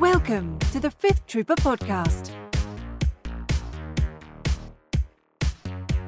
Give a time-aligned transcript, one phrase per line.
[0.00, 2.30] Welcome to the Fifth Trooper Podcast.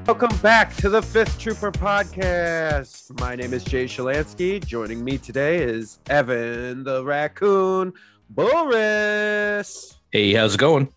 [0.07, 3.17] Welcome back to the Fifth Trooper Podcast.
[3.19, 4.65] My name is Jay Shalansky.
[4.65, 7.93] Joining me today is Evan the Raccoon
[8.31, 9.95] Boris.
[10.11, 10.89] Hey, how's it going?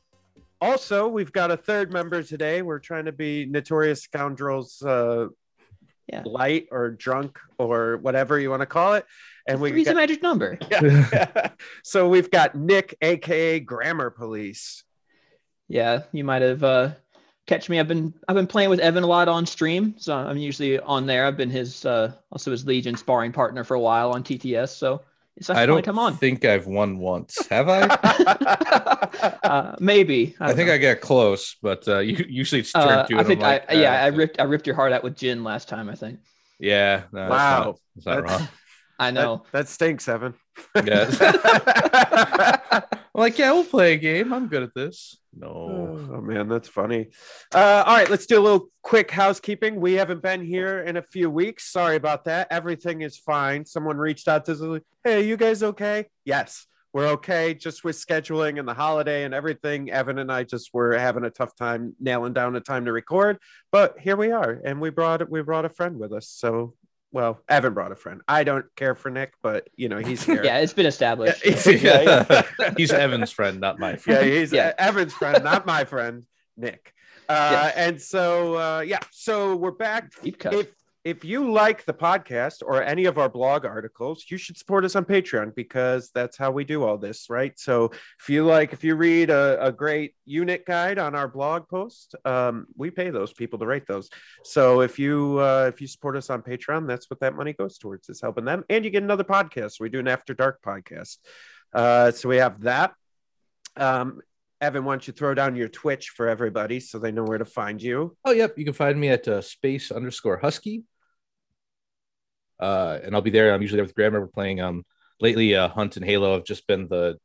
[0.63, 2.63] Also, we've got a third member today.
[2.63, 5.27] We're trying to be notorious scoundrels uh,
[6.11, 6.23] Yeah.
[6.25, 9.05] light or drunk or whatever you want to call it.
[9.49, 10.59] And we Three's a got, magic number.
[10.71, 11.51] yeah.
[11.83, 14.83] so we've got Nick, aka Grammar Police.
[15.69, 16.91] Yeah, you might have uh,
[17.47, 17.79] catch me.
[17.79, 21.07] I've been I've been playing with Evan a lot on stream, so I'm usually on
[21.07, 21.27] there.
[21.27, 24.71] I've been his uh, also his Legion sparring partner for a while on TTS.
[24.71, 25.03] So
[25.37, 26.17] it's I don't come on.
[26.17, 27.47] think I've won once.
[27.49, 27.81] Have I?
[29.43, 30.35] uh, maybe.
[30.41, 33.19] I think I got close, but uh, you usually it's turn Uh, two.
[33.19, 35.17] I think I'm like, I yeah uh, I ripped I ripped your heart out with
[35.17, 35.89] Jyn last time.
[35.89, 36.21] I think
[36.59, 37.03] Yeah.
[37.13, 37.65] no, that's Wow.
[37.65, 38.49] not- That's not, wrong.
[38.99, 39.45] I know.
[39.53, 40.35] That, that stinks, Evan.
[40.75, 41.11] Yeah.
[43.17, 44.33] I'm like, yeah, we'll play a game.
[44.33, 45.19] I'm good at this.
[45.35, 45.99] No.
[46.11, 47.09] Oh man, that's funny.
[47.55, 49.81] Uh, all right, let's do a little quick housekeeping.
[49.81, 51.71] We haven't been here in a few weeks.
[51.71, 52.49] Sorry about that.
[52.51, 53.65] Everything is fine.
[53.67, 57.53] Someone reached out to us, like, "Hey, you guys okay?" Yes, we're okay.
[57.53, 61.31] Just with scheduling and the holiday and everything, Evan and I just were having a
[61.31, 63.39] tough time nailing down a time to record.
[63.71, 66.29] But here we are, and we brought we brought a friend with us.
[66.29, 66.75] So,
[67.17, 68.21] well, Evan brought a friend.
[68.29, 70.45] I don't care for Nick, but you know he's here.
[70.45, 71.43] Yeah, it's been established.
[71.67, 72.43] Yeah, yeah.
[72.77, 74.17] He's Evan's friend, not my friend.
[74.19, 74.33] yeah, friend.
[74.39, 74.73] he's Yeah.
[74.77, 76.27] Evan's friend, not my friend,
[76.59, 76.93] Nick.
[77.27, 80.13] Uh, And so, uh, yeah, so we're back.
[80.23, 80.53] Deep cut.
[80.55, 80.67] If
[81.07, 84.97] if you like the podcast or any of our blog articles, you should support us
[84.97, 87.57] on Patreon because that's how we do all this, right?
[87.57, 91.69] So if you like, if you read a, a great unit guide on our blog
[91.69, 94.11] post, um, we pay those people to write those.
[94.43, 97.79] So if you uh, if you support us on Patreon, that's what that money goes
[97.79, 99.79] towards is helping them, and you get another podcast.
[99.79, 101.19] We do an After Dark podcast.
[101.73, 102.95] Uh, so we have that.
[103.77, 104.23] Um,
[104.61, 107.45] Evan, why don't you throw down your Twitch for everybody so they know where to
[107.45, 108.17] find you?
[108.25, 108.59] Oh, yep.
[108.59, 110.83] You can find me at uh, space underscore husky.
[112.59, 113.53] Uh, and I'll be there.
[113.53, 114.21] I'm usually there with Grammar.
[114.21, 114.85] We're playing um
[115.21, 117.19] lately uh Hunt and Halo have just been the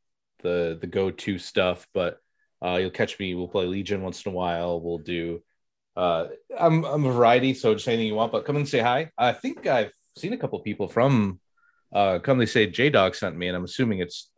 [0.43, 2.19] the the go-to stuff, but
[2.63, 3.35] uh you'll catch me.
[3.35, 4.81] We'll play Legion once in a while.
[4.81, 5.41] We'll do
[5.95, 6.27] uh
[6.57, 9.11] I'm I'm a variety, so just anything you want, but come and say hi.
[9.17, 11.39] I think I've seen a couple people from
[11.93, 14.29] uh come they say J Dog sent me, and I'm assuming it's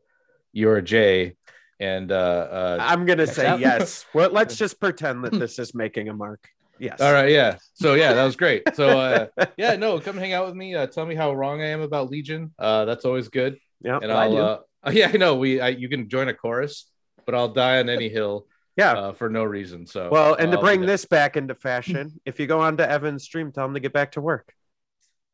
[0.51, 1.35] your J.
[1.79, 3.59] And uh, uh I'm gonna say out.
[3.59, 4.05] yes.
[4.13, 6.47] Well, let's just pretend that this is making a mark.
[6.79, 7.01] Yes.
[7.01, 7.57] All right, yeah.
[7.75, 8.63] So yeah, that was great.
[8.75, 10.75] So uh yeah, no, come hang out with me.
[10.75, 12.53] Uh, tell me how wrong I am about Legion.
[12.59, 13.57] Uh that's always good.
[13.81, 13.99] Yeah.
[14.01, 14.37] And I I'll do.
[14.41, 14.59] uh
[14.91, 16.85] yeah, I know we I, you can join a chorus,
[17.25, 18.93] but I'll die on any hill Yeah.
[18.93, 19.87] uh, for no reason.
[19.87, 22.77] So well, and to I'll be bring this back into fashion, if you go on
[22.77, 24.53] to Evan's stream, tell him to get back to work.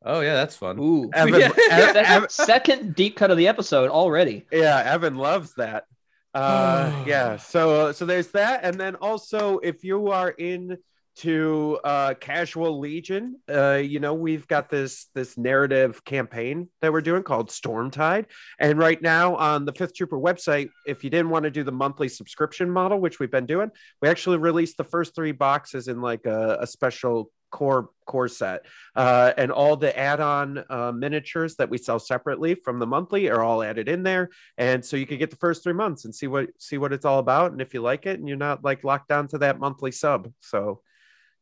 [0.05, 0.79] Oh yeah, that's fun.
[0.79, 1.09] Ooh.
[1.13, 1.51] Evan, Yeah.
[1.71, 4.45] Ev- Second, Ev- second deep cut of the episode already.
[4.51, 5.85] yeah, Evan loves that.
[6.33, 7.35] Uh, yeah.
[7.37, 10.77] So so there's that, and then also if you are in
[11.19, 17.01] to uh casual legion uh you know we've got this this narrative campaign that we're
[17.01, 18.25] doing called stormtide
[18.59, 21.71] and right now on the fifth trooper website if you didn't want to do the
[21.71, 23.69] monthly subscription model which we've been doing
[24.01, 28.65] we actually released the first three boxes in like a, a special core core set.
[28.95, 33.43] Uh, and all the add-on uh, miniatures that we sell separately from the monthly are
[33.43, 34.29] all added in there.
[34.57, 37.05] And so you could get the first three months and see what see what it's
[37.05, 37.51] all about.
[37.51, 40.31] And if you like it and you're not like locked down to that monthly sub.
[40.39, 40.81] So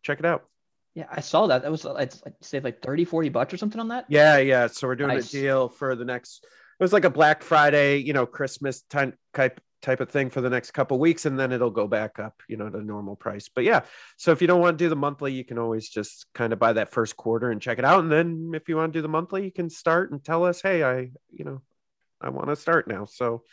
[0.08, 0.42] check it out
[0.96, 1.62] Yeah, I saw that.
[1.64, 4.06] That was like saved like 30, 40 bucks or something on that.
[4.08, 5.30] yeah yeah so we're doing Nice.
[5.30, 6.44] a deal for the next
[6.80, 10.42] it was like a black friday you know christmas time type type of thing for
[10.42, 13.48] the next couple weeks and then it'll go back up you know to normal price
[13.54, 13.82] but yeah
[14.18, 16.58] so if you don't want to do the monthly you can always just kind of
[16.58, 19.04] buy that first quarter and check it out and then if you want to do
[19.04, 20.98] the monthly you can start and tell us hey i
[21.32, 21.62] you know
[22.22, 23.44] i want to start now so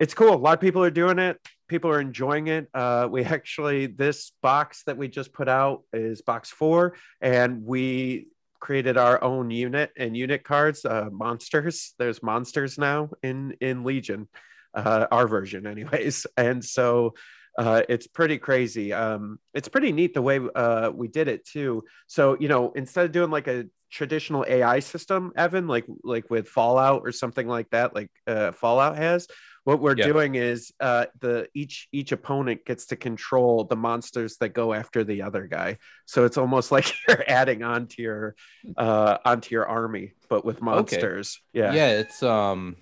[0.00, 0.34] it's cool.
[0.34, 1.38] A lot of people are doing it.
[1.68, 2.68] People are enjoying it.
[2.74, 8.28] Uh, we actually this box that we just put out is box four and we
[8.60, 11.94] created our own unit and unit cards uh, monsters.
[11.98, 14.28] There's monsters now in in legion
[14.74, 16.26] uh, our version anyways.
[16.36, 17.14] And so
[17.56, 18.92] uh, it's pretty crazy.
[18.92, 21.84] Um, it's pretty neat the way uh, we did it too.
[22.08, 26.48] So you know instead of doing like a traditional ai system evan like like with
[26.48, 29.28] fallout or something like that like uh, fallout has
[29.64, 30.06] what we're Yeah.
[30.06, 35.04] doing is uh, the each each opponent gets to control the monsters that go after
[35.04, 38.34] the other guy so it's almost like you're adding onto your
[38.76, 41.88] uh onto your army but with monsters yeah Yeah.
[42.00, 42.76] it's um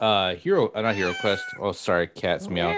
[0.00, 1.44] uh hero uh, not hero quest.
[1.60, 2.74] Oh sorry, cat's meow.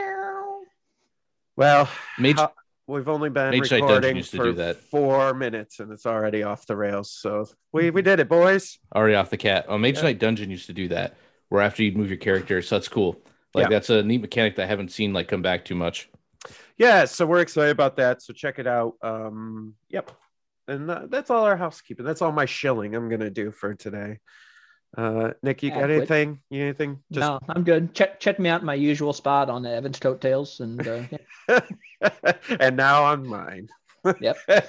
[1.56, 2.52] well Mage how-
[2.86, 7.10] we've only been Mage recording to for four minutes and it's already off the rails
[7.10, 9.66] so we we did it boys already off the cat.
[9.68, 10.02] Oh Mage Yeah.
[10.02, 11.16] Knight Dungeon used to do that,
[11.48, 13.20] where after you'd move your character, so that's cool.
[13.54, 13.68] Like Yeah.
[13.70, 16.08] that's a neat mechanic that I haven't seen like come back too much.
[16.76, 20.10] yeah so we're excited about that so check it out um yep
[20.68, 24.18] and uh, that's all our housekeeping that's all my shilling i'm gonna do for today
[24.98, 25.96] uh nick you got Adequate.
[26.10, 27.20] anything you anything Just...
[27.26, 27.94] no, I'm good.
[27.94, 31.02] Check check me out in my usual spot on the Evan's coattails, and uh,
[31.48, 31.60] yeah.
[32.60, 33.68] and now on mine
[34.20, 34.36] Yep.
[34.48, 34.62] Well-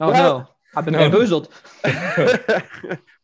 [0.00, 1.00] oh no, I've been No.
[1.10, 1.48] bamboozled.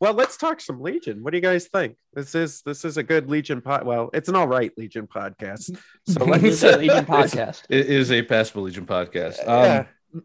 [0.01, 3.03] well let's talk some legion what do you guys think this is this is a
[3.03, 5.65] good legion pod well it's an all right legion podcast
[6.07, 7.63] so It's let's a Legion podcast.
[7.69, 9.39] It is a passable Legion podcast.
[9.45, 9.85] yeah.
[10.15, 10.23] Um,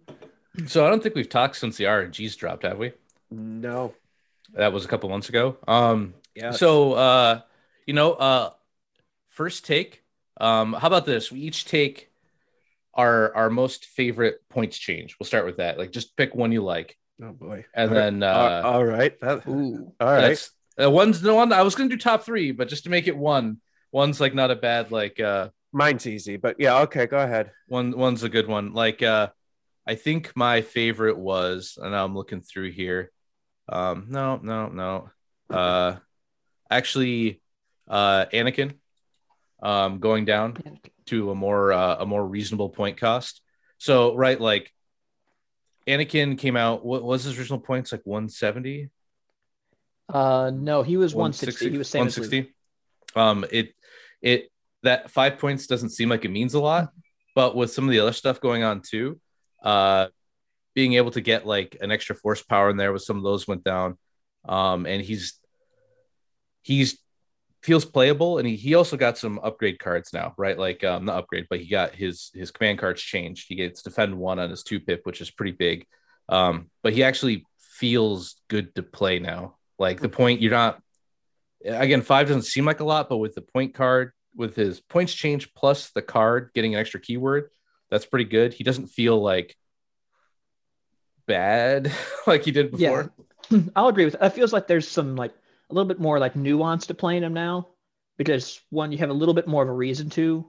[0.67, 2.91] so I don't think we've talked since the RNGs dropped, have we?
[3.29, 3.93] no
[4.53, 5.57] That was a couple months ago.
[5.67, 7.41] Um, yeah So, uh,
[7.85, 8.49] you know, uh,
[9.29, 10.03] first take.
[10.39, 11.31] Um, how about this?
[11.31, 12.09] We each take
[12.93, 15.15] our our most favorite points change.
[15.19, 15.77] We'll start with that.
[15.77, 18.29] Like, just pick one you like, oh boy and All then right.
[18.29, 20.49] uh, all right that, Ooh, all right
[20.81, 21.51] uh, one's the one.
[21.53, 23.59] I was gonna do top three, but just to make it one,
[23.91, 27.97] one's like not a bad like uh mine's easy but yeah okay go ahead one
[27.97, 28.73] one's a good one.
[28.73, 29.29] Like uh,
[29.87, 33.11] I think my favorite was, and now I'm looking through here.
[33.69, 35.09] Um, no, no, no.
[35.49, 35.95] Uh,
[36.69, 37.41] actually,
[37.87, 38.73] uh, Anakin,
[39.61, 40.57] um, going down.
[41.07, 43.41] to a more uh, a more reasonable point cost.
[43.77, 44.71] So right, like
[45.91, 46.85] Anakin came out.
[46.85, 47.91] What was his original points?
[47.91, 48.89] Like 170,
[50.09, 51.69] Uh, no, he was 160.
[51.69, 52.31] He was same as Luke.
[52.31, 52.55] 160.
[53.15, 53.73] Um, it
[54.21, 54.51] it
[54.83, 56.91] that five points doesn't seem like it means a lot,
[57.35, 59.19] but with some of the other stuff going on too,
[59.63, 60.07] uh,
[60.73, 63.47] being able to get like an extra force power in there with some of those
[63.47, 63.97] went down.
[64.47, 65.39] Um, and he's
[66.61, 66.97] he's
[67.63, 70.57] feels playable and he, he also got some upgrade cards now right?
[70.57, 73.45] Like um not upgrade but he got his his command cards changed.
[73.47, 75.85] He gets defend one on his two pip which is pretty big.
[76.29, 79.57] Um but he actually feels good to play now.
[79.77, 80.81] Like the point you're not
[81.63, 85.13] again five doesn't seem like a lot but with the point card with his points
[85.13, 87.49] change plus the card getting an extra keyword
[87.91, 88.53] that's pretty good.
[88.53, 89.55] He doesn't feel like
[91.27, 91.91] bad
[92.27, 93.11] like he did before.
[93.49, 93.59] Yeah.
[93.75, 94.15] I'll agree with.
[94.19, 95.33] It feels like there's some like
[95.71, 97.69] a little bit more like nuance to playing him now,
[98.17, 100.47] because one, you have a little bit more of a reason to.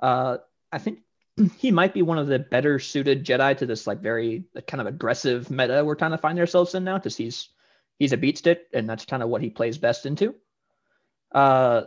[0.00, 0.38] Uh,
[0.70, 1.00] I think
[1.58, 4.80] he might be one of the better suited Jedi to this like very like, kind
[4.80, 7.48] of aggressive meta we're trying to find ourselves in now, because he's
[7.98, 10.34] he's a beat stick, and that's kind of what he plays best into.
[11.32, 11.82] Uh,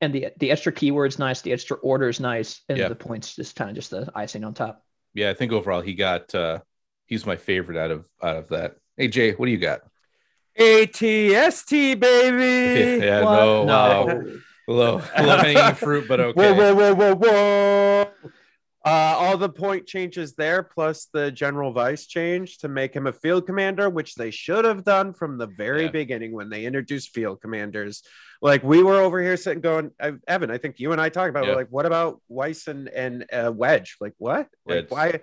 [0.00, 2.88] and the the extra keywords nice, the extra orders nice, and Yeah.
[2.88, 4.84] the points just kind of just the icing on top.
[5.14, 6.58] yeah i think overall he got uh
[7.06, 9.80] he's my favorite out of out of that hey jay what do you got
[10.58, 13.04] ATST baby.
[13.06, 13.32] yeah What?
[13.36, 14.38] no wow No.
[14.68, 18.10] low low hanging fruit but okay Whoa, whoa, whoa, whoa, whoa.
[18.84, 23.12] Uh, all the point changes there, plus the general Weiss change to make him a
[23.12, 25.90] field commander, which they should have done from the very Yeah.
[25.90, 28.02] beginning when they introduced field commanders.
[28.40, 29.90] Like we were over here sitting going,
[30.26, 31.54] Evan, I think you and I talked about Yeah.
[31.54, 33.96] like, what about Weiss and, and uh, Wedge?
[34.00, 34.48] Like what?
[34.64, 35.20] Like It's- why?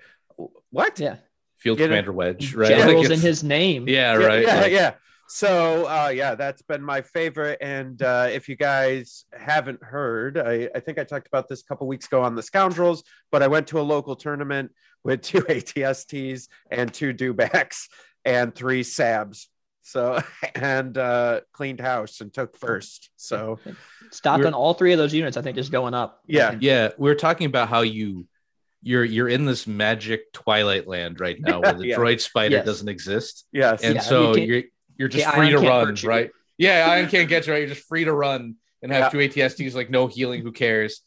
[0.69, 0.99] What?
[0.99, 1.15] Yeah,
[1.57, 1.87] field Get it?
[1.87, 3.87] commander wedge right generals Like in his name.
[3.87, 4.91] yeah yeah, right Yeah, Like, yeah.
[5.27, 7.57] So uh, yeah, that's been my favorite.
[7.61, 11.65] And uh, if you guys haven't heard, I, I think I talked about this a
[11.65, 14.71] couple weeks ago on the Scoundrels, but I went to a local tournament
[15.03, 17.87] with two ATSTs and two dewbacks
[18.23, 19.47] and three Sabs.
[19.81, 20.19] So
[20.55, 23.09] and uh, cleaned house and took first.
[23.15, 23.59] So
[24.11, 26.21] Stock on all three of those units, I think, is going up.
[26.27, 26.55] Yeah.
[26.59, 28.27] yeah we are talking about how you
[28.81, 31.97] you're you're in this magic twilight land right now where the Yeah.
[31.97, 32.65] droid spider Yes.
[32.65, 34.65] doesn't exist yes, and Yeah, so you can't-
[34.97, 37.69] you're you're just the free to run right yeah iron can't get you right you're
[37.75, 39.29] just free to run and have Yeah.
[39.29, 41.01] two atsds like no healing who cares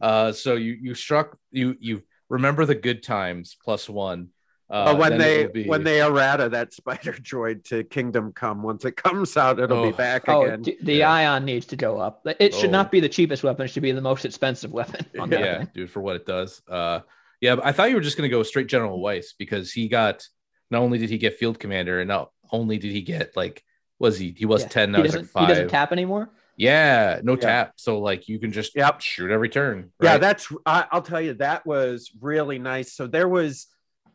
[0.00, 4.28] uh so you you struck you you remember the good times plus one
[4.70, 8.86] uh Uh, when they be- when they errata that spider droid to Kingdom Come, once
[8.86, 9.90] it comes out, it'll Oh.
[9.90, 10.62] be back Oh, again.
[10.62, 11.12] d- the Yeah.
[11.12, 12.26] ion needs to go up.
[12.40, 12.78] It should Oh.
[12.78, 13.66] not be the cheapest weapon.
[13.66, 15.04] It should be the most expensive weapon.
[15.20, 15.68] On that yeah thing.
[15.74, 17.00] dude for what it does uh
[17.42, 19.86] yeah but i thought you were just going to go straight general weiss because he
[19.86, 20.26] got
[20.70, 23.62] not only did he get field commander and not only did he get like
[23.98, 24.68] was he he was Yeah.
[24.68, 26.30] 10 now He he's doesn't, he doesn't tap anymore.
[26.56, 27.38] yeah no Yeah.
[27.40, 29.00] tap so like you can just Yep.
[29.00, 32.92] shoot every turn Yeah, that's I, I'll tell you that was really nice.
[32.92, 33.66] So there was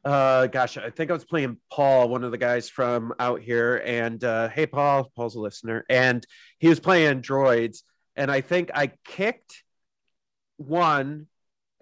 [0.05, 3.81] uh gosh, I think I was playing Paul, one of the guys from out here,
[3.85, 6.25] and uh hey Paul, Paul's a listener, and
[6.59, 7.79] he was playing droids,
[8.15, 9.63] and I think I kicked
[10.57, 11.27] one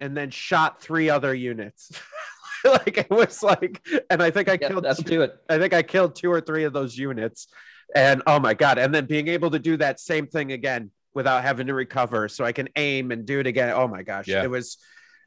[0.00, 1.90] and then shot three other units.
[2.64, 5.36] like it was like, and I think I Yeah, killed that'll do it.
[5.48, 7.48] I think I killed two or three of those units.
[7.94, 8.78] And oh my God.
[8.78, 12.28] And then being able to do that same thing again without having to recover.
[12.28, 13.72] So I can aim and do it again.
[13.74, 14.28] Oh my gosh.
[14.28, 14.42] Yeah.
[14.42, 14.78] It was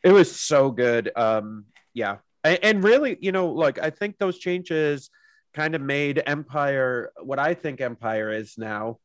[0.04, 1.12] it was so good.
[1.16, 2.18] Um, yeah.
[2.44, 5.10] And, and really, you know, like I think those changes
[5.54, 9.00] kind of made Empire what I think Empire is now.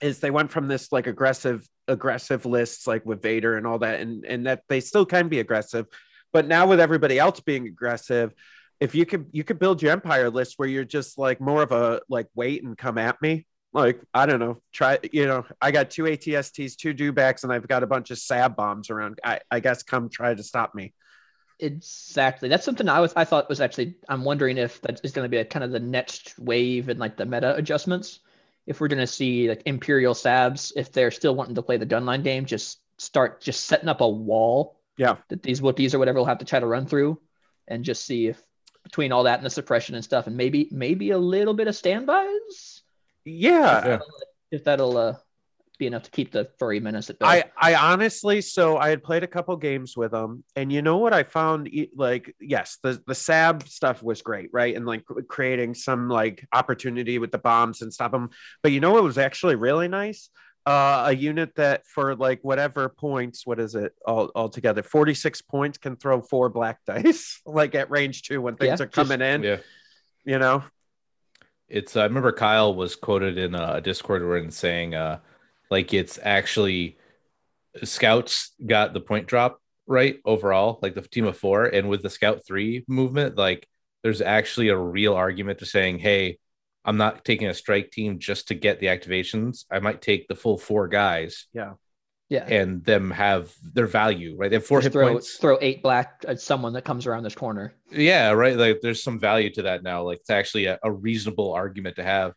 [0.00, 4.00] is they went from this like aggressive aggressive lists like with Vader and all that,
[4.00, 5.86] and and that they still can be aggressive,
[6.32, 8.34] but now with everybody else being aggressive,
[8.80, 11.72] if you could you could build your empire list where you're just like more of
[11.72, 13.46] a like wait and come at me.
[13.72, 17.68] Like I don't know, try you know I got two ATSTs, two dewbacks, and I've
[17.68, 19.18] got a bunch of sab bombs around.
[19.24, 20.94] I, I guess come try to stop me.
[21.60, 22.48] Exactly.
[22.48, 25.28] That's something I was I thought was actually I'm wondering if that is going to
[25.28, 28.20] be a kind of the next wave and like the meta adjustments.
[28.66, 31.86] If we're going to see like Imperial Sabs, if they're still wanting to play the
[31.86, 34.77] gunline game, just start just setting up a wall.
[34.98, 35.16] Yeah.
[35.28, 37.18] That these Wookiees or whatever will have to try to run through,
[37.66, 38.42] and just see if
[38.82, 41.76] between all that and the suppression and stuff, and maybe maybe a little bit of
[41.76, 42.82] standbys.
[43.24, 43.86] Yeah.
[43.86, 43.98] Yeah.
[44.50, 45.14] If that'll uh,
[45.78, 47.26] be enough to keep the furry menace at bay.
[47.26, 50.96] I, I honestly, so I had played a couple games with them, and you know
[50.96, 51.70] what I found?
[51.94, 54.74] Like, yes, the the Sab stuff was great, right?
[54.74, 58.30] And like creating some like opportunity with the bombs and stop them.
[58.62, 60.30] But you know what was actually really nice?
[60.68, 64.82] Uh, a unit that for like whatever points, what is it all altogether?
[64.82, 68.84] Forty six points can throw four black dice, like at range two when things Yeah,
[68.84, 69.42] are coming in.
[69.42, 69.56] Yeah.
[70.26, 70.62] You know,
[71.68, 75.20] It's I remember Kyle was quoted in a Discord where in saying uh
[75.70, 76.98] like it's actually
[77.82, 82.10] scouts got the point drop right overall, like the team of four, and with the
[82.10, 83.66] scout three movement, like
[84.02, 86.38] there's actually a real argument to saying, hey,
[86.84, 89.64] I'm not taking a strike team just to get the activations.
[89.70, 91.74] I might take the full four guys yeah,
[92.30, 92.46] Yeah.
[92.46, 94.48] and them have their value, right?
[94.48, 95.36] They have four Just hit throw points.
[95.36, 97.74] throw eight black at someone that comes around this corner.
[97.90, 98.56] Yeah, right.
[98.56, 100.02] Like there's some value to that now.
[100.04, 102.32] Like it's actually a, a reasonable argument to have.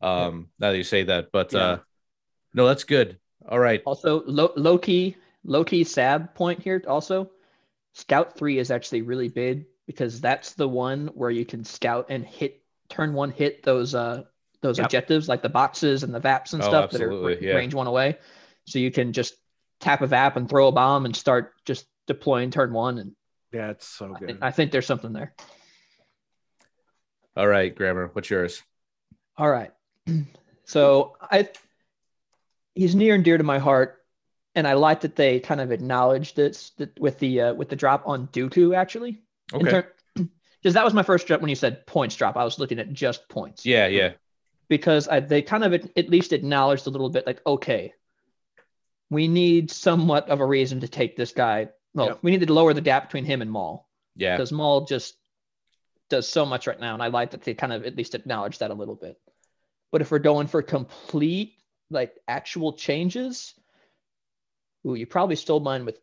[0.00, 1.58] Um, now that you say that, but Yeah.
[1.60, 1.78] uh,
[2.54, 3.18] no, that's good.
[3.48, 3.82] All right.
[3.86, 6.82] Also, low, low key, low key sab point here.
[6.86, 7.30] Also,
[7.94, 12.24] scout three is actually really big because that's the one where you can scout and
[12.26, 14.22] hit turn one hit those uh
[14.62, 14.86] those Yep.
[14.86, 17.54] objectives like the boxes and the vaps and Oh, stuff that are yeah.
[17.54, 18.18] range one away.
[18.66, 19.34] So you can just
[19.80, 22.98] tap a vap and throw a bomb and start just deploying turn one.
[22.98, 23.12] And
[23.52, 24.28] yeah, it's so I good.
[24.28, 25.34] think, I think there's something there.
[27.36, 28.10] All right, Grammar.
[28.12, 28.62] What's yours?
[29.36, 29.72] All right.
[30.68, 31.48] So I
[32.74, 34.02] he's near and dear to my heart,
[34.56, 37.76] and I like that they kind of acknowledged this that with the uh, with the
[37.76, 39.22] drop on Dooku actually.
[39.54, 39.84] Okay.
[40.66, 42.36] Because that was my first drop when you said points drop.
[42.36, 43.64] I was looking at just points.
[43.64, 44.14] yeah, yeah.
[44.68, 47.92] Because I, they kind of at least acknowledged a little bit like, okay,
[49.08, 51.68] we need somewhat of a reason to take this guy.
[51.94, 52.18] Well, Yep.
[52.22, 54.34] we need to lower the gap between him and Maul Yeah.
[54.36, 55.14] because Maul just
[56.10, 58.58] does so much right now, and I like that they kind of at least acknowledge
[58.58, 59.20] that a little bit.
[59.92, 61.52] But if we're going for complete,
[61.90, 63.54] like actual changes,
[64.84, 66.00] ooh, you probably stole mine with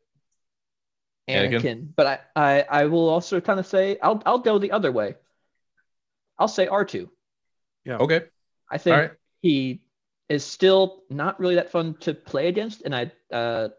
[1.27, 1.61] Anakin?
[1.61, 1.87] Anakin.
[1.95, 5.15] But I, I, I will also kind of say I'll, I'll go the other way.
[6.37, 7.09] I'll say R two.
[7.85, 7.97] Yeah.
[7.97, 8.21] Okay.
[8.69, 9.11] I think All right.
[9.41, 9.81] he
[10.29, 13.69] is still not really that fun to play against, and I, uh,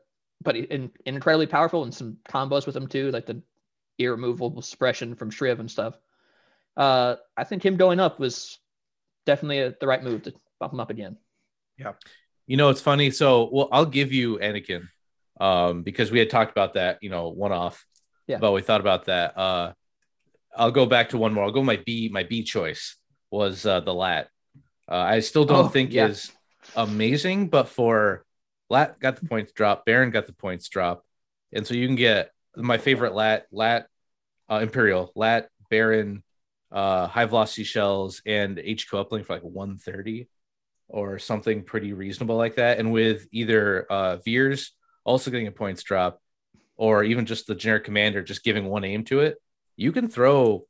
[0.43, 3.43] but he, in, incredibly powerful and some combos with him too, like the
[3.99, 5.99] irremovable removal suppression from Shriv and stuff.
[6.77, 8.59] Uh, I think him going up was
[9.27, 11.17] definitely a, the right move to bump him up again.
[11.79, 11.93] Yeah.
[12.47, 13.11] You know, it's funny.
[13.11, 14.89] So, well, I'll give you Anakin,
[15.45, 16.99] um, because we had talked about that.
[17.03, 17.85] You know, one off.
[18.27, 18.39] Yeah.
[18.39, 19.37] But we thought about that.
[19.37, 19.73] Uh,
[20.57, 21.45] I'll go back to one more.
[21.45, 22.09] I'll go my B.
[22.09, 22.97] My B choice
[23.31, 24.29] was uh, the Lat.
[24.91, 26.07] Uh, I still don't Oh, think yeah.
[26.09, 26.33] is
[26.77, 28.25] amazing, but for
[28.71, 31.05] Lat got the points drop, Baron got the points drop,
[31.53, 33.87] and so you can get my favorite Lat, Lat,
[34.51, 36.23] uh, Imperial, Lat, Baron,
[36.73, 40.29] uh, high velocity shells, and HQ uplink for like 130
[40.89, 42.79] or something pretty reasonable like that.
[42.79, 44.73] And with either uh, Veers
[45.05, 46.21] also getting a points drop,
[46.77, 49.37] or even just the generic commander just giving one aim to it,
[49.77, 50.67] you can throw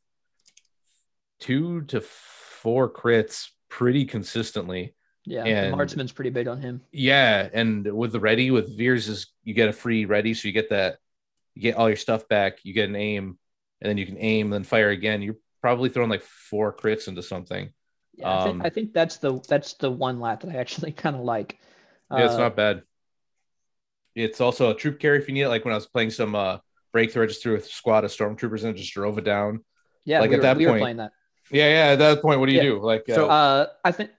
[1.41, 4.95] two to four crits pretty consistently.
[5.26, 6.83] Yeah, And- the marksman's pretty big on him.
[6.93, 10.53] Yeah, and with the ready with Veers is you get a free ready, so you
[10.53, 10.99] get that
[11.55, 13.38] you get all your stuff back, you get an aim,
[13.81, 15.23] and then you can aim, then fire again.
[15.23, 17.73] You're probably throwing like four crits into something.
[18.17, 20.93] Yeah, I, think, Um, I think that's the that's the one lat that I actually
[21.05, 21.59] kind of like.
[22.11, 22.83] Yeah, it's Uh, not bad.
[24.14, 25.49] It's also a troop carry if you need it.
[25.49, 26.59] Like when I was playing some uh
[26.92, 29.64] breakthrough, I just threw a squad of stormtroopers and just drove it down.
[30.04, 31.12] Yeah, like we at were, that we were point- playing that.
[31.50, 31.92] Yeah, yeah.
[31.92, 32.64] At that point, what do you Yeah.
[32.64, 32.80] do?
[32.80, 34.11] Like, uh, So- Uh, I think.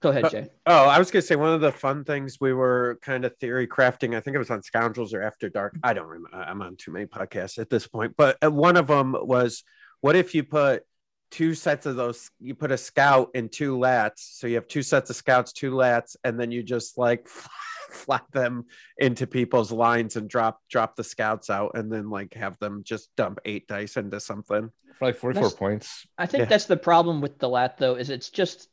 [0.00, 0.48] Go ahead, Uh, Jay.
[0.64, 3.66] Oh, I was gonna say one of the fun things we were kind of theory
[3.66, 4.16] crafting.
[4.16, 5.76] I think it was on Scoundrels or After Dark.
[5.82, 6.38] I don't remember.
[6.38, 8.14] I'm on too many podcasts at this point.
[8.16, 9.62] But uh, one of them was,
[10.00, 10.84] what if you put
[11.30, 12.30] two sets of those?
[12.40, 15.72] You put a scout and two lats, so you have two sets of scouts, two
[15.72, 17.28] lats, and then you just like
[18.06, 18.66] flat them
[18.98, 23.14] into people's lines and drop drop the scouts out, and then like have them just
[23.16, 24.70] dump eight dice into something.
[24.98, 26.06] for like 44 That's- points.
[26.18, 26.44] I think Yeah.
[26.46, 28.68] that's the problem with the lat though, is it's just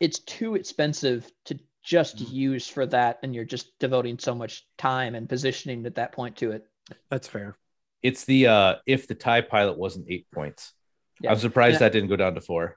[0.00, 2.32] it's too expensive to just Mm.
[2.32, 6.36] used for that, and you're just devoting so much time and positioning at that point
[6.38, 6.66] to it.
[7.10, 7.56] That's fair.
[8.02, 10.72] It's the uh if the tie pilot wasn't eight points.
[11.20, 11.32] Yeah.
[11.32, 11.78] I'm surprised Yeah.
[11.80, 12.76] that didn't go down to four.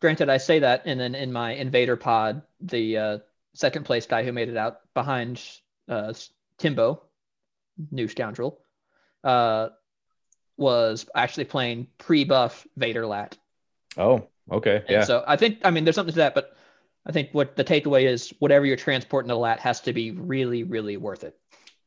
[0.00, 3.18] Granted, I say that, and then in my invader pod, the uh,
[3.56, 5.42] second place guy who made it out behind
[5.88, 6.12] uh,
[6.58, 7.02] Timbo,
[7.90, 8.60] new scoundrel,
[9.24, 9.68] uh,
[10.56, 13.36] was actually playing pre-buff Vader Lat.
[13.96, 14.76] Oh, okay.
[14.76, 15.04] And Yeah.
[15.04, 16.54] so I think, I mean, there's something to that, but
[17.06, 20.62] I think what the takeaway is, whatever you're transporting to Lat has to be really,
[20.64, 21.38] really worth it.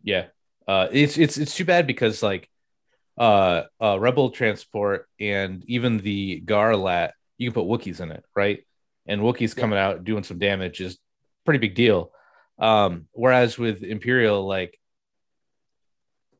[0.03, 0.25] Yeah.
[0.67, 2.47] Uh it's it's it's too bad because like
[3.17, 8.23] uh uh Rebel Transport and even the Gar Lat, you can put Wookiees in it,
[8.35, 8.65] right?
[9.07, 9.61] And Wookiees Yeah.
[9.61, 10.97] coming out doing some damage is
[11.49, 12.11] pretty big deal.
[12.59, 14.79] Um, whereas with Imperial, like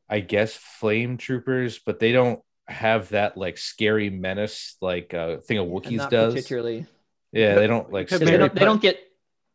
[0.08, 5.58] I guess flame troopers, but they don't have that like scary menace like uh thing
[5.58, 6.34] a And Wookiees not does.
[6.34, 6.86] particularly.
[7.32, 8.98] Yeah, they don't like Could Because maybe they don't, they don't get,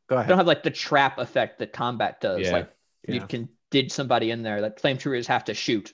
[0.10, 0.30] Go they ahead.
[0.30, 2.42] don't have like the trap effect that combat does.
[2.42, 2.52] Yeah.
[2.52, 2.70] Like
[3.08, 3.26] you Yeah.
[3.28, 4.62] can did somebody in there.
[4.62, 5.94] Like flame troopers have to shoot,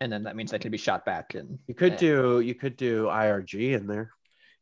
[0.00, 1.34] and then that means they can be shot back.
[1.34, 1.96] And You could eh.
[1.96, 4.12] do you could do IRG in there.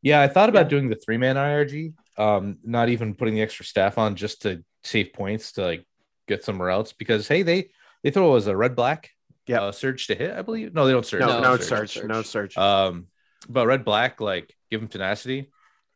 [0.01, 0.69] Yeah, I thought about Yeah.
[0.69, 4.63] doing the three man IRG, um, not even putting the extra staff on just to
[4.83, 5.85] save points to like
[6.27, 7.69] get somewhere else because hey, they
[8.03, 9.09] they throw it as a red black
[9.47, 9.61] Yep.
[9.61, 10.73] uh, surge to hit, I believe.
[10.73, 11.19] No, they don't surge.
[11.19, 12.07] No, no, don't search, surge.
[12.07, 12.57] no search.
[12.57, 13.07] Um,
[13.49, 15.51] but red black, like give them tenacity,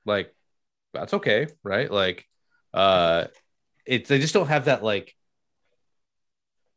[0.05, 0.33] like
[0.93, 1.89] that's okay, right?
[1.91, 2.27] Like,
[2.73, 3.25] uh,
[3.85, 5.15] it's they just don't have that like.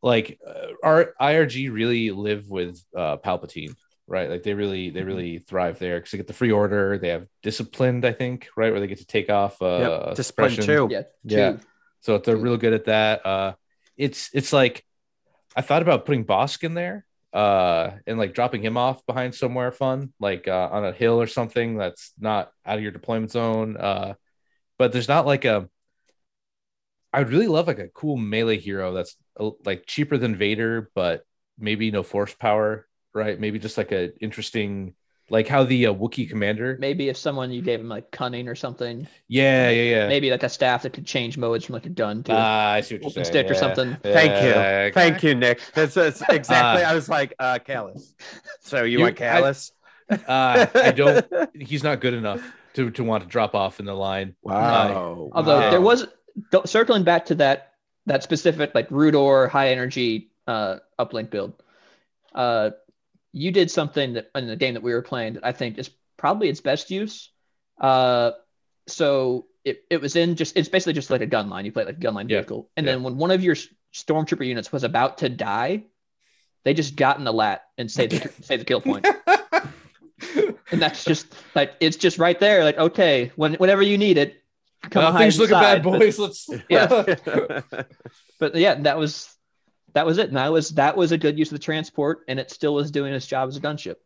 [0.00, 3.74] Like uh, our IRG really live with uh, Palpatine,
[4.08, 4.28] right?
[4.28, 6.98] Like they really they really thrive there because they get the free order.
[6.98, 9.60] They have disciplined, I think, right, where they get to take off.
[9.62, 9.66] Uh,
[10.06, 10.16] yep.
[10.16, 10.64] Discipline suppression.
[10.64, 10.88] too.
[10.90, 11.52] yeah, Yeah.
[11.52, 11.58] two.
[12.00, 13.26] So they're real good at that.
[13.26, 13.52] Uh,
[13.96, 14.84] it's it's like
[15.54, 19.72] I thought about putting Bosk in there, uh, and like dropping him off behind somewhere
[19.72, 23.76] fun, like uh, on a hill or something that's not out of your deployment zone.
[23.76, 24.14] Uh,
[24.78, 25.68] but there's not like a.
[27.12, 30.90] I would really love like a cool melee hero that's uh, like cheaper than Vader,
[30.94, 31.24] but
[31.58, 32.86] maybe no force power,
[33.18, 33.38] right?
[33.38, 34.94] Maybe just like a interesting,
[35.28, 36.76] like how the uh, Wookiee commander.
[36.80, 40.08] Maybe if someone you gave him like cunning or something, Yeah, yeah, yeah.
[40.08, 42.70] maybe like a staff that could change modes from like a gun to a Ah,
[42.72, 43.32] I see what you're open saying.
[43.32, 43.60] stick or Yeah.
[43.60, 43.96] something.
[44.02, 44.48] Thank you.
[44.50, 45.60] Yeah, Thank you, Nick.
[45.74, 46.84] That's, that's exactly.
[46.84, 48.14] Uh, I was like, uh, Kallus.
[48.60, 49.72] So you, You- want Kallus?
[50.10, 51.26] Uh, I don't.
[51.54, 52.40] He's not good enough
[52.74, 54.34] to, to want to drop off in the line.
[54.42, 55.28] wow.
[55.32, 55.70] Although wow.
[55.70, 56.06] there was
[56.50, 57.74] go- circling back to that
[58.06, 61.62] that specific like Rudor high energy uh uplink build.
[62.34, 62.70] Uh
[63.32, 65.90] you did something that in the game that we were playing that I think is
[66.16, 67.30] probably its best use.
[67.80, 68.32] Uh
[68.86, 71.64] so it, it was in just it's basically just like a gun line.
[71.66, 72.38] You play like a gun line Yeah.
[72.38, 72.70] vehicle.
[72.76, 72.92] And Yeah.
[72.94, 73.56] then when one of your
[73.94, 75.84] stormtrooper units was about to die,
[76.64, 79.06] they just got in the lat and saved the the kill point.
[80.70, 82.64] And that's just like it's just right there.
[82.64, 84.36] Like, okay, when whenever you need it,
[84.90, 85.90] come hide things looking bad, inside.
[85.90, 86.18] But- boys.
[86.18, 86.50] Let's.
[86.68, 87.82] Yeah.
[88.40, 89.34] but yeah, that was
[89.94, 90.28] that was it.
[90.28, 92.90] And that was that was a good use of the transport, and it still was
[92.90, 93.96] doing its job as a gunship.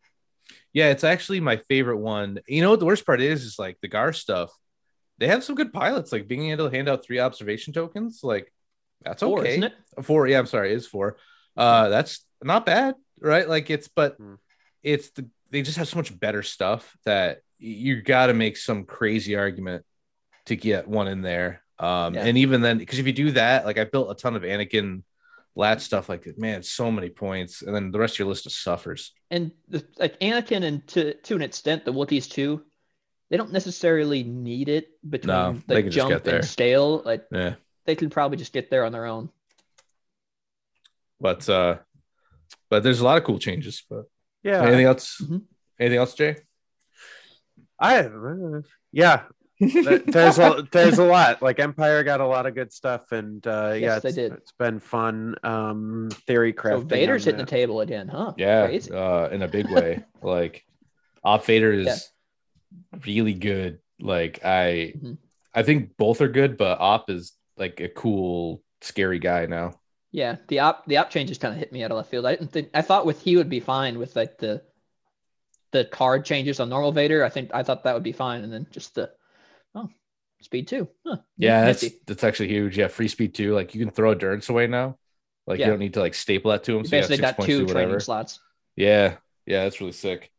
[0.73, 2.41] yeah, it's actually my favorite one.
[2.47, 3.45] You know what the worst part is?
[3.45, 4.51] Is like the Gar stuff.
[5.19, 8.21] They have some good pilots, like being able to hand out three observation tokens.
[8.23, 8.53] Like
[9.05, 9.51] that's Four, okay.
[9.51, 9.75] isn't it?
[10.03, 11.17] Four, yeah, I'm sorry, it is four.
[11.57, 13.49] Uh, that's not bad, right?
[13.49, 14.35] Like it's, but Hmm.
[14.83, 18.85] it's the they just have so much better stuff that you got to make some
[18.85, 19.85] crazy argument
[20.47, 21.63] to get one in there.
[21.79, 22.25] Um, Yeah.
[22.25, 25.03] and even then, because if you do that, like I built a ton of Anakin
[25.55, 28.63] lat stuff, like man, so many points, and then the rest of your list just
[28.63, 29.13] suffers.
[29.31, 32.63] And the, like Anakin, and to to an extent, the Wookiees too.
[33.31, 36.37] They don't necessarily need it between No, they like can just jump get there.
[36.37, 37.03] and stale.
[37.05, 37.55] Like Yeah,
[37.87, 39.31] they can probably just get there on their own.
[41.21, 41.79] but uh,
[42.69, 43.85] but there's a lot of cool changes.
[43.89, 44.05] But
[44.43, 44.63] yeah.
[44.63, 45.21] anything else?
[45.23, 45.43] Mhm.
[45.81, 46.37] Anything else, Jay?
[47.79, 48.61] I uh,
[48.93, 49.25] yeah.
[49.85, 51.43] There- there's a there's a lot.
[51.43, 54.33] Like Empire got a lot of good stuff, and uh, yeah, Yes, they did.
[54.33, 55.37] it's been fun.
[55.43, 56.81] Um, theory crafting.
[56.81, 58.35] So Vader's on hitting the table again, huh?
[58.37, 58.91] Yeah, Crazy.
[58.93, 60.03] uh, in a big way.
[60.23, 60.65] like
[61.25, 61.97] Op Vader is Yeah.
[63.07, 63.79] really good.
[64.01, 65.19] Like I, Mhm.
[65.55, 69.75] I think both are good, but Op is like a cool, scary guy now.
[70.11, 72.27] Yeah, the op the op changes kind of hit me out of left field.
[72.27, 74.63] I didn't think I thought with he would be fine with like the
[75.71, 77.25] the card changes on normal Vader.
[77.25, 79.11] I think I thought that would be fine, and then just the
[79.75, 79.89] oh
[80.41, 80.89] speed two.
[81.07, 81.99] Huh, Yeah, that's nifty.
[82.07, 82.77] that's actually huge.
[82.79, 83.55] Yeah, free speed too.
[83.55, 84.99] Like you can throw endurance away now.
[85.47, 85.67] Like Yeah.
[85.67, 86.79] you don't need to like staple that to him.
[86.79, 88.01] You So basically six got two to training whatever.
[88.01, 88.41] slots.
[88.77, 90.31] Yeah, yeah, that's really sick.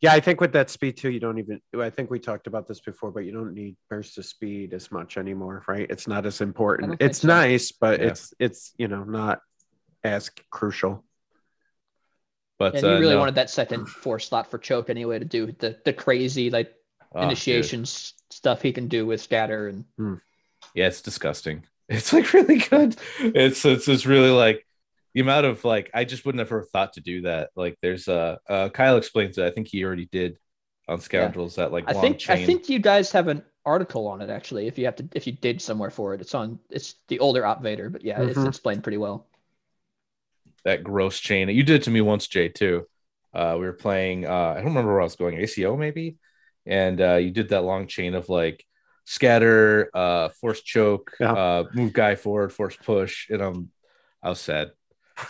[0.00, 1.60] Yeah, I think with that speed too, you don't even.
[1.78, 4.90] I think we talked about this before, but you don't need burst of speed as
[4.90, 5.86] much anymore, right?
[5.90, 6.96] It's not as important.
[7.00, 7.28] It's so.
[7.28, 8.06] nice, but Yeah.
[8.08, 9.40] it's it's you know not
[10.02, 11.04] as crucial.
[12.58, 13.20] But And you uh, really no.
[13.20, 16.72] wanted that second force slot for choke anyway to do the the crazy like
[17.14, 19.84] Oh, initiation stuff he can do with scatter and
[20.74, 21.64] Yeah, it's disgusting.
[21.92, 22.94] It's like really good.
[23.18, 24.64] It's it's just really like
[25.12, 27.50] the amount of like I just wouldn't have ever thought to do that.
[27.56, 29.44] Like there's uh, uh Kyle explains it.
[29.44, 30.38] I think he already did
[30.86, 32.32] on Scoundrels that like I think chain.
[32.32, 34.66] I think you guys have an article on it actually.
[34.66, 36.58] If you have to, if you did somewhere for it, it's on.
[36.70, 38.46] It's the older Opvader, but yeah, it's Mhm.
[38.46, 39.26] explained pretty well.
[40.64, 41.48] that gross chain.
[41.48, 42.86] You did it to me once, Jay, too.
[43.32, 44.26] Uh, we were playing.
[44.26, 45.36] Uh, I don't remember where I was going.
[45.38, 46.16] ACO maybe,
[46.66, 48.64] and uh, you did that long chain of like
[49.04, 51.32] scatter, uh, force choke, Yeah.
[51.32, 53.70] uh, move guy forward, force push, and um,
[54.22, 54.70] I was sad.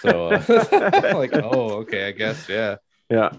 [0.00, 0.42] So uh,
[1.14, 2.76] like, oh, okay, I guess, yeah.
[3.08, 3.30] Yeah.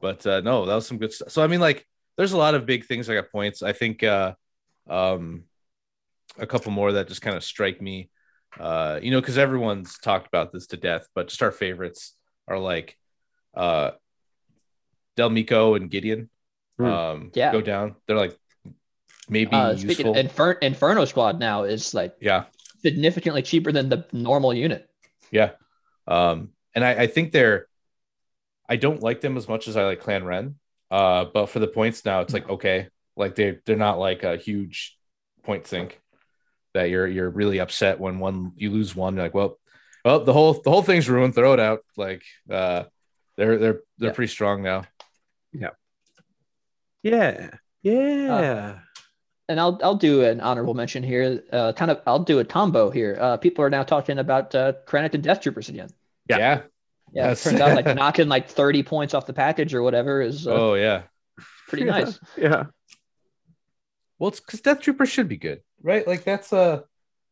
[0.00, 1.30] But uh, no, that was some good stuff.
[1.30, 3.08] So I mean, like, there's a lot of big things.
[3.08, 3.62] I got points.
[3.62, 4.34] I think uh,
[4.88, 5.44] um,
[6.38, 8.10] a couple more that just kind of strike me.
[8.58, 12.14] Uh, you know, because everyone's talked about this to death, but just our favorites
[12.46, 12.96] are like
[13.54, 13.92] uh,
[15.16, 16.28] Del Meeko and Gideon.
[16.78, 16.84] Hmm.
[16.84, 17.52] Um, Yeah.
[17.52, 17.96] go down.
[18.06, 18.36] They're like
[19.28, 20.14] maybe Uh, speaking useful.
[20.16, 22.44] Infer- Inferno Squad now is like yeah,
[22.82, 24.88] significantly cheaper than the normal unit.
[25.30, 25.50] yeah.
[26.06, 27.66] Um, and I, I think they're.
[28.68, 30.56] I don't like them as much as I like Clan Wren.
[30.90, 34.36] Uh, but for the points now, it's like okay, like they they're not like a
[34.36, 34.96] huge
[35.42, 36.00] point sink
[36.74, 39.14] that you're you're really upset when one you lose one.
[39.14, 39.58] You're like, well,
[40.04, 41.34] well, the whole the whole thing's ruined.
[41.34, 41.80] Throw it out.
[41.96, 42.84] Like, uh,
[43.36, 44.14] they're they're they're Yeah.
[44.14, 44.84] pretty strong now.
[45.54, 45.70] Yeah.
[47.02, 47.50] Yeah.
[47.82, 48.78] Yeah.
[49.48, 51.42] And I'll I'll do an honorable mention here.
[51.52, 53.16] Uh, kind of I'll do a combo here.
[53.20, 55.90] Uh, people are now talking about uh, Krennic and Death Troopers again.
[56.28, 56.38] Yeah.
[56.38, 56.60] Yeah.
[57.12, 60.46] Yeah, it turns out like knocking like 30 points off the package or whatever is
[60.48, 61.02] uh, Oh yeah.
[61.68, 61.90] pretty Yeah.
[61.90, 62.18] nice.
[62.36, 62.64] yeah.
[64.18, 66.06] Well, it's because Death Troopers should be good, right?
[66.06, 66.84] Like that's a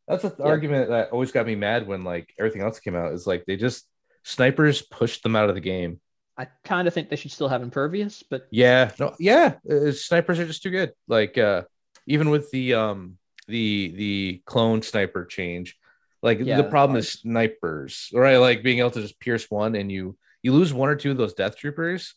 [0.07, 0.45] that's an Yeah.
[0.45, 3.13] argument that always got me mad when like everything else came out.
[3.13, 3.87] Is like they just
[4.25, 6.01] snipers pushed them out of the game.
[6.39, 10.39] I kind of think they should still have Impervious, but Yeah, no, yeah, uh, snipers
[10.39, 10.93] are just too good.
[11.09, 11.63] Like uh
[12.07, 13.19] even with the um
[13.49, 15.77] the the clone sniper change,
[16.23, 18.39] like Yeah, the problem is snipers, right?
[18.39, 21.17] Like being able to just pierce one and you you lose one or two of
[21.17, 22.15] those death troopers,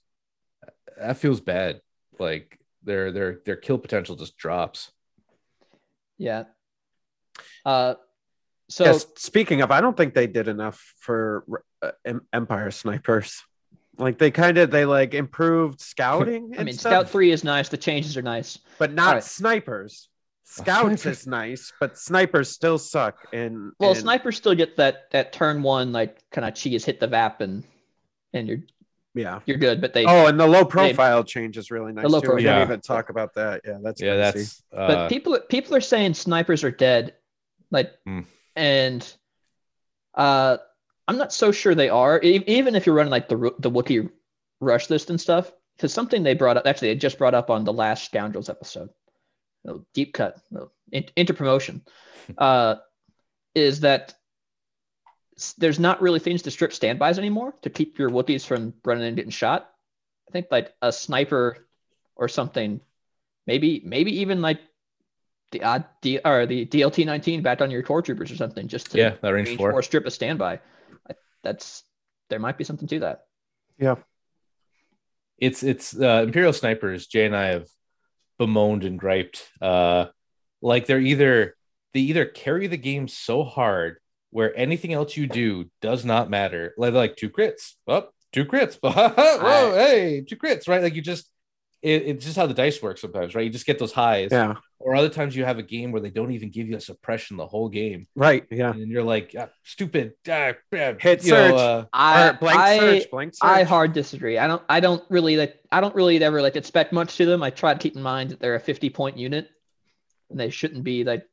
[0.97, 1.81] that feels bad.
[2.17, 4.91] Like their their their kill potential just drops.
[6.17, 6.45] yeah.
[7.65, 7.95] Uh,
[8.69, 9.05] so yes.
[9.17, 11.43] Speaking of, I don't think they did enough for
[11.81, 11.91] uh,
[12.33, 13.43] Empire snipers.
[13.97, 16.51] Like they kind of they like improved scouting.
[16.53, 17.69] I and mean, stuff, Scout Three is nice.
[17.69, 18.57] The changes are nice.
[18.77, 19.23] but not Alright.
[19.23, 20.09] snipers.
[20.47, 23.17] Scouts is nice, but snipers still suck.
[23.33, 26.99] And Well, and- snipers still get that that turn one like kind of cheese hit
[26.99, 27.63] the VAP and
[28.33, 28.59] and you're
[29.15, 29.39] yeah.
[29.45, 29.81] you're good.
[29.81, 32.27] But they Oh, and the low profile change is really nice The low too.
[32.35, 32.59] We profile.
[32.59, 33.61] didn't even talk about that.
[33.65, 34.45] Yeah, that's yeah, crazy.
[34.45, 37.15] that's but uh, people people are saying snipers are dead,
[37.71, 38.21] like Hmm.
[38.55, 39.13] and
[40.13, 40.57] uh,
[41.07, 42.19] I'm not so sure they are.
[42.23, 44.09] E- even if you're running like the the Wookiee
[44.59, 47.63] rush list and stuff, because something they brought up actually they just brought up on
[47.63, 48.89] the last Scoundrels episode,
[49.93, 51.81] deep cut, no, in, into promotion,
[52.37, 52.75] uh,
[53.53, 54.13] is that
[55.57, 59.15] there's not really things to strip standbys anymore to keep your Wookiees from running and
[59.15, 59.69] getting shot.
[60.29, 61.67] I think like a sniper
[62.15, 62.81] or something,
[63.45, 64.59] maybe maybe even like
[65.51, 68.91] the odd D or the DLT 19 back on your core troopers or something, just
[68.91, 70.59] to yeah, that range four strip a standby.
[71.09, 71.83] I, that's
[72.29, 73.25] there might be something to that.
[73.77, 73.95] yeah.
[75.37, 77.07] it's it's uh, Imperial snipers.
[77.07, 77.67] Jay and I have
[78.37, 79.47] bemoaned and griped.
[79.61, 80.07] Uh,
[80.61, 81.55] like they're either
[81.93, 83.97] they either carry the game so hard
[84.31, 86.73] where anything else you do does not matter.
[86.77, 88.77] Like like two crits, up two crits.
[88.83, 90.83] Whoa, hey, two crits, right?
[90.83, 91.29] Like you just
[91.85, 93.43] it, it's just how the dice work sometimes, right?
[93.45, 94.29] You just get those highs.
[94.31, 94.55] Yeah.
[94.79, 97.37] Or other times you have a game where they don't even give you a suppression
[97.37, 98.45] the whole game, Right.
[98.51, 98.71] Yeah.
[98.71, 100.13] and you're like, ah, stupid.
[100.29, 101.53] ah, ah," Hit you know, search.
[101.59, 103.11] uh, I blank I, search.
[103.11, 103.49] Blank search.
[103.49, 104.37] I hard disagree.
[104.37, 107.41] I don't I don't really like I don't really ever like expect much to them.
[107.43, 109.47] I try to keep in mind that they're a 50 point unit
[110.29, 111.23] and they shouldn't be like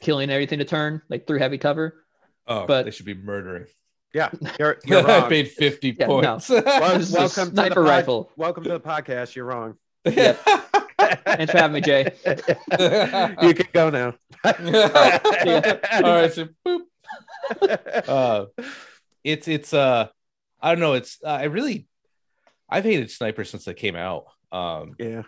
[0.00, 2.04] killing everything to turn like through heavy cover.
[2.46, 3.66] oh, But- they should be murdering.
[4.14, 4.30] yeah.
[4.58, 5.28] You're, you're I wrong.
[5.28, 6.20] paid 50 Yeah, no.
[6.22, 6.48] points.
[6.50, 8.30] Well, This welcome to the sniper pod- rifle.
[8.36, 9.34] Welcome to the podcast.
[9.34, 9.76] You're wrong.
[11.24, 12.12] Thanks for having me, Jay.
[13.42, 14.14] you can go now.
[14.44, 14.52] All
[16.02, 16.80] right, so boop.
[18.08, 18.46] Uh,
[19.24, 20.08] it's it's uh,
[20.60, 20.94] I don't know.
[20.94, 21.86] It's uh, I really,
[22.68, 24.26] I've hated snipers since they came out.
[24.52, 25.22] Um, yeah.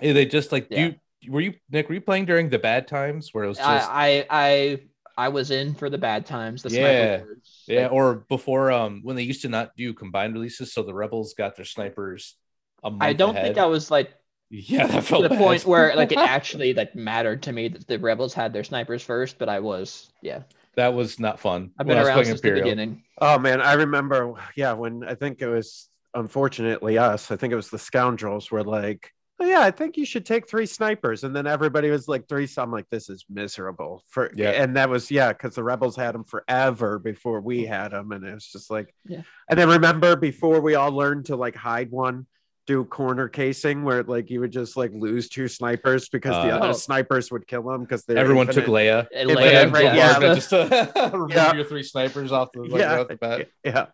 [0.00, 0.92] they just like Yeah.
[1.20, 1.88] you were you Nick?
[1.88, 4.80] Were you playing during the bad times where it was just I, I I
[5.16, 6.62] I was in for the bad times.
[6.62, 7.16] The Yeah.
[7.18, 10.94] sniper yeah, or before um when they used to not do combined releases, so the
[10.94, 12.36] rebels got their snipers.
[12.82, 13.44] A month I don't ahead.
[13.44, 14.12] think I was like
[14.50, 15.38] Yeah, that to the bad.
[15.38, 19.02] point where like it actually like mattered to me that the rebels had their snipers
[19.02, 20.42] first, but I was yeah.
[20.76, 21.70] that was not fun.
[21.78, 23.02] I've been I was around playing since the beginning.
[23.20, 24.34] Oh man, I remember.
[24.56, 27.30] Yeah, when I think it was unfortunately us.
[27.30, 30.48] I think it was the scoundrels were like, "Oh, yeah, I think you should take
[30.48, 31.24] three snipers.
[31.24, 32.46] And then everybody was like, three.
[32.46, 34.04] So I'm like, this is miserable.
[34.08, 34.50] For Yeah.
[34.50, 37.68] and that was yeah, because the rebels had them forever before we mm.
[37.68, 39.22] had them, and it was just like, Yeah.
[39.48, 42.26] And then remember before we all learned to like hide one,
[42.66, 46.58] do corner casing where like you would just like lose two snipers because the Uh,
[46.58, 46.72] other Oh.
[46.72, 49.06] snipers would kill them because they Everyone took Leia.
[49.14, 50.34] And Yeah, Leia, Leia, right, yeah, yeah.
[50.34, 51.54] just to remove Yeah.
[51.54, 53.48] your three snipers off the like, yeah, right off the bat.
[53.64, 53.86] yeah,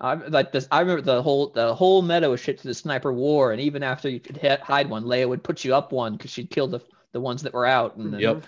[0.00, 0.66] I like this.
[0.70, 3.82] I remember the whole the whole meta was shit to the sniper war, and even
[3.82, 6.66] after you could hit, hide one, Leia would put you up one because she'd kill
[6.66, 6.80] the
[7.12, 7.96] the ones that were out.
[7.96, 8.44] And then, Yep.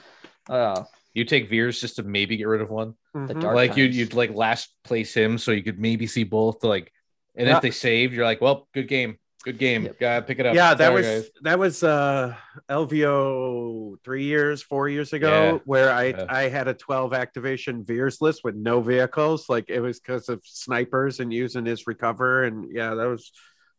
[0.48, 0.84] Uh,
[1.14, 2.94] You take Veers just to maybe get rid of one.
[3.14, 3.40] the Mhm.
[3.42, 6.64] dark like you'd you'd like last place him so you could maybe see both.
[6.64, 6.92] Like,
[7.36, 7.56] and Yeah.
[7.56, 9.84] if they saved, you're like, well, good game, good game.
[9.84, 9.98] Yep.
[10.00, 10.54] Gotta pick it up.
[10.56, 11.30] yeah that Sorry, was guys.
[11.42, 12.34] that was uh
[12.68, 15.58] lvo three years four years ago Yeah.
[15.64, 16.26] where i Yeah.
[16.28, 20.40] i had a 12 activation veers list with no vehicles like it was because of
[20.44, 23.30] snipers and using his recover and yeah that was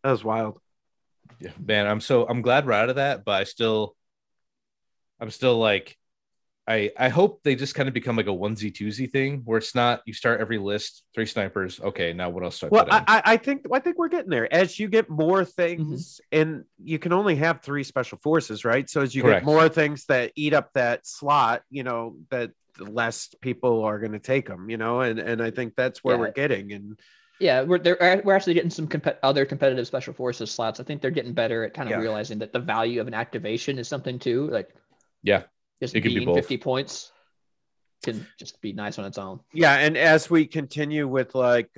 [0.04, 0.60] that was wild
[1.42, 1.86] Yeah, man.
[1.86, 3.94] I'm so I'm glad we're out of that, but I still,
[5.20, 5.97] I'm still like,
[6.68, 9.74] I I hope they just kind of become like a onesie twosie thing where it's
[9.74, 11.80] not you start every list three snipers.
[11.80, 12.60] Okay, now what else?
[12.60, 13.04] Do I well put I.
[13.08, 16.42] I I think i think we're getting there as you get more things mm-hmm.
[16.42, 19.42] and you can only have three special forces right so as you Correct.
[19.42, 24.12] get more things that eat up that slot you know that less people are going
[24.12, 26.22] to take them you know and and i think that's where Yeah.
[26.22, 27.00] we're getting and
[27.40, 30.80] yeah, we're they're, we're actually getting some comp- other competitive special forces slots.
[30.80, 32.02] I think they're getting better at kind of Yeah.
[32.02, 34.48] realizing that the value of an activation is something too.
[34.50, 34.74] Like,
[35.22, 35.44] Yeah,
[35.80, 37.12] just it can be being 50 points
[38.04, 39.40] can just be nice on its own.
[39.54, 41.70] Yeah, and as we continue with like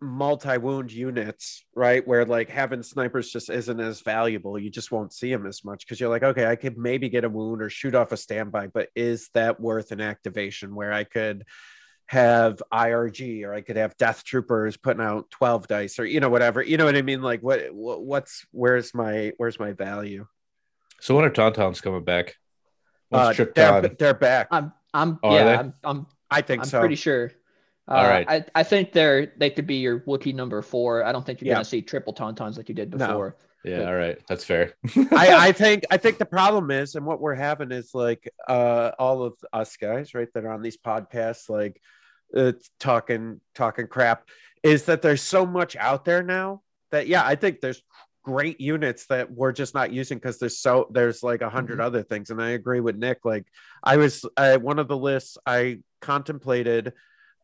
[0.00, 5.30] multi-wound units, right, where like having snipers just isn't as valuable, you just won't see
[5.30, 7.94] them as much because you're like, okay, I could maybe get a wound or shoot
[7.94, 11.44] off a standby, but is that worth an activation where I could
[12.08, 16.28] have IRG or I could have Death Troopers putting out 12 dice or you know
[16.28, 17.22] whatever, you know what I mean?
[17.22, 20.26] Like what, what what's where's my where's my value?
[21.00, 22.36] so when are Tauntauns coming back?
[23.16, 24.48] Once Uh, Trip they're, Ton- they're back.
[24.50, 26.80] I'm I'm Oh, yeah, I'm I'm, I think I'm so.
[26.80, 27.32] pretty sure.
[27.88, 28.26] Uh, All right.
[28.28, 31.04] I, I think they're they could be your Wookiee number four.
[31.04, 31.54] I don't think you're Yeah.
[31.54, 33.06] gonna see triple tauntauns like you did No.
[33.06, 33.36] before.
[33.64, 34.74] Yeah, all right, that's fair.
[35.10, 38.92] I, I think I think the problem is, and what we're having is like uh
[38.98, 41.80] all of us guys, right, that are on these podcasts, like
[42.36, 44.28] uh, talking talking crap,
[44.62, 47.82] is that there's so much out there now that yeah, I think there's
[48.26, 51.82] great units that we're just not using because there's so there's like a 100 Mhm.
[51.82, 53.24] other things, and I agree with Nick.
[53.24, 53.46] Like
[53.84, 56.92] I was uh, one of the lists I contemplated.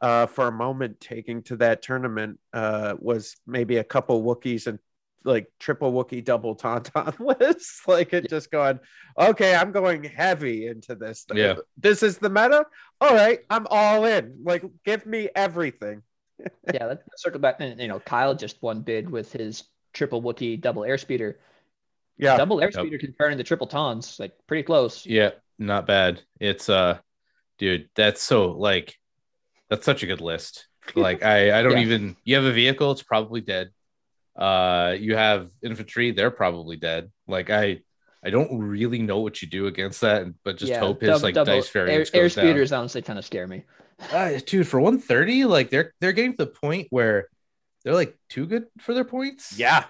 [0.00, 4.80] Uh, for a moment, taking to that tournament uh, was maybe a couple Wookiees and
[5.24, 7.86] like triple Wookie double Tauntaun list.
[7.86, 8.80] like it just going,
[9.16, 11.24] okay, I'm going heavy into this.
[11.32, 11.54] Yeah.
[11.78, 12.66] This is the meta.
[13.00, 14.40] All right, I'm all in.
[14.42, 16.02] Like, give me everything.
[16.74, 17.58] yeah, let's circle back.
[17.60, 19.62] And, you know, Kyle just won bid with his
[19.92, 21.34] triple Wookiee double airspeeder.
[22.18, 22.36] Yeah.
[22.36, 25.06] Double airspeeder can turn into triple tons, like pretty close.
[25.06, 26.20] yeah, not bad.
[26.40, 26.98] It's uh,
[27.58, 28.96] dude, that's so like,
[29.68, 30.66] that's such a good list.
[30.94, 31.78] Like I I don't Yeah.
[31.84, 32.16] even.
[32.24, 33.70] You have a vehicle, it's probably dead.
[34.36, 37.10] Uh, you have infantry, they're probably dead.
[37.26, 37.80] Like I.
[38.24, 41.22] I don't really know what you do against that, but just yeah, hope his dub-
[41.24, 42.44] like double dice air, variance goes down.
[42.44, 43.64] airspeeders honestly kind of scare me.
[44.12, 47.26] Uh, dude, for 130, like they're they're getting to the point where
[47.84, 49.58] they're like too good for their points.
[49.58, 49.84] Yeah.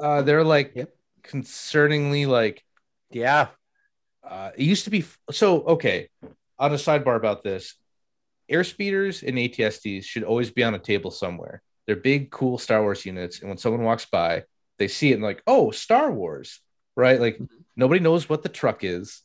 [0.00, 0.90] Uh, they're like Yep.
[1.22, 2.62] concerningly like
[3.10, 3.48] Yeah.
[4.22, 6.08] uh, it used to be so okay.
[6.58, 7.74] On a sidebar about this,
[8.50, 11.62] airspeeders and ATSDs should always be on a table somewhere.
[11.86, 14.44] They're big, cool Star Wars units, and when someone walks by,
[14.78, 16.60] they see it and like, oh, Star Wars,
[16.96, 17.20] right?
[17.20, 17.38] Like
[17.76, 19.22] nobody knows what the truck is.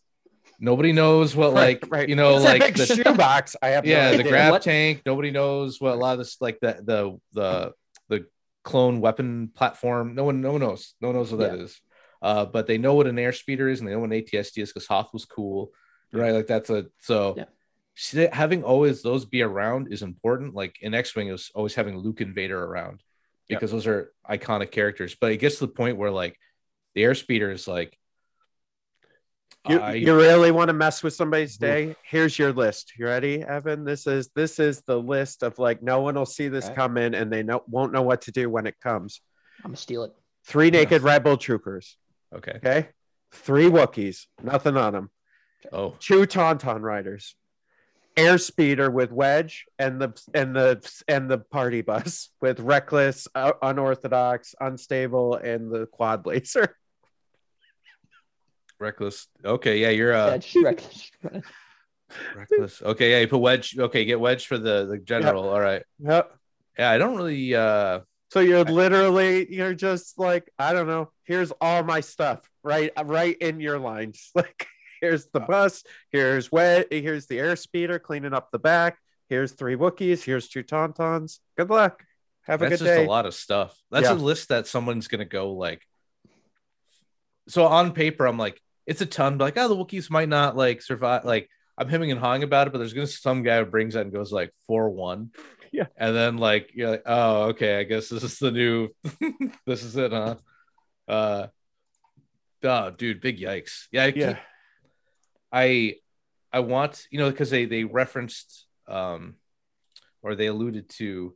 [0.60, 2.08] Nobody knows what like right.
[2.08, 3.56] you know It's a like big the shoebox.
[3.62, 4.32] I have no yeah the idea.
[4.32, 7.74] grab What- tank nobody knows what a lot of this like the the the
[8.18, 8.26] the
[8.64, 10.16] clone weapon platform.
[10.16, 10.96] No one no one knows.
[11.02, 11.82] No one knows what that is.
[12.22, 14.70] Uh but they know what an airspeeder is and they know what an atsd is
[14.72, 15.72] because hoth was cool
[16.14, 16.32] right?
[16.32, 18.30] Like that's a so Yeah.
[18.32, 20.54] having always those be around is important.
[20.54, 23.02] Like in x-wing it was always having luke and vader around
[23.50, 23.58] Yeah.
[23.58, 25.16] because those are iconic characters.
[25.20, 26.38] But it gets to the point where like
[26.96, 27.98] the airspeeder is like
[29.70, 31.96] You, I- you really want to mess with somebody's day?
[32.04, 32.94] Here's your list.
[32.98, 33.86] You ready, Evan?
[33.86, 36.76] This is this is the list of like no one will see this Okay.
[36.76, 39.22] come in and they know, won't know what to do when it comes.
[39.64, 40.14] I'm gonna steal it.
[40.46, 41.98] Three naked rebel troopers.
[42.36, 42.90] okay Okay.
[43.32, 44.26] Three Wookiees.
[44.44, 45.10] Nothing on them.
[45.72, 47.36] oh two tauntaun riders
[48.18, 54.54] airspeeder with wedge and the and the and the party bus with reckless uh, unorthodox
[54.60, 56.76] unstable and the quad laser
[58.84, 61.44] reckless okay yeah you're uh yeah, just wreck-
[62.36, 62.82] Reckless.
[62.84, 63.76] Okay, yeah, you put wedge.
[63.78, 65.50] Okay, get wedge for the the general.
[65.50, 65.82] All right.
[65.98, 66.32] yep
[66.78, 71.12] Yeah, I don't really uh So you're literally you're just like I don't know.
[71.24, 74.30] Here's all my stuff right right in your lines.
[74.36, 74.68] Like
[75.02, 75.84] here's the Uh, bus.
[76.12, 76.88] Here's wet.
[76.92, 79.00] Here's the air speeder cleaning up the back.
[79.30, 80.24] Here's three Wookiees.
[80.24, 81.40] Here's two Tauntauns.
[81.58, 82.04] Good luck.
[82.44, 83.06] Have a That's good just day.
[83.06, 83.76] a lot of stuff.
[83.90, 84.14] That's Yeah.
[84.14, 85.82] a list that someone's gonna go like.
[87.48, 89.38] So on paper, I'm like, it's a ton.
[89.38, 91.26] But like, oh, the Wookiees might not like survive.
[91.26, 94.02] Like, I'm hemming and hawing about it, but there's gonna some guy who brings that
[94.02, 95.32] and goes like four one.
[95.76, 95.88] Yeah.
[95.98, 98.90] And then like you're like, oh, okay, I guess this is the new.
[99.66, 100.36] this is it, huh?
[101.08, 101.48] Uh.
[102.64, 103.88] Oh, dude, big yikes!
[103.92, 104.38] Yeah, I keep- Yeah.
[105.52, 105.96] I
[106.52, 109.36] I want you know because they they referenced um
[110.22, 111.36] or they alluded to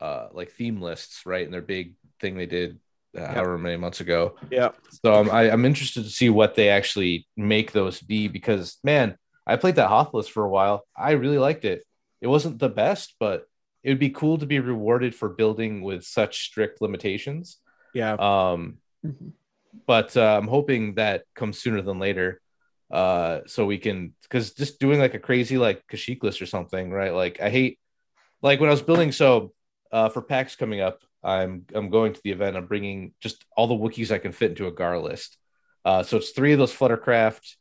[0.00, 2.80] uh like theme lists right and their big thing they did
[3.18, 4.70] uh, however many months ago Yeah.
[5.02, 9.16] so um, I, I'm interested to see what they actually make those be because man
[9.46, 11.84] I played that Hoth list for a while I really liked it
[12.20, 13.46] it wasn't the best but
[13.82, 17.58] it would be cool to be rewarded for building with such strict limitations
[17.94, 18.12] Yeah.
[18.14, 19.32] um Mhm.
[19.86, 22.40] but uh, I'm hoping that comes sooner than later.
[22.90, 26.90] Uh, so we can, because just doing like a crazy like Kashyyyk list or something,
[26.90, 27.14] right?
[27.14, 27.78] Like I hate,
[28.42, 29.12] like when I was building.
[29.12, 29.52] So
[29.92, 32.56] uh, for PAX coming up, I'm I'm going to the event.
[32.56, 35.36] I'm bringing just all the Wookiees I can fit into a Gar list.
[35.84, 37.56] Uh, so it's three of those Fluttercraft,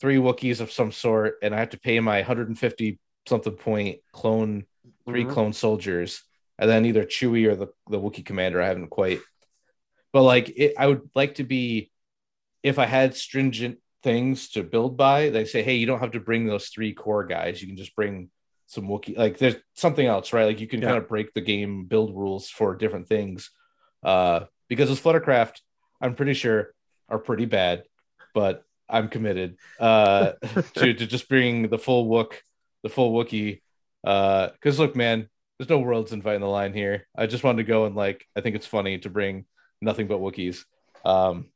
[0.00, 4.64] three Wookiees of some sort, and I have to pay my 150 something point clone
[5.06, 5.30] 3 Mhm.
[5.30, 6.22] clone soldiers,
[6.58, 8.60] and then either Chewie or the the Wookiee commander.
[8.62, 9.20] I haven't quite,
[10.12, 11.90] but like it, I would like to be,
[12.62, 16.20] if I had stringent things to build by, they say, hey, you don't have to
[16.20, 17.60] bring those three core guys.
[17.60, 18.30] You can just bring
[18.70, 19.18] some Wookiee.
[19.18, 20.44] Like there's something else, right?
[20.44, 20.88] Like you can Yeah.
[20.88, 23.50] kind of break the game build rules for different things.
[24.02, 25.60] Uh, because those Fluttercraft,
[26.00, 26.72] I'm pretty sure
[27.08, 27.82] are pretty bad,
[28.32, 30.32] but I'm committed uh,
[30.74, 32.34] to to just bring the full Wook,
[32.84, 33.60] the full Wookiee.
[34.02, 35.28] Because look, man,
[35.58, 37.08] there's no worlds inviting the line here.
[37.16, 39.46] I just wanted to go and like, I think it's funny to bring
[39.80, 40.64] nothing but Wookiees.
[41.04, 41.46] Um,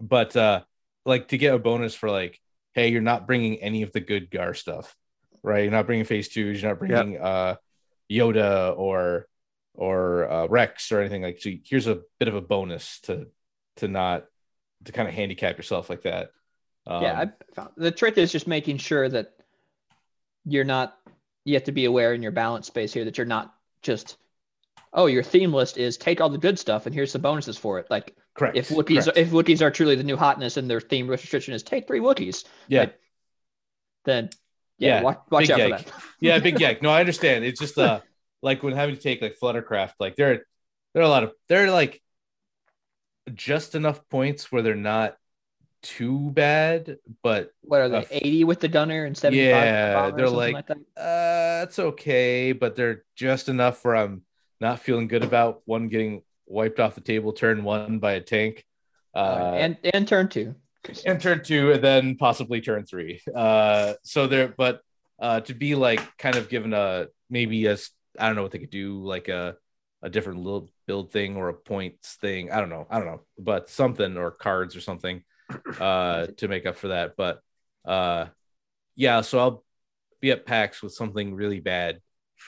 [0.00, 0.62] but uh,
[1.04, 2.38] like to get a bonus for like,
[2.74, 4.94] hey, you're not bringing any of the good Gar stuff,
[5.42, 5.62] right?
[5.62, 6.42] You're not bringing Phase Two.
[6.42, 7.56] You're not bringing uh,
[8.10, 9.26] Yoda or
[9.74, 11.40] or uh, Rex or anything like.
[11.40, 13.28] So here's a bit of a bonus to
[13.76, 14.24] to not
[14.84, 16.30] to kind of handicap yourself like that.
[16.86, 19.32] Um, yeah, I found the trick is just making sure that
[20.44, 20.96] you're not.
[21.44, 24.16] You have to be aware in your balance space here that you're not just.
[24.94, 27.78] Oh, your theme list is take all the good stuff and here's the bonuses for
[27.78, 27.86] it.
[27.88, 28.58] Like correct.
[28.58, 29.16] if Wookiees correct.
[29.16, 32.44] if Wookiees are truly the new hotness and their theme restriction is take three Wookiees,
[32.68, 32.98] yeah, like,
[34.04, 34.28] then
[34.78, 35.78] yeah, Yeah, watch, watch big out yike.
[35.80, 36.02] for that.
[36.20, 36.82] yeah, big yank.
[36.82, 37.44] No, I understand.
[37.44, 38.00] It's just uh
[38.42, 40.38] like when having to take like Fluttercraft, like there are
[40.94, 42.02] there are a lot of they're like
[43.34, 45.16] just enough points where they're not
[45.82, 47.96] too bad, but What are they?
[47.98, 50.76] Uh, 80 with the gunner and 75 with the Yeah, they're something like- that?
[50.96, 54.22] uh it's okay, but they're just enough where I'm
[54.60, 58.64] not feeling good about one getting wiped off the table turn one by a tank.
[59.14, 60.54] Uh and and turn two.
[61.06, 63.20] And turn two and then possibly turn three.
[63.34, 64.80] Uh so there but
[65.20, 67.76] uh to be like kind of given a maybe a
[68.18, 69.56] i don't know what they could do like a
[70.02, 72.50] a different little build thing or a points thing.
[72.50, 72.88] I don't know.
[72.90, 73.20] I don't know.
[73.38, 75.22] But something or cards or something
[75.78, 77.14] uh to make up for that.
[77.16, 77.40] But
[77.84, 78.26] uh
[78.94, 79.64] yeah so i'll
[80.20, 82.00] be at pax with something really bad.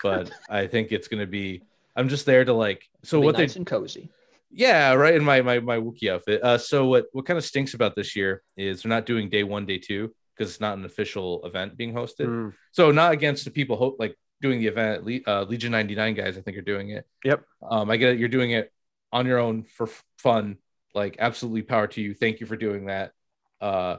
[0.02, 1.62] But i think it's to be
[1.96, 4.10] i'm just there to like so what nice they and cozy.
[4.54, 5.14] Yeah, right.
[5.14, 6.42] In my my my Wookiee outfit.
[6.42, 9.42] Uh, so what what kind of stinks about this year is they're not doing day
[9.42, 12.26] one, day two because it's not an official event being hosted.
[12.26, 15.04] Mm, So not against the people ho- like doing the event.
[15.04, 17.06] Le- uh, Legion ninety nine guys, I think, are doing it.
[17.24, 17.44] Yep.
[17.62, 18.18] Um, I get it.
[18.18, 18.72] You're doing it
[19.12, 20.56] on your own for f- fun.
[20.94, 22.14] Like absolutely power to you.
[22.14, 23.12] Thank you for doing that.
[23.60, 23.96] Uh,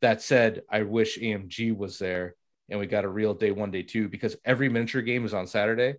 [0.00, 2.34] that said, I wish AMG was there
[2.70, 5.46] and we got a real day one, day two because every miniature game is on
[5.46, 5.96] Saturday.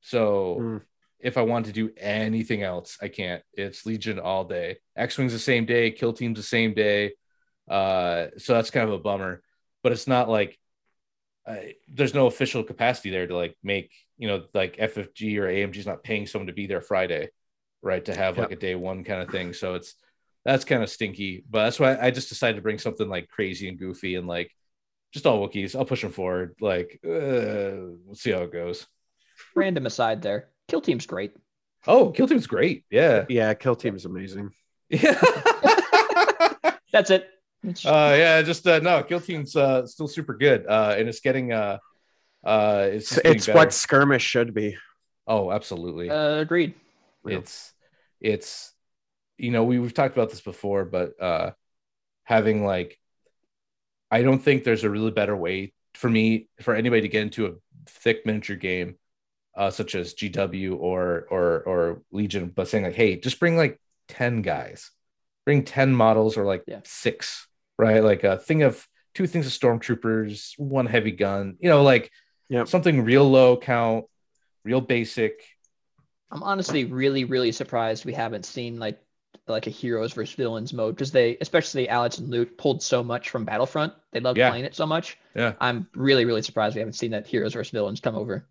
[0.00, 0.80] So Mm.
[1.24, 3.42] If I want to do anything else, I can't.
[3.54, 4.76] It's Legion all day.
[4.94, 7.14] X Wing's the same day, Kill Team's the same day.
[7.68, 9.42] Uh, so that's kind of a bummer.
[9.82, 10.58] But it's not like
[11.46, 11.56] uh,
[11.88, 16.02] there's no official capacity there to like make you know like FFG or AMG's not
[16.02, 17.30] paying someone to be there Friday,
[17.80, 18.04] right?
[18.04, 19.54] To have like a day one kind of thing.
[19.54, 19.94] So it's
[20.44, 21.42] that's kind of stinky.
[21.48, 24.52] But that's why I just decided to bring something like crazy and goofy and like
[25.12, 25.74] just all Wookiees.
[25.74, 26.54] I'll push them forward.
[26.60, 28.86] Like uh, we'll see how it goes.
[29.54, 30.50] Random aside there.
[30.68, 31.32] Kill team's great.
[31.86, 32.84] Oh, Kill Team's great.
[32.90, 33.26] Yeah.
[33.28, 34.50] yeah, Kill Team is amazing.
[34.88, 35.20] Yeah.
[36.92, 37.28] That's it.
[37.86, 41.50] Uh yeah just uh no kill team's uh still super good uh and it's getting
[41.50, 41.78] uh
[42.44, 43.56] uh it's It's, it's better.
[43.58, 44.76] what skirmish should be.
[45.26, 46.74] oh absolutely uh, agreed.
[47.26, 47.38] Yeah.
[47.38, 47.72] it's
[48.20, 48.70] it's
[49.38, 51.52] you know we, we've talked about this before but uh
[52.24, 52.98] having like
[54.10, 57.46] i don't think there's a really better way for me for anybody to get into
[57.46, 57.52] a
[57.88, 58.96] thick miniature game
[59.56, 63.80] uh, such as GW or or or Legion, but saying like, hey, just bring like
[64.08, 64.90] ten guys,
[65.44, 66.80] bring ten models or like Yeah.
[66.84, 67.46] six,
[67.78, 68.02] right?
[68.02, 72.10] Like a thing of two things of stormtroopers, one heavy gun, you know, like
[72.48, 72.68] Yep.
[72.68, 74.04] something real low count,
[74.64, 75.42] real basic.
[76.30, 79.00] I'm honestly really, really surprised we haven't seen like
[79.46, 83.30] like a heroes versus villains mode because they, especially Alex and Luke, pulled so much
[83.30, 83.92] from Battlefront.
[84.10, 84.50] They love Yeah.
[84.50, 85.18] playing it so much.
[85.34, 85.52] Yeah.
[85.60, 88.46] I'm really, really surprised we haven't seen that heroes versus villains come over.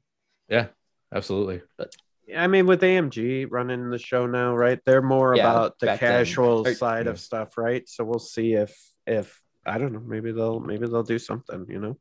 [1.13, 1.61] Absolutely.
[1.77, 1.95] But
[2.35, 4.79] I mean, with AMG running the show now, right?
[4.85, 6.09] They're more Yeah, about the back then.
[6.25, 7.11] casual side Yeah.
[7.11, 7.87] of stuff, right?
[7.87, 11.79] So we'll see if if I don't know, maybe they'll maybe they'll do something, you
[11.79, 11.97] know.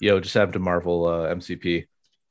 [0.00, 1.86] Yo, just happened to Marvel uh, MCP.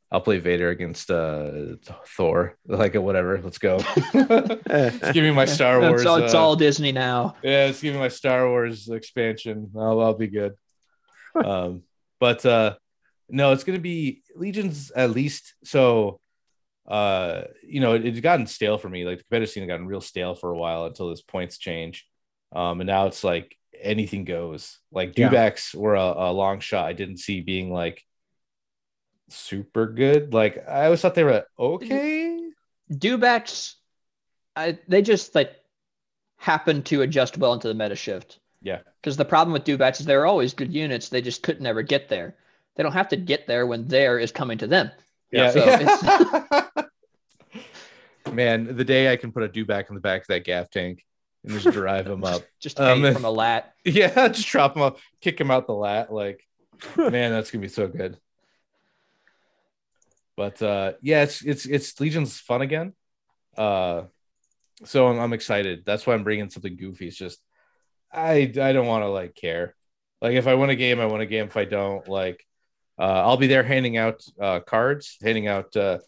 [0.10, 1.76] I'll play Vader against uh,
[2.16, 2.58] Thor.
[2.68, 3.40] Like whatever.
[3.44, 3.78] Let's go.
[4.14, 6.02] Just give me my Star Wars.
[6.02, 7.36] It's all, it's uh, all Disney now.
[7.44, 9.72] Yeah, it's giving my Star Wars expansion.
[9.78, 10.54] I'll, I'll be good.
[11.36, 11.84] um,
[12.22, 12.76] but uh,
[13.30, 15.54] no, it's gonna be Legions at least.
[15.64, 16.20] So,
[16.88, 19.06] uh, you know, it, it's gotten stale for me.
[19.06, 22.08] Like the competitive scene had gotten real stale for a while until this points change.
[22.54, 24.80] Um, and now it's like anything goes.
[24.92, 25.30] Like Yeah.
[25.30, 26.86] dewbacks were a, a long shot.
[26.86, 28.04] I didn't see being like
[29.30, 30.34] super good.
[30.34, 32.40] Like I always thought they were okay.
[32.92, 33.74] Dewbacks,
[34.56, 35.54] I they just like
[36.38, 38.40] happened to adjust well into the meta shift.
[38.62, 38.80] Yeah.
[39.02, 41.10] Because the problem with Dewbacks is they're always good units.
[41.10, 42.36] They just couldn't ever get there.
[42.78, 44.92] They don't have to get there when there is coming to them.
[45.32, 45.50] Yeah.
[45.52, 46.86] so it's-
[48.34, 51.04] Man, the day I can put a dewback in the back of that gaff tank
[51.44, 52.44] and just drive him up.
[52.60, 53.64] Just Um, from a LAAT.
[53.86, 56.12] Yeah, just drop him up, kick him out the LAAT.
[56.12, 56.46] Like,
[56.98, 58.18] man, that's gonna be so good.
[60.36, 62.94] But uh yeah, it's it's it's Legion's fun again.
[63.58, 64.04] Uh
[64.86, 65.84] so I'm, I'm excited.
[65.86, 67.08] That's why I'm bringing something goofy.
[67.08, 67.40] It's just
[68.12, 69.74] I I don't want to like care.
[70.22, 71.46] Like if I win a game, I win a game.
[71.46, 72.46] If I don't, like
[73.00, 76.00] uh I'll be there handing out uh cards, handing out uh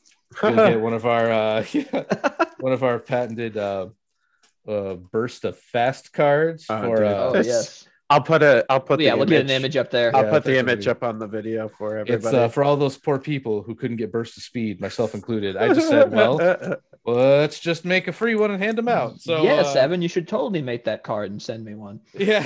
[0.42, 1.64] get one of our uh
[2.60, 3.88] one of our patented uh
[4.68, 7.06] uh burst of fast cards Oh, for dude.
[7.08, 7.86] uh Oh yes.
[8.12, 10.16] I'll put a I'll put yeah, the we'll get an image- image up there.
[10.16, 12.38] I'll Yeah, put the image what up on the video for It's everybody.
[12.38, 15.56] uh, for all those poor people who couldn't get burst of speed, myself included.
[15.56, 19.22] I just said, well, let's just make a free one and hand them out.
[19.22, 22.00] So yes, uh, Evan, you should totally make that card and send me one.
[22.16, 22.42] yeah,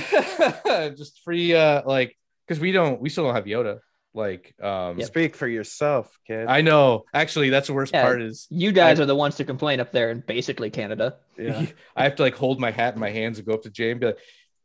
[0.94, 1.54] just free.
[1.54, 2.14] Uh, like
[2.46, 3.78] because we don't, we still don't have Yoda.
[4.14, 6.46] Like, um, Speak for yourself, kid.
[6.46, 7.04] I know.
[7.12, 8.02] Actually, that's the worst Yeah.
[8.02, 11.16] part is You guys are the ones to complain up there in basically Canada.
[11.36, 11.66] yeah.
[11.96, 13.90] I have to like hold my hat in my hands and go up to Jay
[13.90, 14.18] and be like,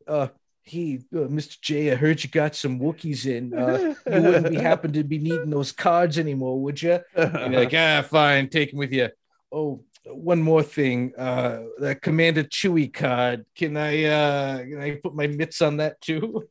[0.07, 0.27] uh.
[0.61, 1.91] Hey, uh, Mr.
[1.91, 3.57] I heard you got some Wookiees in.
[3.57, 6.99] Uh, you wouldn't be happen to be needing those cards anymore, would you?
[7.15, 9.09] And you're like, ah, fine, take him with you.
[9.51, 11.13] Oh, one more thing.
[11.17, 13.47] Uh, that Commander Chewie card.
[13.55, 16.47] Can I uh can I put my mitts on that too?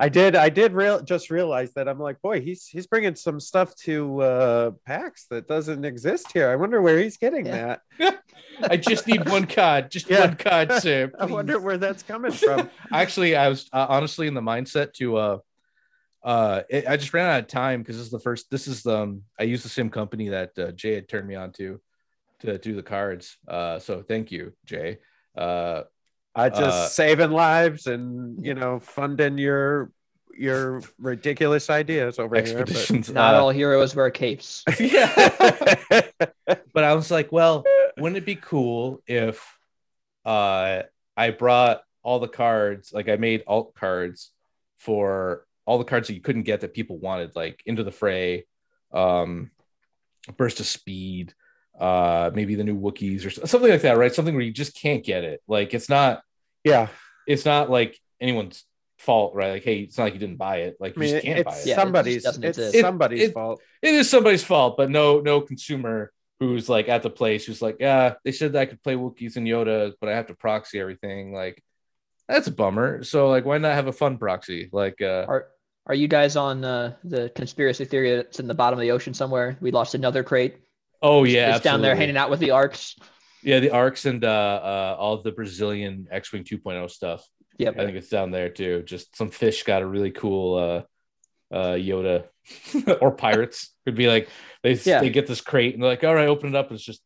[0.00, 0.34] I did.
[0.34, 4.20] I did real just realize that I'm like, boy, he's he's bringing some stuff to
[4.22, 6.48] uh PAX that doesn't exist here.
[6.48, 7.76] I wonder where he's getting Yeah.
[7.98, 8.22] that.
[8.70, 9.90] I just need one card.
[9.90, 10.20] Just Yeah.
[10.26, 11.12] one card, sir.
[11.18, 12.70] I wonder where that's coming from.
[12.92, 15.38] Actually, I was uh, honestly in the mindset to uh
[16.22, 18.82] uh it, I just ran out of time because this is the first this is
[18.82, 21.80] the um I used the same company that uh, Jay had turned me on to
[22.40, 23.36] to do the cards.
[23.46, 24.98] Uh so thank you, Jay.
[25.36, 25.82] Uh
[26.34, 29.90] I just Uh, saving lives and you know funding your
[30.36, 33.10] your ridiculous ideas over expeditions.
[33.10, 34.62] Not uh, all heroes wear capes.
[34.78, 35.12] yeah.
[36.72, 37.64] but I was like, well,
[37.98, 39.44] wouldn't it be cool if
[40.24, 40.82] uh
[41.16, 44.30] I brought all the cards, like I made alt cards
[44.78, 48.46] for all the cards that you couldn't get that people wanted, like Into the Fray,
[48.92, 49.50] um,
[50.36, 51.34] Burst of Speed,
[51.80, 54.14] uh, maybe the new Wookiees or something like that, right?
[54.14, 55.40] Something where you just can't get it.
[55.48, 56.22] Like it's not,
[56.62, 56.88] yeah,
[57.26, 58.64] it's not like anyone's
[58.98, 59.52] fault, right?
[59.52, 60.76] Like, hey, it's not like you didn't buy it.
[60.78, 61.68] Like I you mean, just can't buy it's it.
[61.68, 62.80] Yeah, it somebody's doesn't it's exist.
[62.80, 63.62] somebody's It- fault.
[63.82, 67.76] it is somebody's fault, but no, no consumer who's like at the place who's like,
[67.80, 70.78] yeah, they said that I could play Wookiees and Yoda, but I have to proxy
[70.80, 71.32] everything.
[71.32, 71.62] Like,
[72.28, 73.02] that's a bummer.
[73.04, 74.68] So, like, why not have a fun proxy?
[74.72, 75.48] Like, uh, Are
[75.86, 79.12] are you guys on uh, the conspiracy theory that's in the bottom of the ocean
[79.14, 79.56] somewhere?
[79.60, 80.56] We lost another crate.
[81.02, 82.96] Oh yeah, it's down there hanging out with the arcs.
[83.42, 87.26] Yeah, the arcs and uh, uh, all the Brazilian X-wing 2.0 stuff.
[87.58, 87.78] Yep.
[87.78, 88.82] I think it's down there too.
[88.82, 90.86] Just some fish got a really cool
[91.50, 92.24] uh, uh, Yoda
[93.00, 94.28] or pirates could be like
[94.62, 95.00] they Yeah.
[95.00, 96.70] they get this crate and they're like, all right, open it up.
[96.72, 97.02] It's just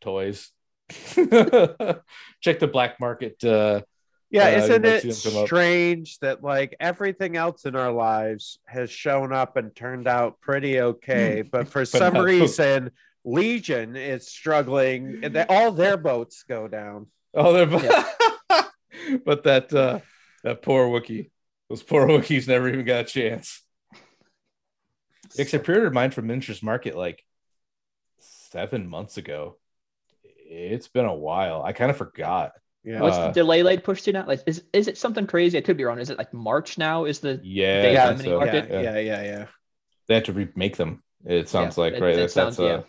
[0.00, 0.50] toys.
[0.90, 3.42] Check the black market.
[3.42, 3.82] Uh,
[4.30, 9.56] Yeah, Uh, isn't it strange that like everything else in our lives has shown up
[9.56, 12.90] and turned out pretty okay, but for some not- reason
[13.24, 17.06] Legion is struggling and they, all their boats go down.
[17.34, 17.66] oh, they're
[19.24, 20.00] but that uh,
[20.42, 21.30] that poor Wookie,
[21.68, 23.62] those poor Wookiees never even got a chance.
[25.38, 27.24] Except pre-ordered mine from Miniatures Market like
[28.20, 29.58] seven months ago.
[30.48, 31.62] It's been a while.
[31.62, 32.52] I kind of forgot.
[32.86, 33.00] Yeah.
[33.00, 34.26] What's Uh, the delay late pushed to now?
[34.26, 35.58] Like, is is it something crazy?
[35.58, 35.98] I could be wrong.
[35.98, 37.04] Is it like March now?
[37.04, 38.38] Is the Yeah, Date yeah, so.
[38.38, 38.70] market?
[38.70, 39.46] yeah, yeah, yeah, yeah.
[40.06, 41.02] They have to remake them.
[41.24, 42.14] It sounds Yeah, like it- right.
[42.14, 42.82] it That's, sounds- that's uh, yeah.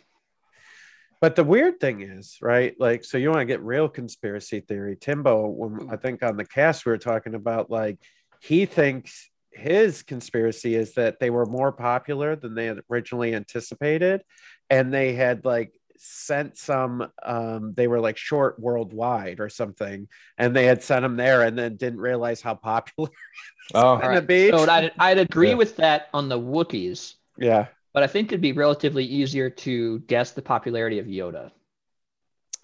[1.19, 2.75] But the weird thing is, right?
[2.79, 4.95] Like, so you want to get real conspiracy theory.
[4.95, 7.97] Timbo, when I think on the cast we were talking about, like,
[8.39, 14.21] he thinks his conspiracy is that they were more popular than they had originally anticipated,
[14.69, 17.11] and they had like sent some.
[17.23, 21.57] Um, they were like short worldwide or something, and they had sent them there, and
[21.57, 23.09] then didn't realize how popular.
[23.73, 24.27] oh, All gonna right.
[24.27, 24.49] be.
[24.49, 25.55] So I'd, I'd agree Yeah.
[25.55, 30.31] with that on the Wookiees, Yeah, but I think it'd be relatively easier to guess
[30.31, 31.51] the popularity of Yoda.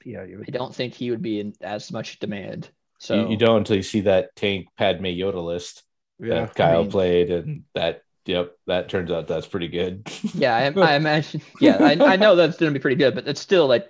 [0.05, 2.69] yeah, you I don't think he would be in as much demand.
[2.99, 5.83] So you, you don't until you see that tank Padme Yoda list
[6.19, 10.09] Yeah, that Kyle mean- played, and that yep, that turns out that's pretty good.
[10.33, 11.41] yeah, I, I imagine.
[11.59, 13.89] Yeah, I, I know that's going to be pretty good, but it's still like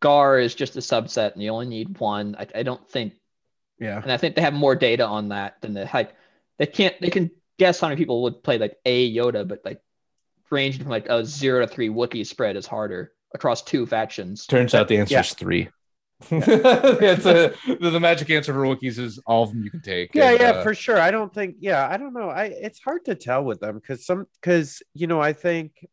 [0.00, 2.34] Gar is just a subset, and you only need one.
[2.38, 3.14] I, I don't think,
[3.78, 6.14] yeah, and I think they have more data on that than the like.
[6.58, 6.98] They can't.
[7.00, 9.80] They can guess how many people would play like a Yoda, but like
[10.50, 14.46] ranging from like a zero to three Wookiee spread is harder across two factions.
[14.46, 15.20] turns out the answer Yeah.
[15.20, 15.34] is
[16.22, 16.38] three.
[16.42, 20.14] it's a, the, the magic answer for Wookiees is all of them you can take.
[20.14, 22.80] yeah and, yeah uh, for sure i don't think yeah i don't know i it's
[22.80, 25.86] hard to tell with them because some because you know i think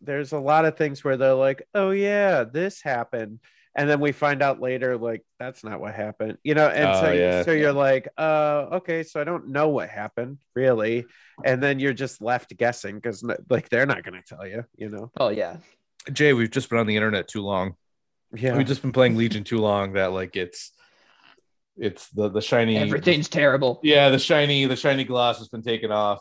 [0.00, 3.38] there's a lot of things where they're like oh yeah this happened
[3.76, 7.00] and then we find out later like that's not what happened you know and Oh,
[7.02, 7.42] so, yeah.
[7.44, 11.04] so you're like uh okay so i don't know what happened really
[11.44, 14.88] and then you're just left guessing because like they're not going to tell you you
[14.88, 15.56] know Oh yeah,
[16.12, 17.74] Jay, we've just been on the internet too long.
[18.34, 20.72] Yeah We've just been playing Legion too long that like it's
[21.76, 23.80] it's the the shiny everything's terrible.
[23.82, 26.20] yeah the shiny the shiny gloss has been taken off,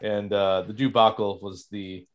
[0.00, 2.06] and uh the debacle was the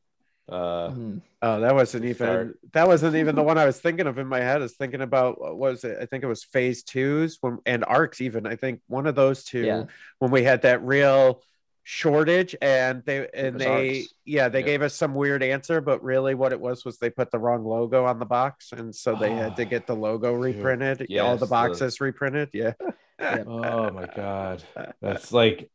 [0.50, 1.22] uh Mhm.
[1.42, 2.60] Oh, that wasn't even Start.
[2.74, 4.58] that wasn't even the one I was thinking of in my head.
[4.58, 5.98] I was thinking about what was it?
[6.02, 8.46] I think it was phase twos when and arcs even.
[8.46, 9.84] I think one of those two Yeah.
[10.18, 11.42] when we had that real
[11.84, 14.14] shortage and they and they Arcs.
[14.26, 14.66] yeah they Yeah.
[14.66, 17.64] gave us some weird answer, but really what it was was they put the wrong
[17.66, 21.06] logo on the box and so they had to ah, get the logo reprinted, all
[21.10, 22.50] Yes, the the- boxes reprinted.
[22.54, 22.74] Yeah.
[23.20, 24.64] oh my god
[25.02, 25.70] that's like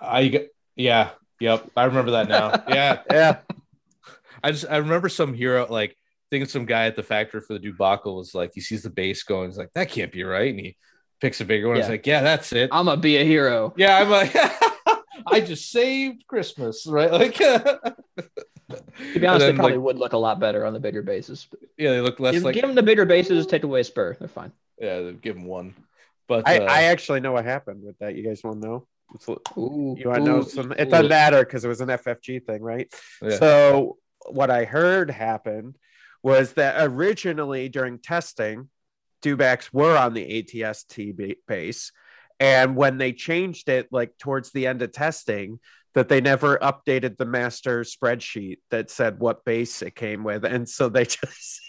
[0.00, 0.46] i
[0.76, 3.38] yeah yep I remember that now yeah Yeah.
[4.44, 5.96] I just I remember some hero like
[6.30, 9.22] thinking some guy at the factory for the debacle was like he sees the base
[9.24, 10.76] going he's like that can't be right and he
[11.20, 11.90] picks a bigger one he's Yeah.
[11.90, 13.74] like yeah that's it I'm gonna be a hero.
[13.76, 14.34] yeah I'm like
[15.26, 17.34] I just saved Christmas right like
[19.12, 21.02] To be honest, then, they probably like- would look a lot better on the bigger
[21.02, 21.46] bases.
[21.78, 24.16] Yeah they look less give, like give them the bigger bases, take away spur.
[24.18, 24.52] They're fine.
[24.78, 25.74] yeah give them one
[26.26, 28.14] but I, uh, I actually know what happened with that.
[28.14, 28.86] You guys want to know?
[29.14, 30.72] It's- Ooh, You want to know some?
[30.72, 32.92] It doesn't matter because it was an FFG thing, right?
[33.22, 33.38] yeah.
[33.38, 33.96] So
[34.26, 35.76] what I heard happened
[36.22, 38.68] was that originally during testing,
[39.22, 41.92] dewbacks were on the ATST base,
[42.40, 45.58] and when they changed it, like towards the end of testing,
[45.94, 50.68] that they never updated the master spreadsheet that said what base it came with, and
[50.68, 51.60] so they just.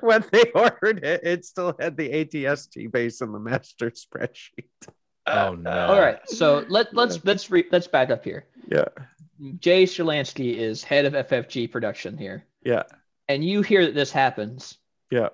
[0.00, 4.64] When they ordered it, it still had the ATST base in the master spreadsheet.
[5.26, 8.46] oh no All right, so let let's let's re, let's back up here.
[8.66, 8.86] Yeah,
[9.58, 12.84] Jay Shalansky is head of FFG production here, yeah,
[13.28, 14.78] and you hear that this happens.
[15.10, 15.28] yeah.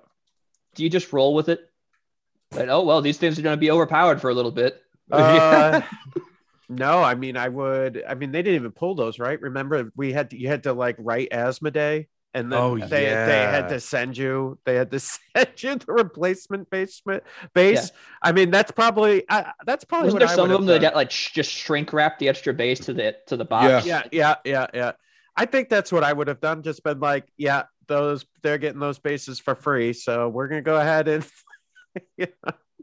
[0.75, 1.59] Do you just roll with it?
[2.51, 4.81] Like, oh well, these things are going to be overpowered for a little bit.
[5.11, 5.81] Uh,
[6.69, 8.01] no, I mean, I would.
[8.07, 9.39] I mean, they didn't even pull those, right?
[9.41, 12.85] Remember, we had to, you had to like write Asmodee, and then Oh, they
[13.25, 14.99] they had to send you they had to
[15.35, 17.91] send you the replacement basement base.
[18.21, 20.81] I mean, that's probably I, that's probably Wasn't what there I some of them have
[20.81, 23.85] that got like sh- just shrink wrap the extra base to the to the box?
[23.85, 24.91] yeah, yeah, yeah, yeah.
[25.35, 26.61] I think that's what I would have done.
[26.63, 30.77] Just been like, yeah, those they're getting those bases for free, so we're gonna go
[30.77, 31.25] ahead and
[32.17, 32.25] yeah,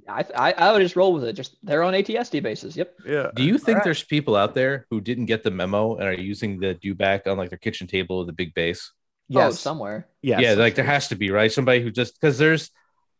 [0.08, 1.32] I, I I would just roll with it.
[1.32, 2.76] Just they're on ATST bases.
[2.76, 2.94] Yep.
[3.06, 3.30] yeah.
[3.34, 3.84] Do you think Alright.
[3.84, 7.38] there's people out there who didn't get the memo and are using the dewback on
[7.38, 8.92] like their kitchen table with a big base?
[9.30, 10.08] Oh, Yes, somewhere.
[10.22, 10.40] yes.
[10.40, 11.52] Yeah, like there has to be, right?
[11.52, 12.70] Somebody who just because there's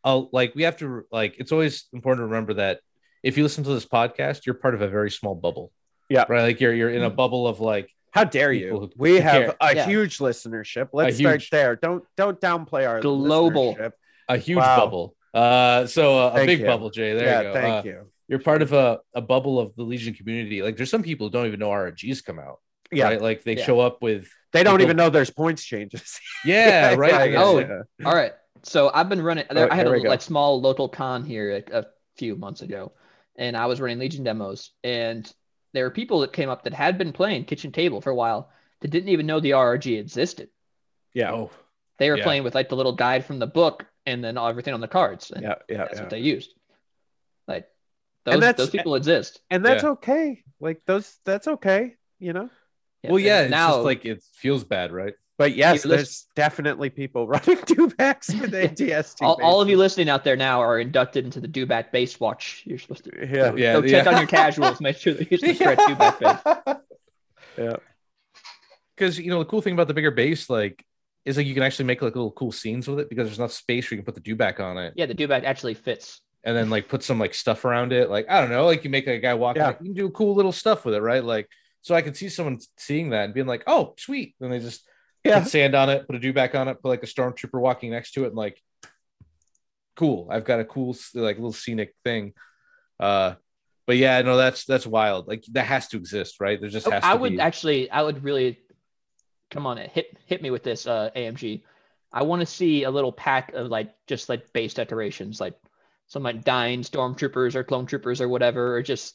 [0.04, 2.80] a like we have to like it's always important to remember that
[3.22, 5.72] if you listen to this podcast, you're part of a very small bubble.
[6.08, 6.24] Yeah.
[6.28, 6.42] Right.
[6.42, 7.16] Like you're you're in a mm.
[7.16, 8.70] bubble of like How dare you?
[8.70, 9.54] who- We who have care.
[9.60, 9.86] a Yeah.
[9.86, 10.88] huge listenership.
[10.92, 11.76] Let's A start there.
[11.76, 13.74] Don't don't downplay our Global.
[13.74, 13.92] listenership.
[14.28, 14.76] a huge Wow.
[14.76, 15.16] bubble.
[15.32, 16.66] Uh so uh, a big you.
[16.66, 17.14] bubble, Jay.
[17.14, 17.52] There yeah, you go.
[17.54, 18.10] thank Uh, you.
[18.28, 20.60] You're part of a, a bubble of the Legion community.
[20.62, 22.58] Like there's some people who don't even know RRGs come out.
[22.90, 23.20] Yeah, Right.
[23.22, 23.64] Like they Yeah.
[23.64, 26.18] show up with they don't people- even know there's points changes.
[26.44, 27.12] yeah, right.
[27.12, 28.06] Yeah, Like, yeah, Oh, yeah.
[28.06, 28.32] All right.
[28.64, 29.44] So I've been running.
[29.50, 31.84] There, Oh, I had a like small local con here a, a
[32.16, 32.92] few months ago,
[33.36, 35.30] and I was running Legion demos, and
[35.72, 38.50] there were people that came up that had been playing Kitchen Table for a while
[38.80, 40.48] that didn't even know the RRG existed.
[41.14, 41.32] Yeah.
[41.32, 41.50] Oh,
[41.98, 42.24] They were Yeah.
[42.24, 45.30] playing with like the little guide from the book and then everything on the cards.
[45.32, 45.54] And Yeah.
[45.68, 45.76] Yeah.
[45.78, 46.00] that's yeah.
[46.02, 46.54] what they used.
[47.48, 47.68] Like
[48.24, 49.40] And those that's- those people exist.
[49.50, 49.90] And that's Yeah.
[49.90, 50.44] okay.
[50.60, 51.96] Like those, that's okay.
[52.20, 52.50] You know.
[53.04, 53.38] well, yeah.
[53.38, 55.14] and It's now just like it feels bad, right?
[55.38, 59.22] But yes, You listen- there's definitely people running dewbacks with ATST.
[59.22, 62.62] all, all of you listening out there now are inducted into the Dewback base watch.
[62.66, 63.54] You're supposed to Yeah.
[63.54, 66.18] Yeah, go check on your casuals, make sure they're using the correct Dewback
[66.66, 66.76] base.
[67.56, 67.76] Yeah.
[68.96, 70.84] because you know the cool thing about the bigger base like
[71.24, 73.52] is like you can actually make like little cool scenes with it because there's enough
[73.52, 76.20] space where you can put the dewback on it Yeah, the Dewback actually fits.
[76.44, 78.90] and then like put some like stuff around it like i don't know like you
[78.90, 79.68] make a guy walk Yeah.
[79.68, 81.48] like, you can do cool little stuff with it right like
[81.82, 84.87] so i could see someone seeing that and being like oh sweet and they just
[85.28, 85.40] Yeah.
[85.40, 88.12] put sand on it put a dewback on it put like a stormtrooper walking next
[88.12, 88.60] to it and like
[89.96, 92.32] cool i've got a cool like little scenic thing
[93.00, 93.34] uh
[93.86, 97.02] but yeah no that's that's wild like that has to exist right there just has
[97.04, 98.58] Oh, I to would be actually, I would really
[99.50, 101.62] come on, it hit hit me with this, uh, AMG.
[102.12, 105.54] I want to see a little pack of like just like base decorations, like
[106.06, 109.14] some like dying stormtroopers or clone troopers or whatever, or just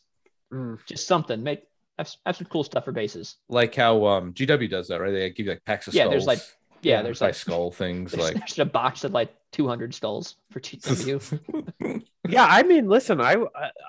[0.52, 0.78] Mm.
[0.86, 1.42] just something.
[1.44, 1.64] Make
[2.00, 3.38] have some cool stuff for bases.
[3.50, 6.12] like how um gw does that right they give you like packs of Yeah, skulls
[6.14, 6.40] there's, like,
[6.82, 10.60] Yeah, there's like skull things there's, like there's a box of like 200 skulls for
[10.60, 12.04] GW.
[12.28, 12.46] Yeah.
[12.50, 13.36] I mean, listen, I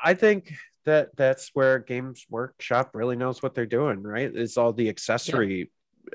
[0.04, 0.52] I- think
[0.84, 4.02] that that's where Games Workshop really knows what they're doing.
[4.02, 4.30] Right?
[4.34, 5.70] Is all the accessory.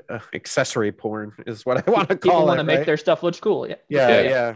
[0.08, 2.86] Uh, accessory porn is what I want to People call want to make right?
[2.86, 3.66] their stuff look cool.
[3.68, 3.74] Yeah.
[3.88, 4.22] yeah, Yeah.
[4.28, 4.54] yeah.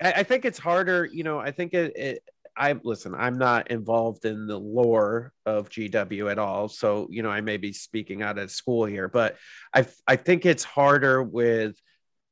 [0.00, 1.04] I, I think it's harder.
[1.04, 1.94] You know, I think it.
[1.96, 2.22] it
[2.56, 3.14] I listen.
[3.14, 7.56] I'm not involved in the lore of GW at all, so you know I may
[7.56, 9.36] be speaking out of school here, but
[9.72, 11.76] I I think it's harder with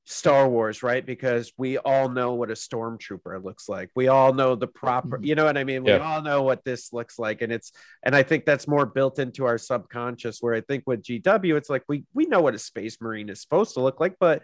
[0.05, 1.05] Star Wars, right?
[1.05, 3.89] Because we all know what a stormtrooper looks like.
[3.95, 5.27] We all know the proper, Mhm.
[5.27, 5.85] you know what I mean?
[5.85, 5.99] We Yeah.
[5.99, 9.45] all know what this looks like, and it's and I think that's more built into
[9.45, 10.39] our subconscious.
[10.41, 13.41] Where I think with GW, it's like we we know what a space marine is
[13.41, 14.43] supposed to look like, but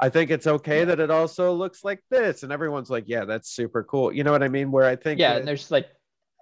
[0.00, 3.50] I think it's okay that it also looks like this, and everyone's like, "Yeah, that's
[3.50, 4.72] super cool." You know what I mean?
[4.72, 5.88] Where I think, Yeah, with- and there's like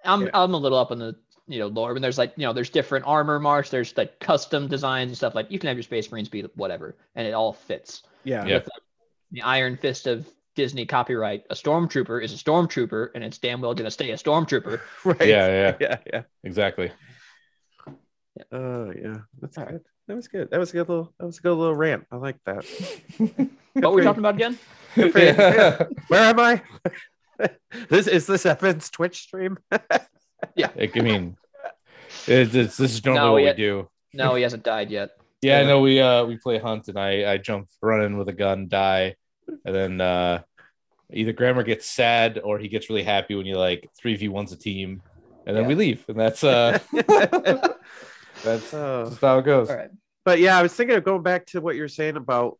[0.05, 0.29] I'm Yeah.
[0.33, 1.15] I'm a little up on the
[1.47, 4.67] you know lore, and there's like you know there's different armor marks, there's like custom
[4.67, 5.35] designs and stuff.
[5.35, 8.03] Like you can have your Space Marines be whatever, and it all fits.
[8.23, 8.55] yeah, Yeah.
[8.55, 8.83] With like,
[9.31, 13.73] the Iron Fist of Disney copyright, a stormtrooper is a stormtrooper, and it's damn well
[13.73, 14.79] gonna stay a stormtrooper.
[15.03, 16.21] right, yeah yeah yeah, yeah.
[16.43, 16.91] exactly
[18.51, 19.81] Oh, yeah, that's good.
[20.09, 20.49] That was good.
[20.49, 21.13] That was a good little.
[21.19, 22.07] That was a good little rant.
[22.11, 22.65] I like that.
[23.73, 24.57] What were we talking about again?
[24.95, 25.13] Good.
[25.37, 25.83] Yeah.
[26.07, 26.61] Where am I?
[27.89, 29.59] this is this Evan's Twitch stream.
[29.71, 31.37] Like, I mean,
[32.27, 33.51] it's, it's, this is normally No, what yeah.
[33.51, 33.89] we do.
[34.13, 35.11] No, he hasn't died yet.
[35.43, 35.67] Yeah, Yeah.
[35.67, 39.15] no, we uh we play hunt and I I jump running with a gun, die,
[39.63, 40.41] and then uh
[41.13, 44.51] either Grammer gets sad or he gets really happy when you like three v one's
[44.51, 45.03] a team,
[45.45, 45.69] and then Yeah.
[45.69, 46.79] we leave, and that's uh
[48.43, 49.05] that's, Oh.
[49.05, 49.69] that's how it goes.
[49.69, 49.89] Right.
[50.25, 52.57] but yeah, I was thinking of going back to what you're saying about.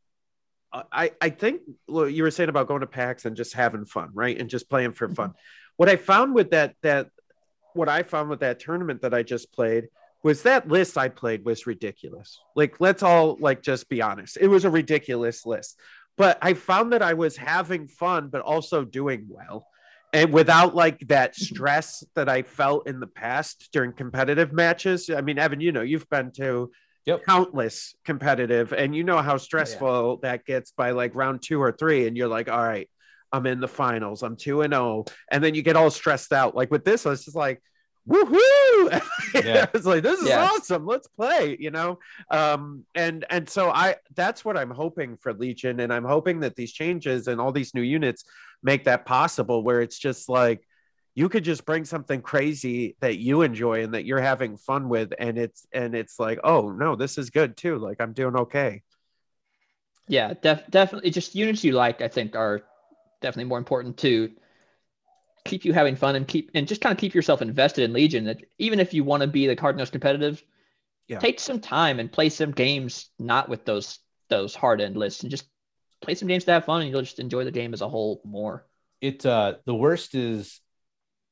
[0.71, 3.85] Uh, I I think what you were saying about going to PAX and just having
[3.85, 5.29] fun, right, and just playing for fun.
[5.29, 5.37] Mm-hmm.
[5.77, 7.09] What I found with that that
[7.73, 9.87] what I found with that tournament that I just played
[10.21, 12.39] was that list I played was ridiculous.
[12.55, 14.37] Like, let's all like just be honest.
[14.39, 15.79] It was a ridiculous list.
[16.17, 19.65] But I found that I was having fun, but also doing well.
[20.13, 25.09] And without like that stress that I felt in the past during competitive matches.
[25.09, 26.71] I mean, Evan, you know, you've been to
[27.05, 27.23] Yep.
[27.25, 32.05] countless competitive, and you know how stressful that gets by like round two or three,
[32.05, 32.87] and you're like, all right,
[33.31, 36.55] I'm in the finals, I'm two and oh, and then you get all stressed out.
[36.55, 37.63] Like with this, I was just like,
[38.07, 39.01] woohoo!
[39.33, 39.67] Yeah.
[39.73, 40.49] it's like this is Yeah.
[40.51, 40.85] awesome.
[40.85, 41.99] Let's play, you know.
[42.29, 46.55] Um, and and so I that's what I'm hoping for Legion, and I'm hoping that
[46.55, 48.23] these changes and all these new units
[48.63, 50.65] make that possible, where it's just like
[51.15, 55.13] you could just bring something crazy that you enjoy and that you're having fun with,
[55.19, 57.77] and it's and it's like, oh no, this is good too.
[57.77, 58.83] Like I'm doing okay.
[60.07, 61.11] Yeah, def- definitely.
[61.11, 62.63] Just units you like, I think, are
[63.21, 64.31] definitely more important to
[65.45, 68.25] keep you having fun and keep and just kind of keep yourself invested in Legion.
[68.25, 70.43] That even if you want to be the hard nosed competitive,
[71.07, 71.19] Yeah.
[71.19, 73.99] take some time and play some games not with those
[74.29, 75.45] those hard end lists and just
[76.01, 78.21] play some games to have fun and you'll just enjoy the game as a whole
[78.23, 78.65] more.
[79.01, 80.61] It uh the worst is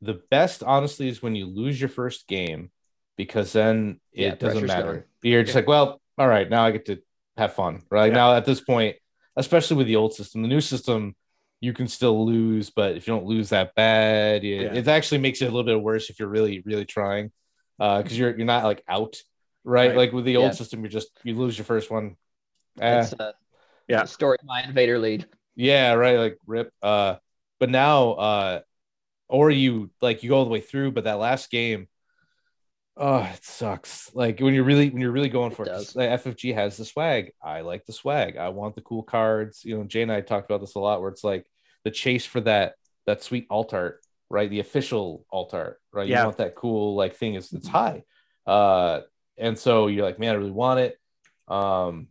[0.01, 2.71] the best honestly is when you lose your first game
[3.17, 4.93] because then it Yeah, doesn't matter.
[4.93, 5.03] gone.
[5.23, 5.59] You're just Yeah.
[5.59, 6.99] like, well, all right, now I get to
[7.35, 7.81] have fun.
[7.89, 8.15] Right Yeah.
[8.15, 8.95] now at this point,
[9.35, 11.15] especially with the old system, the new system,
[11.59, 15.41] you can still lose, but if you don't lose that bad, it, it actually makes
[15.41, 17.31] it a little bit worse if you're really, really trying.
[17.79, 19.15] Uh, because you're you're not like out,
[19.63, 19.89] right?
[19.89, 19.97] Right.
[19.97, 22.15] Like with the old system, you're just you lose your first one.
[22.79, 23.31] Eh, uh,
[23.87, 24.01] Yeah.
[24.01, 25.25] the story my invader lead.
[25.55, 26.17] yeah, right.
[26.17, 26.71] Like rip.
[26.81, 27.15] Uh,
[27.59, 28.59] but now, uh,
[29.27, 31.87] or you like you go all the way through, but that last game,
[32.99, 34.09] Oh, it sucks.
[34.15, 35.95] Like when you're really when you're really going for It it.
[35.95, 37.31] Like, FFG has the swag.
[37.43, 38.37] I like the swag.
[38.37, 39.63] I want the cool cards.
[39.63, 41.01] You know, Jay and I talked about this a lot.
[41.01, 41.45] Where it's like
[41.83, 42.73] the chase for that
[43.05, 44.49] that sweet alt art, right?
[44.49, 46.07] The official alt art, right?
[46.07, 46.21] Yeah.
[46.21, 47.35] You want that cool like thing.
[47.35, 48.03] Is it's high,
[48.47, 49.01] uh,
[49.37, 50.97] and so you're like, man, I really want it.
[51.47, 52.07] Um,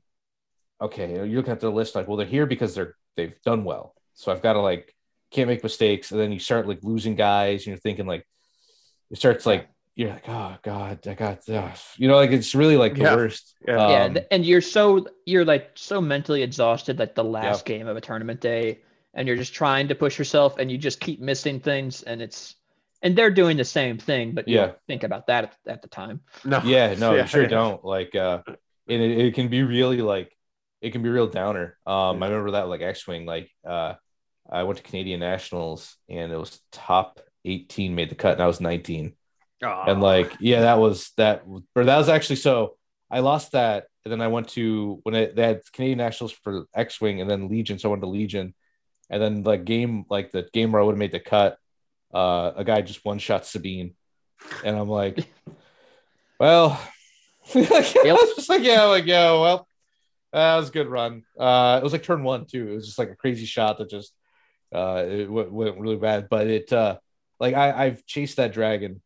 [0.81, 3.95] okay, you look at the list like, well, they're here because they're they've done well.
[4.15, 4.95] So I've got to like
[5.31, 8.27] can't make mistakes, and then you start like losing guys, and you're thinking like
[9.11, 12.77] it starts like you're like, oh god, I got uh, you know, like it's really
[12.77, 13.17] like the Yeah.
[13.17, 13.55] worst.
[13.67, 13.89] Yeah.
[13.89, 17.87] yeah, Um, th- and you're so you're like so mentally exhausted like the last game
[17.87, 18.81] of a tournament day,
[19.15, 22.57] and you're just trying to push yourself, and you just keep missing things, and it's
[23.03, 24.67] and they're doing the same thing, but you Yeah.
[24.67, 26.21] don't think about that at, at the time.
[26.45, 26.61] No.
[26.65, 27.23] yeah, no, Yeah.
[27.23, 27.85] you sure don't.
[27.85, 28.41] Like, uh,
[28.89, 30.36] and it, it can be really like
[30.81, 31.77] it can be real downer.
[31.87, 33.95] Um, I remember that like X Wing, like uh,
[34.51, 38.47] I went to Canadian Nationals and it was top 18 made the cut, and I
[38.47, 39.15] was 19.
[39.87, 42.77] and like yeah that was that or that was actually so
[43.11, 46.67] i lost that and then i went to when it, they had canadian nationals for
[46.75, 48.53] x-wing and then legion so i went to legion
[49.09, 51.57] and then like game like the game where i would have made the cut
[52.13, 53.95] uh a guy just one shot sabine
[54.63, 55.27] and i'm like
[56.39, 56.79] well
[57.55, 59.67] I was just like yeah like yeah well
[60.33, 61.23] that was a good run.
[61.39, 62.69] Uh it was like turn one too.
[62.69, 64.13] It was just like a crazy shot that just
[64.75, 66.29] uh it went, went really bad.
[66.29, 66.99] But it uh
[67.39, 69.03] like i i've chased that dragon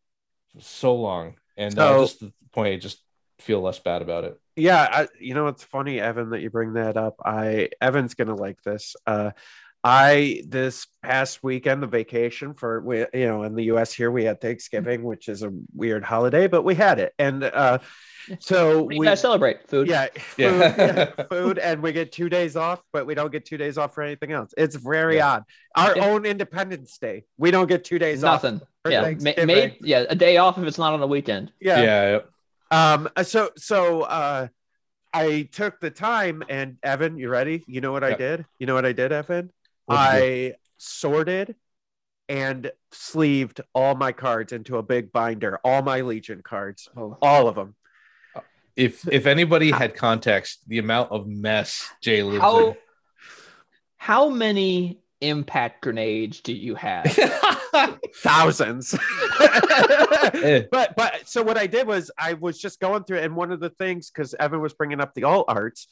[0.58, 3.02] so long, and uh, just the point, I just
[3.38, 4.38] feel less bad about it.
[4.56, 7.16] yeah I, you know it's funny evan that you bring that up.
[7.24, 8.96] I evan's gonna like this.
[9.06, 9.30] Uh
[9.82, 14.24] i this past weekend the vacation for we you know in the us here we
[14.24, 17.14] had thanksgiving which is a weird holiday but we had it.
[17.18, 17.78] And uh
[18.38, 19.68] so What do you we celebrate?
[19.68, 19.88] Food.
[19.88, 20.74] yeah food, Yeah.
[21.18, 23.94] yeah, food and we get two days off but we don't get two days off
[23.94, 25.28] for anything else it's very Yeah.
[25.28, 25.44] odd
[25.76, 26.06] our Yeah.
[26.06, 28.60] own independence day we don't get two days off Nothing.
[28.88, 31.52] Yeah, ma- made yeah a day off if it's not on the weekend.
[31.60, 32.18] yeah yeah,
[32.70, 33.08] Um.
[33.24, 34.48] So so uh,
[35.12, 37.64] I took the time and Evan, you ready?
[37.66, 38.46] You know what I did?
[38.58, 39.50] You know what I did, Evan?
[39.86, 41.56] What'd I sorted
[42.28, 47.18] and sleeved all my cards into a big binder, all my Legion cards, Oh.
[47.20, 47.74] all of them.
[48.80, 52.76] If if anybody had context, the amount of mess Jay lives How
[53.98, 57.04] how many impact grenades do you have?
[58.16, 58.98] Thousands.
[60.32, 60.62] Eh.
[60.70, 63.58] but but so what I did was I was just going through, and one of
[63.58, 65.88] the things because Evan was bringing up the alt arts,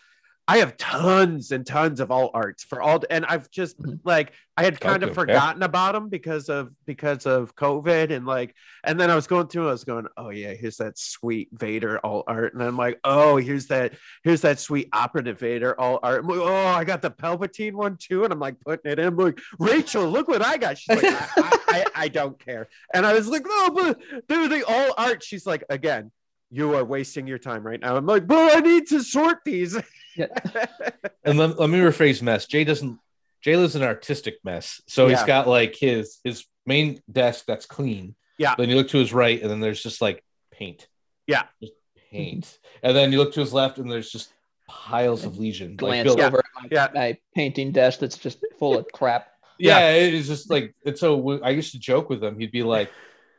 [0.51, 4.01] I have tons and tons of alt arts for all, and I've just Mhm.
[4.03, 5.39] like I had kind of Okay, yeah.
[5.41, 9.49] forgotten about them because of because of COVID and like, and then I was going
[9.49, 12.99] through, I was going, oh yeah, here's that sweet Vader alt art, and I'm like,
[13.05, 13.93] oh here's that
[14.25, 16.25] here's that sweet operative Vader alt art.
[16.25, 19.07] Like, oh, I got the Palpatine one too, and I'm like putting it in.
[19.09, 20.79] I'm like, Rachel, look what I got.
[20.79, 24.49] She's like, I, I, I, I don't care, and I was like, no, but they're
[24.49, 25.23] the all art.
[25.23, 26.11] She's like, again.
[26.51, 27.95] You are wasting your time right now.
[27.95, 29.77] I'm like, but I need to sort these.
[31.25, 32.47] and let, let me rephrase mess.
[32.47, 32.99] Jay doesn't.
[33.41, 37.67] Jay lives in an artistic mess, so he's got like his his main desk that's
[37.67, 38.17] clean.
[38.37, 38.55] Yeah.
[38.57, 40.89] Then you look to his right, and then there's just like paint.
[41.27, 41.45] Yeah.
[41.61, 41.75] Just
[42.11, 44.33] paint, and then you look to his left, and there's just
[44.69, 45.71] piles of Legion.
[45.71, 46.89] Like Glance built- over at my, Yeah.
[46.95, 49.29] my painting desk that's just full of crap.
[49.59, 52.39] yeah, it's just like and so I used to joke with him.
[52.39, 52.91] He'd be like,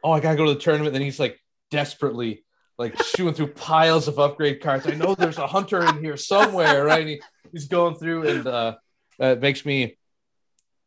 [0.04, 1.40] "Oh, I gotta go to the tournament." Then he's like
[1.72, 2.44] desperately
[2.80, 4.88] like chewing through piles of upgrade cards.
[4.88, 7.06] I know there's a hunter in here somewhere, right?
[7.06, 7.22] He,
[7.52, 8.78] he's going through, and uh,
[9.20, 9.98] that makes me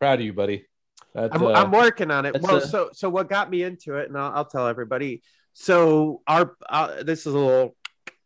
[0.01, 0.67] proud of you, buddy.
[1.15, 2.41] That, I'm, uh, I'm working on it.
[2.41, 5.23] Well, a- so so what got me into it, and I'll, I'll tell everybody.
[5.53, 7.77] So our uh, this is a little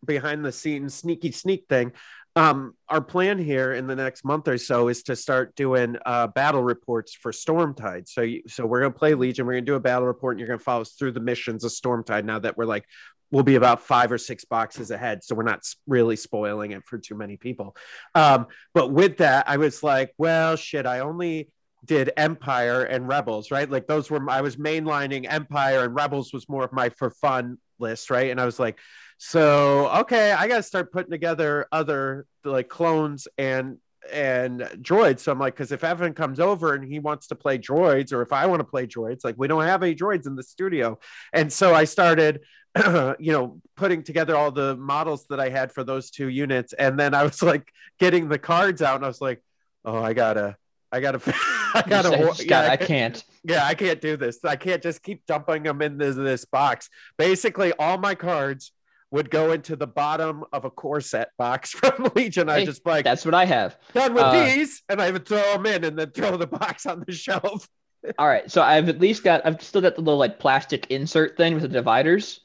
[0.04, 1.92] behind the scenes sneaky sneak thing.
[2.36, 6.26] Um, our plan here in the next month or so is to start doing uh,
[6.26, 8.06] battle reports for Stormtide.
[8.06, 9.46] So you, so we're gonna play Legion.
[9.46, 11.72] We're gonna do a battle report, and you're gonna follow us through the missions of
[11.72, 12.24] Stormtide.
[12.24, 12.84] Now that we're like
[13.30, 16.98] we'll be about five or six boxes ahead, so we're not really spoiling it for
[16.98, 17.76] too many people.
[18.14, 21.50] Um, but with that, I was like, well, shit, I only
[21.84, 23.70] did Empire and Rebels, right?
[23.70, 27.58] Like those were I was mainlining Empire and Rebels was more of my for fun
[27.78, 28.30] list, right?
[28.30, 28.78] And I was like,
[29.18, 33.78] so okay, I got to start putting together other like clones and
[34.12, 35.20] and droids.
[35.20, 38.22] So I'm like, because if Evan comes over and he wants to play droids, or
[38.22, 40.98] if I want to play droids, like we don't have any droids in the studio,
[41.32, 42.40] and so I started.
[43.18, 47.00] you know, putting together all the models that I had for those two units, and
[47.00, 49.42] then I was like getting the cards out, and I was like,
[49.86, 50.58] "Oh, I gotta,
[50.92, 51.20] I gotta,
[51.74, 53.24] I gotta, wa- "Scott, yeah, I can't.
[53.44, 54.44] yeah, I can't do this.
[54.44, 56.90] I can't just keep dumping them into this box.
[57.16, 58.72] Basically, all my cards
[59.16, 62.48] would go into the bottom of a core set box from Legion.
[62.48, 63.76] I just like That's what I have.
[63.94, 66.86] done with uh, these, and I would throw them in and then throw the box
[66.86, 67.66] on the shelf.
[68.18, 71.36] All right, so I've at least got I've still got the little like plastic insert
[71.36, 72.40] thing with the dividers.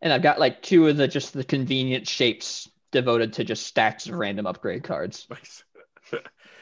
[0.00, 4.06] and I've got like two of the just the convenient shapes devoted to just stacks
[4.06, 5.26] of random upgrade cards.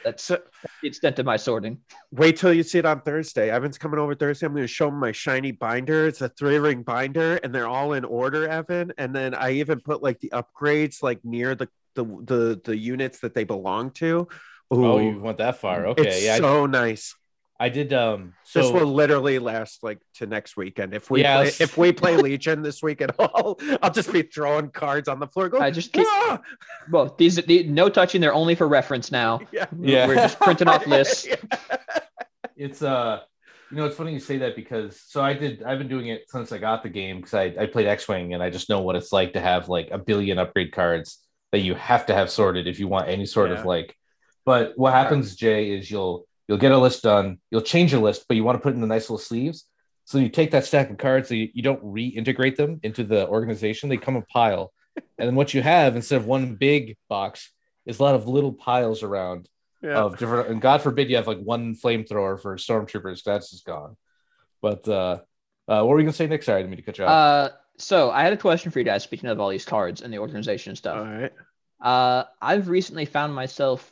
[0.03, 0.13] Nice.
[0.13, 0.39] That's So
[0.81, 1.79] the extent of my sorting.
[2.11, 3.49] wait till you see it on Thursday.
[3.49, 4.45] Evan's coming over Thursday.
[4.45, 6.07] I'm going to show him my shiny binder.
[6.07, 8.93] It's a three ring binder, and they're all in order, Evan.
[8.97, 13.19] And then I even put like the upgrades like near the the the, the units
[13.19, 14.27] that they belong to.
[14.73, 15.87] Oh, you went that far?
[15.87, 16.37] Okay, it's yeah.
[16.37, 17.15] so nice.
[17.61, 17.93] I, I did.
[17.93, 20.93] Um, so this will literally last like to next weekend.
[20.93, 21.57] If we Yes.
[21.57, 25.19] play, if we play Legion this week at all, I'll just be throwing cards on
[25.19, 25.49] the floor.
[25.49, 26.41] Go, I just keep- "Ah!"
[26.91, 28.19] Well, these, the no touching.
[28.21, 29.41] They're only for reference now.
[29.51, 30.07] yeah, Yeah.
[30.07, 31.27] We're just printing off lists.
[31.27, 31.35] Yeah.
[32.57, 33.19] it's uh
[33.71, 36.23] you know it's funny you say that because so i did i've been doing it
[36.27, 38.95] since i got the game because I, I played x-wing and i just know what
[38.97, 41.19] it's like to have like a billion upgrade cards
[41.53, 43.59] that you have to have sorted if you want any sort Yeah.
[43.59, 43.95] of like
[44.45, 47.39] but what happens jay is you'll you'll get a list done.
[47.49, 49.63] You'll change your list but you want to put it in the nice little sleeves.
[50.03, 53.25] So you take that stack of cards so you, you don't reintegrate them into the
[53.29, 53.87] organization.
[53.87, 54.73] They come a pile.
[55.17, 57.49] And then what you have instead of one big box
[57.85, 59.47] is a lot of little piles around
[59.81, 59.99] Yeah.
[60.03, 63.95] of different and god forbid you have like one flamethrower for stormtroopers that's just gone.
[64.61, 65.19] But uh
[65.69, 67.11] uh what were you gonna say next sorry i didn't mean to cut you off.
[67.11, 69.01] Uh, so I had a question for you guys.
[69.03, 71.33] Speaking of all these cards and the organization stuff, all right.
[71.91, 73.91] uh, I've recently found myself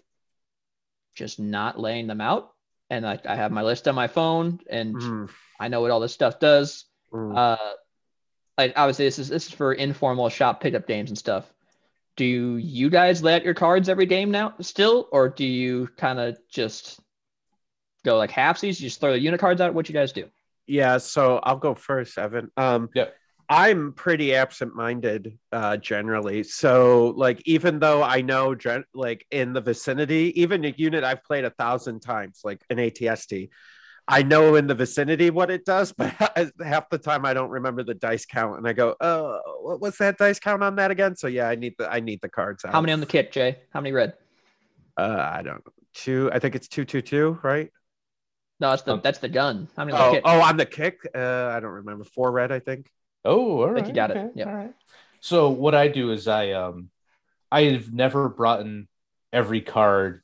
[1.16, 2.52] just not laying them out,
[2.90, 5.30] and I, I have my list on my phone, and Mm,
[5.60, 6.86] I know what all this stuff does.
[7.14, 7.36] mm.
[7.38, 7.58] Uh,
[8.58, 11.46] like obviously this is this is for informal shop pickup games and stuff.
[12.18, 16.20] Do you guys lay out your cards every game now still, or do you kind
[16.20, 17.00] of just
[18.04, 18.80] go like halfsies?
[18.82, 19.74] You just throw the unit cards out.
[19.74, 20.26] What you guys do?
[20.68, 22.52] Yeah, so I'll go first, Evan.
[22.58, 23.16] Um, Yep.
[23.52, 26.44] I'm pretty absent-minded uh, generally.
[26.44, 31.24] So, like, even though I know, gen- like, in the vicinity, even a unit I've
[31.24, 33.50] played a thousand times, like an ATST,
[34.08, 36.14] I know in the vicinity what it does, but
[36.64, 39.98] half the time I don't remember the dice count, and I go, "Oh, what was
[39.98, 42.66] that dice count on that again?" So, yeah, I need the I need the cards
[42.66, 42.72] out.
[42.74, 43.60] How many on the kit, Jay?
[43.72, 44.14] How many red?
[44.98, 45.74] Uh, I don't know.
[45.94, 46.30] Two.
[46.34, 47.72] I think it's two, two, two, right?
[48.60, 49.68] No, that's the Um, that's the gun.
[49.76, 50.24] How many on the Oh, kit?
[50.26, 51.00] oh, on the kick.
[51.16, 52.04] Uh, I don't remember.
[52.04, 52.90] Four red, I think.
[53.26, 54.18] Oh all right think you got it.
[54.18, 54.48] okay, Yep.
[54.48, 54.74] all right
[55.22, 56.90] so what i do is i um
[57.52, 58.88] i've never brought in
[59.34, 60.22] every card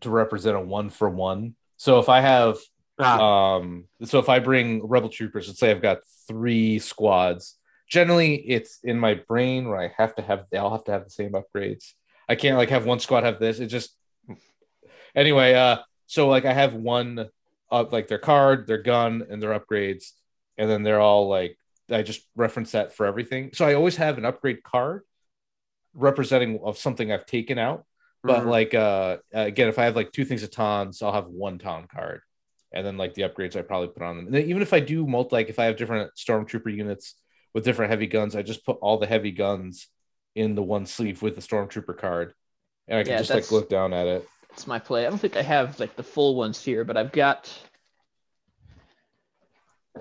[0.00, 2.56] to represent a one for one so if i have
[2.98, 7.56] Ah, Um, so if I bring rebel troopers, let's say I've got three squads.
[7.88, 11.04] Generally, it's in my brain where I have to have they all have to have
[11.04, 11.94] the same upgrades.
[12.28, 13.60] I can't like have one squad have this.
[13.60, 13.96] It just
[15.14, 15.54] anyway.
[15.54, 17.28] Uh, so like I have one
[17.70, 20.12] up like their card, their gun, and their upgrades,
[20.58, 21.56] and then they're all like
[21.90, 23.50] I just reference that for everything.
[23.54, 25.02] So I always have an upgrade card
[25.94, 27.84] representing of something I've taken out.
[28.26, 28.46] But mhm.
[28.46, 31.86] like uh again, if I have like two things of tons, I'll have one ton
[31.92, 32.20] card,
[32.72, 34.26] and then like the upgrades I probably put on them.
[34.26, 37.16] And then even if I do multi, like if I have different stormtrooper units
[37.54, 39.88] with different heavy guns, I just put all the heavy guns
[40.34, 42.32] in the one sleeve with the stormtrooper card,
[42.88, 44.30] and I can Yeah, just like look down at it.
[44.52, 45.06] It's my play.
[45.06, 47.50] I don't think I have like the full ones here, but I've got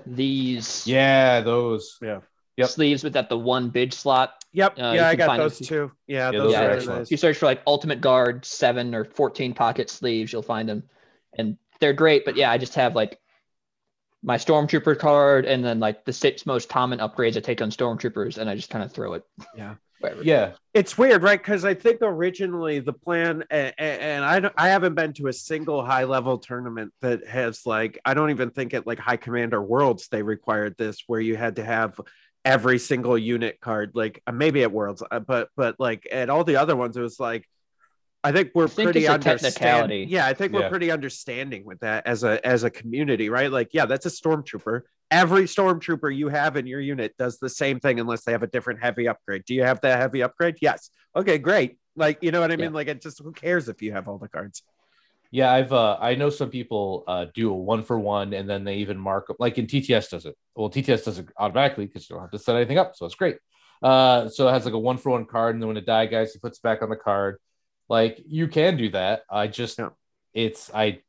[0.06, 1.98] these Yeah, those.
[2.02, 2.22] Yeah
[2.62, 2.70] yep.
[2.70, 4.44] sleeves with that the one bid slot.
[4.54, 4.80] Yep.
[4.80, 5.68] Uh, yeah, I got those them.
[5.68, 5.92] too.
[6.08, 7.00] Yeah, Yeah, those those are are excellent.
[7.00, 7.08] nice.
[7.08, 10.84] If you search for like Ultimate Guard seven or fourteen pocket sleeves, you'll find them,
[11.38, 12.26] and they're great.
[12.26, 13.20] But yeah, I just have like
[14.24, 18.38] my Stormtrooper card, and then like the six most common upgrades I take on Stormtroopers,
[18.38, 19.24] and I just kind of throw it.
[19.56, 19.76] Yeah.
[20.02, 20.24] Wherever.
[20.24, 21.40] Yeah, It's weird, right?
[21.40, 25.86] Because I think originally the plan, and, and I I haven't been to a single
[25.86, 30.08] high level tournament that has like I don't even think at like High Commander Worlds
[30.10, 32.00] they required this, where you had to have
[32.44, 33.92] every single unit card.
[33.94, 37.02] Like uh, maybe at Worlds, uh, but but like at all the other ones, it
[37.02, 37.48] was like
[38.24, 40.08] I think we're I think pretty understanding.
[40.10, 40.70] Yeah, I think we're Yeah.
[40.70, 43.52] pretty understanding with that as a as a community, right?
[43.52, 44.82] Like, yeah, that's a stormtrooper.
[45.10, 48.48] Every stormtrooper you have in your unit does the same thing unless they have a
[48.48, 49.44] different heavy upgrade.
[49.46, 50.58] Do you have that heavy upgrade?
[50.62, 50.90] Yes.
[51.16, 51.78] Okay, great.
[51.96, 52.66] Like, you know what I mean?
[52.72, 52.76] Yeah.
[52.76, 54.62] Like, it just who cares if you have all the cards?
[55.32, 55.52] yeah.
[55.52, 58.76] I've uh, I know some people uh do a one for one, and then they
[58.76, 60.36] even mark up like in TTS does it.
[60.56, 63.16] Well, TTS does it automatically because you don't have to set anything up, so it's
[63.16, 63.38] great.
[63.82, 66.06] Uh, so it has like a one for one card, and then when it die
[66.06, 67.38] guys, he puts it back on the card.
[67.92, 69.24] Like you can do that.
[69.30, 69.90] I just Yeah.
[70.34, 71.02] it's I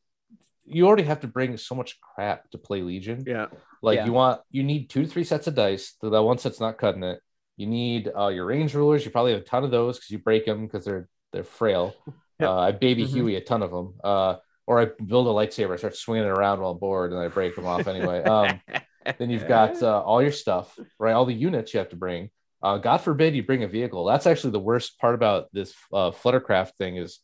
[0.64, 3.22] you already have to bring so much crap to play Legion.
[3.26, 3.46] Yeah.
[3.82, 4.06] Like Yeah.
[4.06, 5.94] you want you need two to three sets of dice.
[6.00, 7.20] So that one set's not cutting it.
[7.56, 9.04] You need uh, your range rulers.
[9.04, 11.94] You probably have a ton of those because you break them because they're they're frail.
[12.40, 12.48] Yep.
[12.48, 13.08] Uh, I baby Mhm.
[13.14, 13.94] Huey a ton of them.
[14.02, 17.20] Uh, or I build a lightsaber, I start swinging it around while I'm bored, and
[17.20, 18.18] I break them off anyway.
[18.24, 18.60] Um,
[19.18, 21.12] then you've got uh, all your stuff, right?
[21.12, 22.30] All the units you have to bring.
[22.62, 24.04] Uh, God forbid you bring a vehicle.
[24.04, 27.18] That's actually the worst part about this uh, Fluttercraft thing is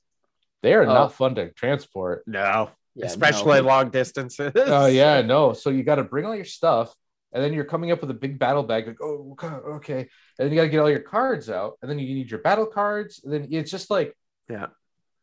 [0.63, 0.87] they are Oh.
[0.87, 2.25] not fun to transport.
[2.27, 3.67] no, Yeah, especially no.
[3.69, 4.53] long distances.
[4.57, 5.53] Oh yeah, no.
[5.53, 6.93] So you got to bring all your stuff,
[7.33, 9.37] and then you're coming up with a big battle bag, like, oh,
[9.77, 10.01] okay.
[10.01, 10.09] And
[10.39, 12.67] then you got to get all your cards out, and then you need your battle
[12.67, 13.21] cards.
[13.23, 14.17] And then it's just like,
[14.51, 14.67] Yeah.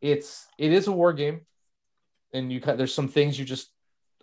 [0.01, 1.41] it's it is a war game,
[2.33, 3.69] and you there's some things you just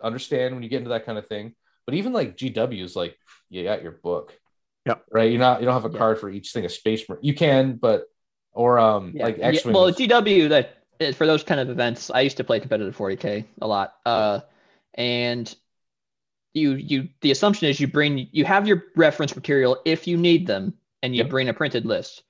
[0.01, 1.53] understand when you get into that kind of thing.
[1.85, 3.15] But even like GW is like,
[3.49, 4.33] you got your book,
[4.85, 5.05] Yep.
[5.11, 5.31] right.
[5.31, 5.97] You're not you don't have a Yeah.
[5.99, 6.65] card for each thing.
[6.65, 7.23] A space Marine.
[7.23, 8.05] you can, but
[8.51, 9.23] or um Yeah.
[9.25, 12.43] like Yeah, X well, GW that eh, for those kind of events, I used to
[12.43, 13.95] play competitive 40k a lot.
[14.05, 14.41] Uh,
[14.95, 15.53] and
[16.53, 20.45] you you the assumption is you bring you have your reference material if you need
[20.47, 21.29] them, and you Yep.
[21.29, 22.23] bring a printed list.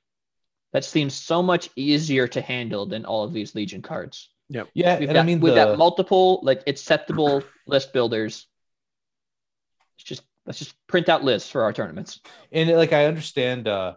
[0.71, 4.29] That seems so much easier to handle than all of these Legion cards.
[4.49, 4.69] Yep.
[4.73, 8.47] yeah, We've and got I mean we've the, got multiple like acceptable list builders.
[9.97, 12.19] It's just let's just print out lists for our tournaments.
[12.51, 13.93] and like I understand uh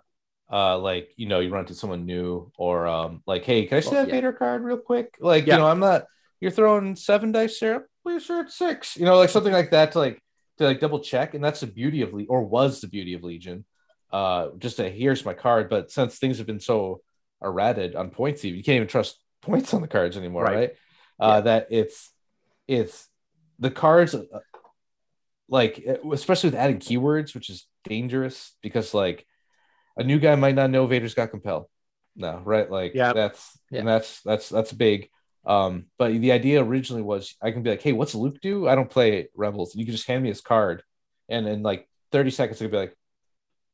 [0.51, 3.81] uh like you know you run into someone new or um like hey can I
[3.81, 4.15] see Well, that yeah.
[4.15, 5.55] Vader card real quick like Yeah.
[5.55, 6.05] you know I'm not
[6.41, 9.93] you're throwing seven dice there please sure it's six you know like something like that
[9.93, 10.23] to like
[10.59, 13.25] to like double check and that's the beauty of Le- or was the beauty of
[13.25, 13.65] Legion
[14.13, 17.01] uh just to here's my card but since things have been so
[17.43, 20.55] errated on points even you can't even trust points on the cards anymore Right.
[20.57, 20.71] right,
[21.19, 22.13] uh that it's
[22.69, 23.09] it's
[23.59, 24.23] the cards uh,
[25.49, 29.25] like especially with adding keywords which is dangerous because like
[29.97, 31.71] a new guy might not know Vader's got compel.
[32.17, 32.71] No, right?
[32.71, 33.13] Like Yeah.
[33.13, 33.81] that's Yeah.
[33.81, 35.09] and that's that's that's big.
[35.47, 38.67] Um, but the idea originally was I can be like, hey, what's Luke do?
[38.67, 39.75] I don't play Rebels.
[39.77, 40.83] You can just hand me his card,
[41.29, 42.97] and in like 30 seconds, I could be like,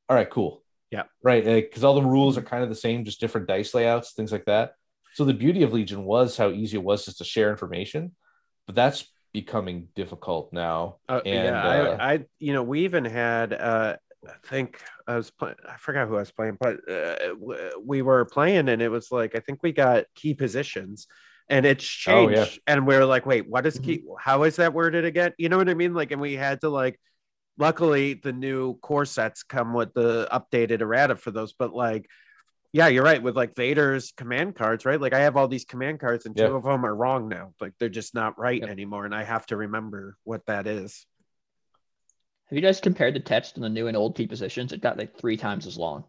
[0.09, 0.63] all right, cool.
[0.91, 1.05] Yeah.
[1.23, 1.43] Right.
[1.45, 4.45] Because all the rules are kind of the same, just different dice layouts, things like
[4.45, 4.75] that.
[5.15, 8.15] So the beauty of Legion was how easy it was just to share information,
[8.67, 10.97] but that's becoming difficult now.
[11.09, 15.17] Uh, And, yeah, uh, I, I, you know, we even had, uh, I think I
[15.17, 17.35] was playing, I forgot who I was playing, but uh,
[17.85, 21.07] we were playing and it was like, I think we got key positions
[21.49, 22.61] and it's Oh, changed.
[22.67, 22.75] yeah.
[22.75, 24.05] And we are like, wait, what is key?
[24.19, 25.33] How is that worded again?
[25.39, 25.93] You know what I mean?
[25.93, 27.01] Like, and we had to like,
[27.59, 32.07] luckily the new core sets come with the updated errata for those, but like,
[32.73, 33.23] yeah, you're right.
[33.23, 35.01] With like Vader's command cards, right?
[35.01, 36.57] Like I have all these command cards, and two Yeah.
[36.57, 37.53] of them are wrong now.
[37.61, 38.71] Like they're just not right Yep.
[38.71, 41.07] anymore, and I have to remember what that is.
[42.49, 44.73] Have you guys compared the text in the new and old key positions?
[44.73, 46.05] It got like three times as long.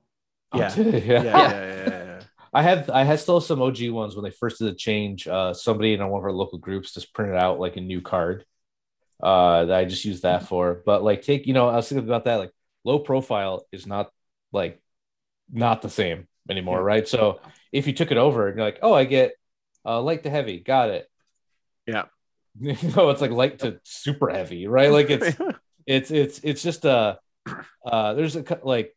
[0.53, 0.74] Yeah.
[0.78, 0.86] yeah.
[0.86, 2.20] Yeah, yeah, yeah, yeah, yeah.
[2.53, 5.28] I have I had still some OG ones when they first did the change.
[5.28, 8.45] Uh, somebody in one of our local groups just printed out like a new card.
[9.22, 10.82] Uh, that I just used that for.
[10.86, 12.36] But like, take you know, I was thinking about that.
[12.36, 12.51] Like,
[12.84, 14.11] low profile is not
[14.51, 14.82] like
[15.51, 16.86] not the same anymore, Yeah.
[16.86, 17.08] right?
[17.08, 17.39] So
[17.72, 19.34] if you took it over and you're like, oh, I get
[19.86, 21.08] uh, light to heavy, got it.
[21.86, 22.06] Yeah.
[22.60, 24.91] no, it's like light to super heavy, right?
[24.91, 25.38] Like it's
[25.86, 27.20] it's it's it's just a
[27.86, 28.96] uh there's a like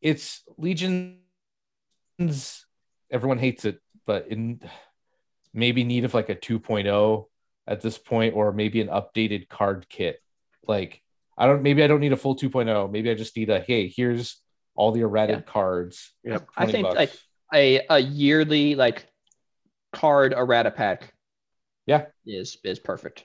[0.00, 1.20] it's legions
[3.10, 4.60] everyone hates it but in
[5.52, 7.26] maybe need of like a 2.0
[7.66, 10.20] at this point or maybe an updated card kit
[10.66, 11.00] like
[11.38, 13.86] i don't maybe i don't need a full 2.0 maybe i just need a hey
[13.88, 14.42] here's
[14.74, 15.42] all the errated Yeah.
[15.52, 16.48] cards Yep.
[16.56, 16.96] I think bucks.
[16.96, 17.12] like
[17.52, 19.06] a a yearly like
[19.92, 21.12] card errata pack.
[21.86, 22.06] Yeah.
[22.26, 23.24] is is perfect.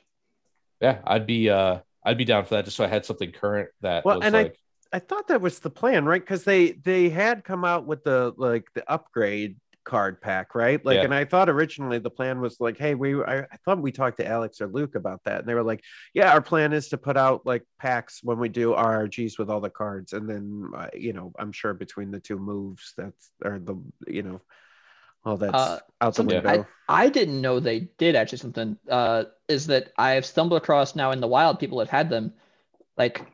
[0.81, 3.69] yeah i'd be uh i'd be down for that just so i had something current
[3.81, 4.51] that Well, was and I-
[4.91, 6.19] I thought that was the plan, right?
[6.19, 9.57] Because they they had come out with the like the upgrade
[9.89, 10.83] card pack, right?
[10.85, 11.05] Like, Yeah.
[11.05, 14.17] and I thought originally the plan was like, hey, we I, I thought we talked
[14.19, 15.83] to Alex or Luke about that, and they were like,
[16.13, 19.61] yeah, our plan is to put out like packs when we do RRGs with all
[19.61, 23.59] the cards, and then uh, you know, I'm sure between the two moves, that's or
[23.59, 23.75] the
[24.07, 24.41] you know,
[25.25, 26.67] all that's Uh, out the something window.
[26.87, 28.77] I didn't know they did actually something.
[28.87, 31.59] Uh, is that I have stumbled across now in the wild.
[31.59, 32.33] People have had them,
[32.97, 33.25] like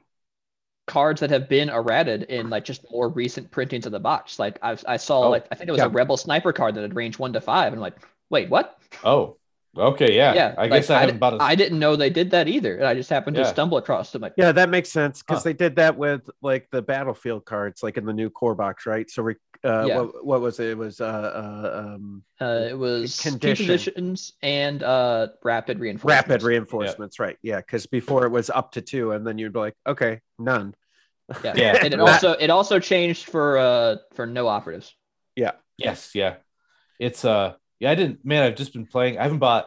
[0.88, 4.38] cards that have been errated in like just more recent printings of the box.
[4.40, 5.86] Like I I saw Oh, like I think it was yeah.
[5.86, 7.96] a rebel sniper card that had range one to five, and I'm like,
[8.30, 8.78] wait, what?
[9.04, 9.38] oh
[9.78, 11.98] okay yeah, Yeah, i like, guess i I haven't di- bought a I didn't know
[11.98, 12.78] they did that either.
[12.78, 14.22] and I just happened to stumble across them.
[14.22, 15.50] Like, Yeah, that makes sense because Huh.
[15.50, 19.10] they did that with like the battlefield cards, like in the new core box, right?
[19.12, 19.98] So we, uh, Yeah.
[20.02, 20.70] what, what was it?
[20.70, 23.66] It was uh, uh um, uh, it was key Condition.
[23.66, 26.28] positions and uh rapid reinforcements.
[26.30, 27.38] rapid reinforcements, right?
[27.42, 30.76] Yeah, because before it was up to two, and then you'd be like, okay, none.
[31.44, 31.54] Yeah.
[31.56, 31.80] Yeah.
[31.82, 34.94] and it also it also changed for uh for no operatives.
[35.36, 35.52] Yeah.
[35.78, 36.36] Yes, yeah.
[37.00, 39.18] It's uh yeah, I didn't man, I've just been playing.
[39.18, 39.66] I haven't bought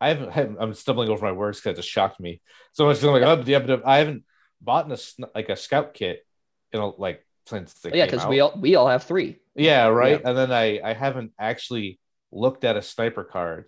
[0.00, 2.96] I haven't, haven't I'm stumbling over my words because it just shocked me so much.
[2.96, 4.24] 'cause I'm like, oh, yeah, but I haven't
[4.60, 4.98] bought a
[5.34, 6.24] like a scout kit,
[6.72, 9.38] in a, like since they yeah, because we all we all have three.
[9.54, 10.20] yeah, right.
[10.24, 11.98] And then I I haven't actually
[12.32, 13.66] looked at a sniper card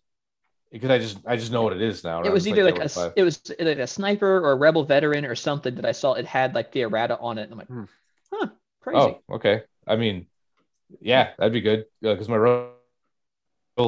[0.72, 2.20] because I just I just know what it is now.
[2.20, 2.33] It right?
[2.33, 3.12] was either like level a five.
[3.16, 6.14] it was like a sniper or a rebel veteran or something that I saw.
[6.14, 7.85] It had like the errata on it, and I'm like, Hmm.
[8.33, 8.49] huh,
[8.81, 8.99] crazy.
[8.99, 9.62] Oh, okay.
[9.87, 10.27] I mean,
[11.01, 12.72] yeah, that'd be good because my rebel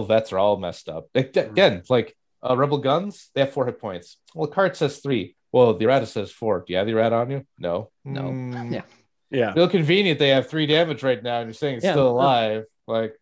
[0.06, 1.08] vets are all messed up.
[1.14, 1.20] Hmm.
[1.38, 4.18] Again, like uh, rebel guns, they have four hit points.
[4.34, 5.34] Well, the card says three.
[5.50, 6.62] Well, the errata says four.
[6.66, 7.46] Do you have the errata on you?
[7.58, 7.90] No.
[8.04, 8.22] No.
[8.22, 8.72] Mm.
[8.72, 8.82] Yeah.
[9.30, 9.52] Yeah.
[9.52, 10.18] Feel convenient.
[10.18, 11.92] They have three damage right now, and you're saying it's Yeah.
[11.92, 12.64] still alive.
[12.86, 13.14] Like,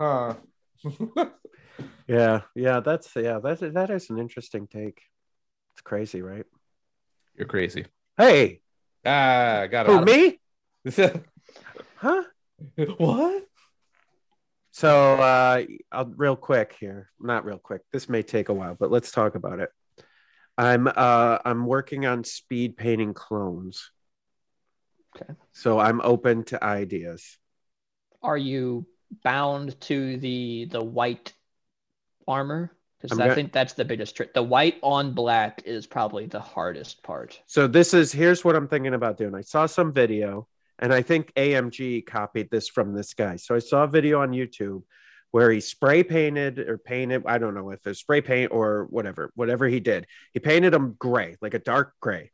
[0.00, 0.34] huh?
[2.06, 2.42] Yeah.
[2.54, 2.80] Yeah.
[2.80, 3.38] That's yeah.
[3.42, 5.02] That's that is an interesting take.
[5.74, 6.44] It's crazy, right?
[7.36, 7.86] you're crazy.
[8.16, 8.60] Hey,
[9.04, 10.40] Ah, got who me?
[11.96, 12.22] Huh?
[12.96, 13.44] what?
[14.72, 17.82] So, uh, I'll, real quick here, not real quick.
[17.92, 19.70] This may take a while, but let's talk about it.
[20.56, 23.90] I'm uh, I'm working on speed painting clones.
[25.20, 25.32] Okay.
[25.52, 27.38] So I'm open to ideas.
[28.22, 28.86] Are you
[29.24, 31.32] bound to the the white
[32.26, 32.72] armor?
[33.00, 34.34] Because I go- think that's the biggest trick.
[34.34, 37.40] The white on black is probably the hardest part.
[37.46, 39.34] So this is here's what I'm thinking about doing.
[39.34, 40.48] I saw some video,
[40.80, 43.36] and I think AMG copied this from this guy.
[43.36, 44.82] So I saw a video on YouTube
[45.30, 47.22] where he spray painted or painted.
[47.26, 50.06] I don't know if it's spray paint or whatever, whatever he did.
[50.32, 52.32] He painted them gray, like a dark gray.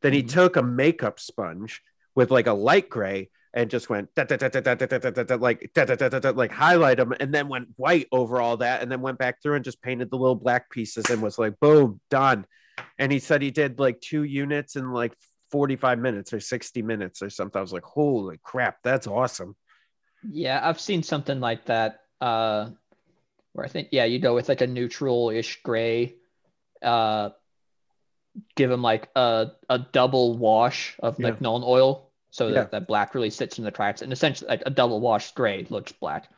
[0.00, 0.30] Then he Mhm.
[0.30, 1.82] took a makeup sponge
[2.16, 5.10] with like a light gray and just went da, da, da, da, da, da, da,
[5.10, 8.08] da, da, like da, da, da, da, da, like highlight them and then went white
[8.10, 11.04] over all that and then went back through and just painted the little black pieces
[11.08, 12.44] and was like boom done
[12.98, 15.14] and he said he did like two units in like
[15.52, 19.54] 45 minutes or 60 minutes or something i was like holy crap that's awesome
[20.28, 22.00] Yeah, I've seen something like that.
[22.20, 22.70] Uh,
[23.52, 26.16] where I think yeah, you go with like a neutral-ish gray.
[26.82, 27.30] Uh,
[28.56, 31.28] give them like a a double wash of Yeah.
[31.28, 32.05] like Nuln oil,
[32.36, 32.54] so Yeah.
[32.54, 35.66] that that black really sits in the cracks, and essentially like a double wash gray
[35.70, 36.28] looks black.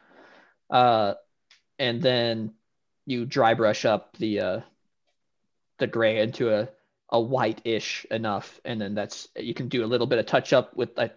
[0.71, 1.15] Uh,
[1.79, 2.53] and then
[3.07, 4.61] you dry brush up the uh
[5.79, 6.69] the gray into a
[7.11, 10.77] a white-ish enough, and then that's you can do a little bit of touch up
[10.77, 11.17] with like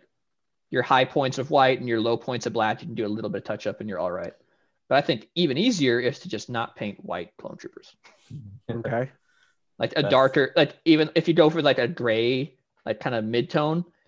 [0.70, 2.82] your high points of white and your low points of black.
[2.82, 4.34] You can do a little bit of touch up, and you're all right.
[4.88, 7.94] But I think even easier is to just not paint white clone troopers.
[8.70, 9.10] okay
[9.80, 12.56] Like a That's- darker, like even if you go for like a gray,
[12.86, 13.50] like kind of mid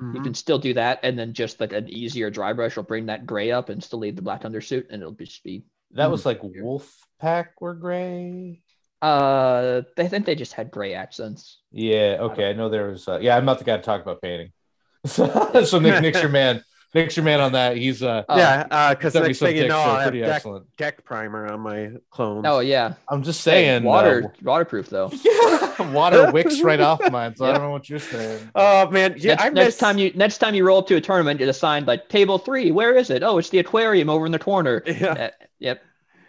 [0.03, 2.83] tone, you can still do that, and then just like an easier dry brush will
[2.83, 5.63] bring that gray up and still leave the black undersuit, and it'll just be.
[5.91, 8.61] That was like Wolf Pack were gray.
[9.01, 11.59] Uh, I think they just had gray accents.
[11.71, 12.17] Yeah.
[12.21, 12.49] Okay.
[12.49, 13.07] I know there was.
[13.07, 14.51] Uh, yeah, I'm not the guy to talk about painting.
[15.05, 16.63] so, so Nick, Nick's your man.
[16.93, 17.75] Nick's your man on that.
[17.77, 18.23] He's uh.
[18.29, 20.35] Oh, yeah uh because sent me next thing you know so i'll have pretty deck,
[20.35, 20.77] excellent.
[20.77, 23.83] deck primer on my clones Oh yeah, I'm just Hey, saying.
[23.83, 25.11] water waterproof though.
[25.41, 28.49] uh, water wicks right off mine, so I don't know what you're saying.
[28.55, 31.01] oh man yeah next, i next time you next time you roll up to a
[31.01, 32.69] tournament, you assign like table three.
[32.71, 33.23] Where is it?
[33.23, 34.83] Oh, it's the aquarium over in the corner.
[34.87, 35.29] yeah Uh,
[35.59, 35.81] yep.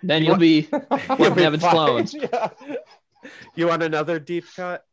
[0.03, 0.81] Then You you'll be You'll
[1.17, 2.15] one of be Evan's clones.
[2.15, 2.49] Yeah.
[3.55, 4.85] You want another deep cut?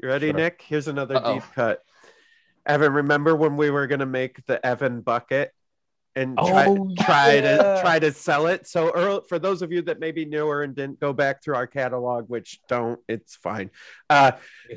[0.00, 0.36] You ready, Sure.
[0.36, 0.62] Nick?
[0.66, 1.34] Here's another Uh-oh.
[1.34, 1.82] deep cut.
[2.66, 5.52] Evan, remember when we were gonna make the Evan bucket
[6.16, 8.66] and try, Oh, try to try to sell it?
[8.66, 11.54] So early, for those of you that may be newer and didn't go back through
[11.54, 13.70] our catalog, which don't, it's fine.
[14.10, 14.32] Uh,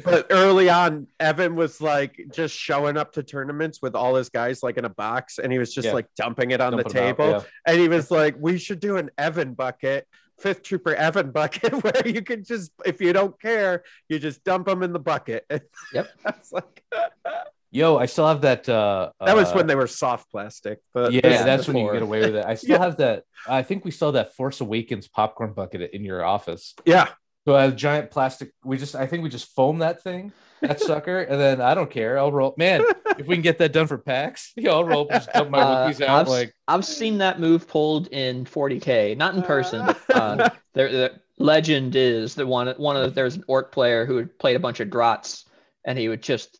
[0.05, 4.61] but early on, Evan was like just showing up to tournaments with all his guys
[4.61, 5.93] like in a box, and he was just Yeah.
[5.93, 7.41] like dumping it on Dump the it out, table yeah.
[7.65, 10.07] and he was like, "We should do an Evan bucket,
[10.39, 14.67] fifth trooper Evan bucket, where you can just, if you don't care, you just dump
[14.67, 15.45] them in the bucket."
[15.93, 16.09] Yep.
[16.25, 16.83] I was like,
[17.73, 18.69] Yo, I still have that.
[18.69, 21.91] Uh, that was uh, when they were soft plastic, but Yeah, Yeah, that's when you
[21.91, 22.45] get away with it.
[22.45, 22.83] I still Yeah.
[22.83, 23.23] have that.
[23.47, 26.75] I think we saw that Force Awakens popcorn bucket in your office.
[26.85, 27.09] yeah,
[27.47, 28.51] So a giant plastic.
[28.63, 31.89] We just, I think we just foam that thing, that sucker, and then I don't
[31.89, 32.19] care.
[32.19, 32.53] I'll roll.
[32.57, 32.83] Man,
[33.17, 35.09] if we can get that done for PAX, yeah, I'll roll.
[35.09, 36.21] Just dump my Uh, Wookiees out.
[36.21, 39.81] I've, Like, I've seen that move pulled in 40k, not in person.
[40.13, 44.37] uh, there, the legend is that one one of there's an orc player who had
[44.37, 45.45] played a bunch of grots,
[45.85, 46.59] and he would just,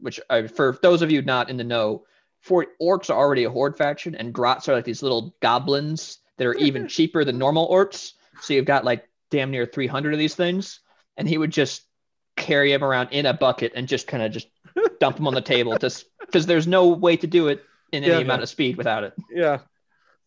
[0.00, 2.04] which uh, for those of you not in the know,
[2.40, 6.46] for orcs are already a horde faction, and grots are like these little goblins that
[6.46, 8.12] are even cheaper than normal orcs.
[8.42, 10.80] So you've got like damn near 300 of these things,
[11.16, 11.82] and he would just
[12.36, 14.48] carry them around in a bucket and just kind of just
[15.00, 18.12] dump them on the table, just because there's no way to do it in any
[18.12, 18.20] Yeah.
[18.20, 19.14] amount of speed without it.
[19.30, 19.58] yeah.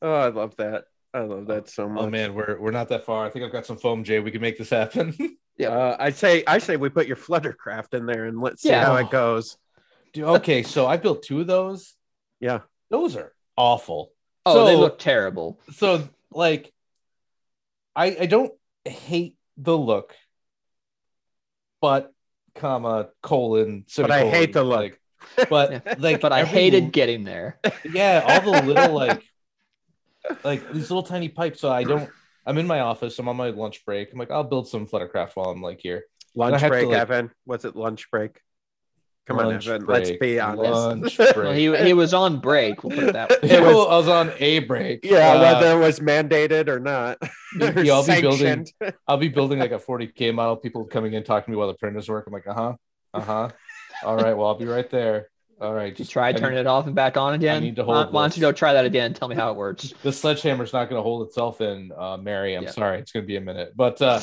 [0.02, 0.86] Oh, I love that.
[1.14, 2.04] I love that so much.
[2.04, 3.26] oh man, we're we're not that far.
[3.26, 4.20] I think I've got some foam, Jay.
[4.20, 5.16] We can make this happen.
[5.60, 5.72] Yeah.
[5.72, 8.86] Uh, I say, I say, we put your Fluttercraft in there and let's see Yeah.
[8.86, 9.58] how it goes.
[10.14, 11.96] Dude, okay, so I built two of those.
[12.40, 12.60] Yeah.
[12.90, 14.14] Those are awful.
[14.46, 15.60] Oh, they look terrible.
[15.74, 16.72] so like
[17.94, 18.54] I I don't
[18.86, 20.16] hate the look,
[21.82, 22.14] but
[22.56, 24.98] comma colon But I hate the look.
[25.38, 27.60] like, but like But I every- hated getting there.
[27.92, 29.24] yeah all the little like
[30.44, 31.60] like these little tiny pipes.
[31.60, 32.10] So I don't.
[32.46, 33.20] I'm in my office.
[33.20, 34.12] I'm on my lunch break.
[34.12, 36.06] I'm like, I'll build some Fluttercraft while I'm like here.
[36.36, 37.32] Lunch have to, break, like- Evan.
[37.46, 38.40] Was it lunch break?
[39.28, 39.88] Come Lunch on, Evan.
[39.88, 40.72] Let's be honest.
[40.72, 42.84] Lunch Well, he he was on break.
[42.84, 43.50] We'll put it that way.
[43.50, 45.02] It was- I was on a break.
[45.04, 47.18] Yeah, Uh, whether it was mandated or not.
[47.62, 48.68] or Yeah, I'll be building-
[49.08, 50.56] I'll be building like a 40k model.
[50.56, 52.26] People coming in talking to me while the printers work.
[52.26, 52.74] I'm like, uh huh.
[53.14, 53.50] Uh huh.
[54.04, 54.36] All right.
[54.36, 55.30] Well, I'll be right there.
[55.62, 55.88] All right.
[55.92, 57.58] You Just try I turning it off and back on again.
[57.58, 59.14] I need to Why- hold Why don't you go try that again?
[59.14, 59.94] Tell me how it works.
[60.04, 62.56] This sledgehammer's not going to hold itself in, uh, Mary.
[62.56, 62.72] I'm Yeah.
[62.72, 63.00] sorry.
[63.00, 63.74] It's going to be a minute.
[63.76, 64.22] But uh,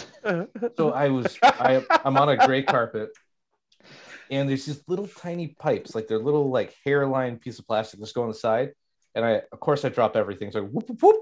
[0.77, 3.11] so I was, I, I'm on a gray carpet,
[4.31, 8.15] and there's these little tiny pipes, like they're little like hairline piece of plastic, just
[8.15, 8.73] go on the side.
[9.15, 10.51] And I, of course, I drop everything.
[10.51, 11.21] So I whoop, whoop, whoop,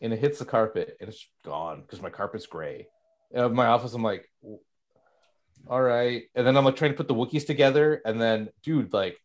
[0.00, 2.86] and it hits the carpet, and it's gone because my carpet's gray.
[3.32, 4.26] And in my office, I'm like,
[5.66, 6.22] all right.
[6.34, 9.18] And then I'm like trying to put the Wookiees together, and then, dude, like,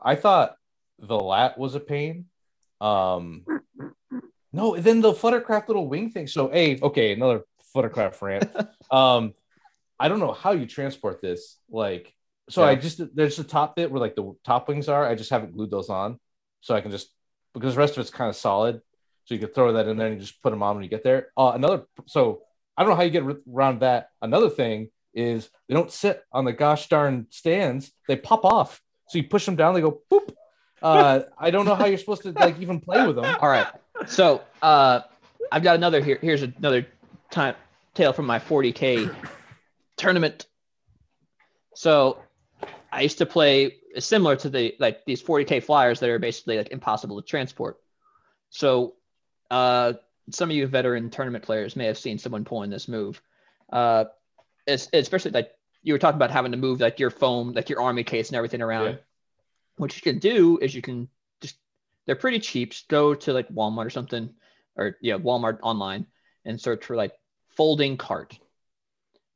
[0.00, 0.56] I thought
[0.98, 2.26] the LAAT was a pain.
[2.80, 3.44] Um,
[4.52, 6.26] no, then the Fluttercraft little wing thing.
[6.26, 7.42] So, a okay, another
[7.74, 8.50] Fluttercraft rant.
[8.90, 9.34] um,
[9.98, 11.58] I don't know how you transport this.
[11.70, 12.14] Like,
[12.48, 15.06] so I just there's the top bit where like the top wings are.
[15.06, 16.20] I just haven't glued those on,
[16.60, 17.10] so I can just
[17.54, 18.80] because the rest of it's kind of solid.
[19.24, 21.02] So you could throw that in there and just put them on when you get
[21.02, 21.32] there.
[21.36, 22.42] Uh, another, so
[22.76, 24.10] I don't know how you get around that.
[24.22, 28.80] Another thing is they don't sit on the gosh darn stands; they pop off.
[29.08, 30.34] So you push them down, they go boop.
[30.82, 33.36] Uh, I don't know how you're supposed to like even play with them.
[33.40, 33.66] All right.
[34.06, 35.00] So uh,
[35.50, 36.18] I've got another here.
[36.20, 36.86] Here's another
[37.30, 37.54] time
[37.94, 39.14] tale from my 40k
[39.96, 40.46] tournament.
[41.74, 42.18] So
[42.92, 46.70] I used to play similar to the like these 40k flyers that are basically like
[46.70, 47.78] impossible to transport.
[48.50, 48.94] So
[49.50, 49.94] uh,
[50.30, 53.20] some of you veteran tournament players may have seen someone pulling this move.
[53.72, 54.04] Uh,
[54.66, 55.52] it's, especially like
[55.86, 58.36] you were talking about having to move like your foam, like your army case and
[58.36, 58.86] everything around.
[58.86, 58.96] Yeah.
[59.76, 61.08] What you can do is you can
[61.40, 61.56] just
[62.06, 62.72] they're pretty cheap.
[62.72, 64.34] Just go to like Walmart or something,
[64.74, 66.06] or yeah, Walmart online
[66.44, 67.12] and search for like
[67.50, 68.36] folding cart.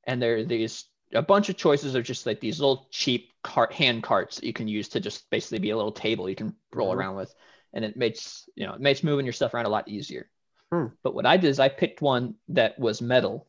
[0.02, 3.72] And there are these a bunch of choices of just like these little cheap cart
[3.72, 6.56] hand carts that you can use to just basically be a little table you can
[6.74, 6.96] roll Mhm.
[6.96, 7.32] around with.
[7.72, 10.28] And it makes you know, it makes moving your stuff around a lot easier.
[10.72, 10.86] Hmm.
[11.04, 13.46] But what I did is I picked one that was metal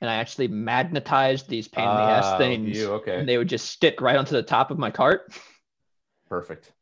[0.00, 2.76] and I actually magnetized these pain in the ass Ah, things.
[2.76, 3.18] You okay?
[3.20, 5.32] And they would just stick right onto the top of my cart.
[6.28, 6.72] Perfect.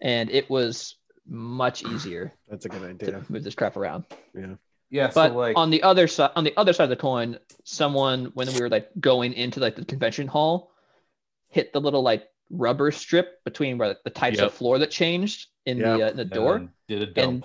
[0.00, 0.96] And it was
[1.26, 3.24] much easier That's a good to idea.
[3.28, 4.04] move this crap around.
[4.34, 4.54] Yeah.
[4.90, 5.10] Yeah.
[5.14, 8.26] But so like, on the other side, on the other side of the coin, someone
[8.34, 10.72] when we were like going into like the convention hall,
[11.48, 14.46] hit the little like rubber strip between where the types Yep.
[14.46, 15.98] of floor that changed in Yep.
[15.98, 16.58] the uh, in the door.
[16.58, 17.44] then did a dump.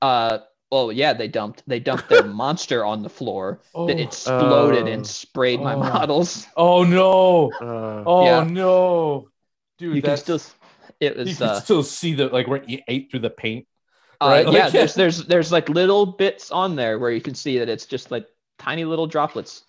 [0.00, 0.38] Uh,
[0.70, 3.60] well, yeah, they dumped they dumped their monster on the floor.
[3.74, 4.92] oh, that exploded Oh.
[4.92, 5.78] and sprayed my Oh.
[5.80, 6.46] models.
[6.56, 7.50] oh no!
[7.60, 8.44] Uh, Oh Yeah.
[8.44, 9.28] no,
[9.78, 9.96] dude!
[9.96, 10.40] you can that's, still,
[11.00, 13.66] it was you can uh, still see the like where you ate through the paint.
[14.20, 14.46] uh right?
[14.46, 14.68] Like- yeah.
[14.70, 18.10] There's there's there's like little bits on there where you can see that it's just
[18.10, 18.26] like
[18.58, 19.64] tiny little droplets.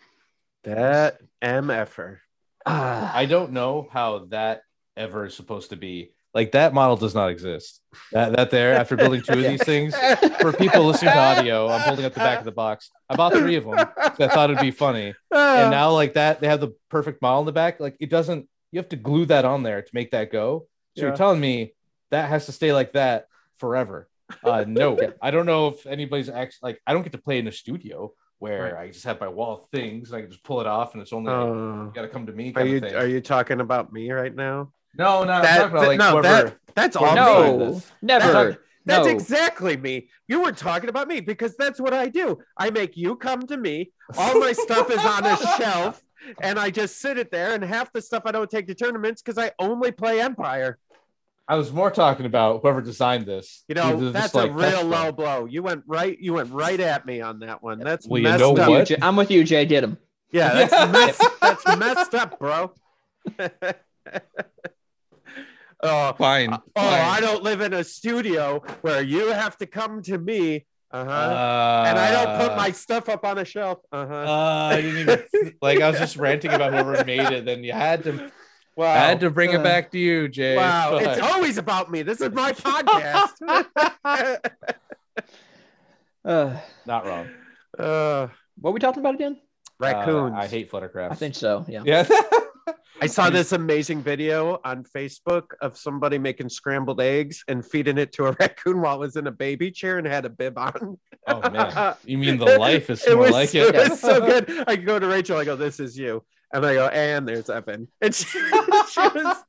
[0.63, 2.17] that MFer.
[2.65, 4.61] I don't know how that
[4.95, 6.11] ever is supposed to be.
[6.33, 7.81] Like that model does not exist.
[8.13, 9.93] That that there after building two of these things.
[10.39, 12.89] For people listening to audio, I'm holding up the back of the box.
[13.09, 13.75] I bought three of them.
[13.77, 15.13] I thought it'd be funny.
[15.31, 18.47] and now like that they have the perfect model in the back like it doesn't
[18.71, 21.07] you have to glue that on there to make that go so Yeah.
[21.09, 21.73] you're telling me
[22.11, 23.27] that has to stay like that
[23.57, 24.07] forever
[24.43, 27.47] uh no i don't know if anybody's actually like i don't get to play in
[27.47, 28.83] a studio where Right.
[28.83, 31.01] i just have my wall of things and i can just pull it off and
[31.01, 33.19] it's only like, Uh, you gotta come to me are you of thing are you
[33.21, 34.71] talking about me right now?
[34.97, 37.65] No no I'm That- talking about like no, whoever that, that's all whoever me.
[37.65, 38.31] designed no, never.
[38.31, 39.11] That's, that's no.
[39.11, 40.09] exactly me.
[40.27, 42.39] You were talking about me because that's what I do.
[42.57, 43.91] I make you come to me.
[44.17, 46.01] All my stuff is on a shelf,
[46.41, 47.53] and I just sit it there.
[47.53, 50.79] And half the stuff I don't take to tournaments because I only play Empire.
[51.47, 54.69] i was more talking about whoever designed this You know, This that's like a real
[54.71, 54.83] Tesla.
[54.89, 55.45] low blow.
[55.45, 56.17] You went right.
[56.19, 57.77] You went right at me on that one.
[57.79, 58.67] That's Well, you messed know up.
[58.67, 58.87] what?
[58.87, 59.65] Jay- I'm with you, Jay.
[59.67, 59.97] Get him.
[60.31, 60.85] Yeah, that's Yeah.
[60.91, 62.73] messed, that's messed up, bro.
[65.83, 70.17] oh, fine oh, I don't live in a studio where you have to come to
[70.17, 70.65] me.
[70.93, 71.83] Uh huh.
[71.87, 73.79] and I don't put my stuff up on a shelf.
[73.93, 74.13] Uh huh.
[74.13, 75.79] Uh, I didn't even like.
[75.79, 77.45] I was just ranting about whoever made it.
[77.45, 78.29] Then you had to,
[78.75, 78.87] wow.
[78.91, 80.57] I had to bring Uh, it back to you, Jay.
[80.57, 82.01] Wow, But- it's always about me.
[82.01, 83.31] This is my podcast.
[86.25, 87.29] Uh, not wrong.
[87.79, 88.27] uh,
[88.59, 89.39] what are we talking about again?
[89.79, 90.33] raccoons.
[90.35, 91.11] Uh, I hate Fluttercraft.
[91.11, 91.65] I think so.
[91.67, 91.83] Yeah.
[91.85, 92.07] Yeah.
[93.01, 98.13] I saw this amazing video on Facebook of somebody making scrambled eggs and feeding it
[98.13, 100.99] to a raccoon while it was in a baby chair and had a bib on.
[101.27, 103.89] oh man, you mean the life is more was, like it it?
[103.89, 104.63] was so good.
[104.67, 106.23] I go to Rachel, I go, This is you.
[106.53, 107.87] And I go, and there's Evan.
[108.01, 108.25] And she,
[108.91, 109.43] she was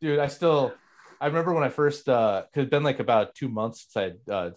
[0.00, 0.18] dude.
[0.18, 0.72] I still,
[1.20, 4.32] I remember when I first, uh, cause it's been like about two months since I'd
[4.32, 4.50] uh,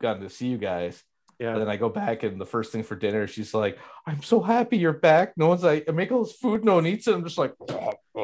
[0.00, 1.02] gotten to see you guys,
[1.38, 1.52] Yeah.
[1.52, 4.40] And then I go back, and the first thing for dinner, she's like, "I'm so
[4.40, 7.14] happy you're back." No one's like, "I make all this food, no one eats it."
[7.14, 7.52] I'm just like,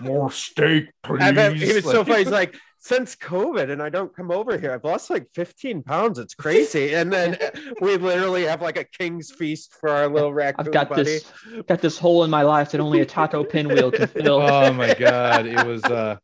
[0.00, 2.18] "More steak, please." And then he was so Like- funny.
[2.24, 6.18] He's like, since COVID and I don't come over here, I've lost like 15 pounds.
[6.18, 6.94] It's crazy.
[6.94, 7.36] And then
[7.80, 11.04] we literally have like a king's feast for our little raccoon I've got buddy.
[11.04, 11.32] this
[11.68, 14.40] got this hole in my life that only a taco pinwheel can fill.
[14.40, 15.84] oh my god, it was.
[15.84, 16.16] uh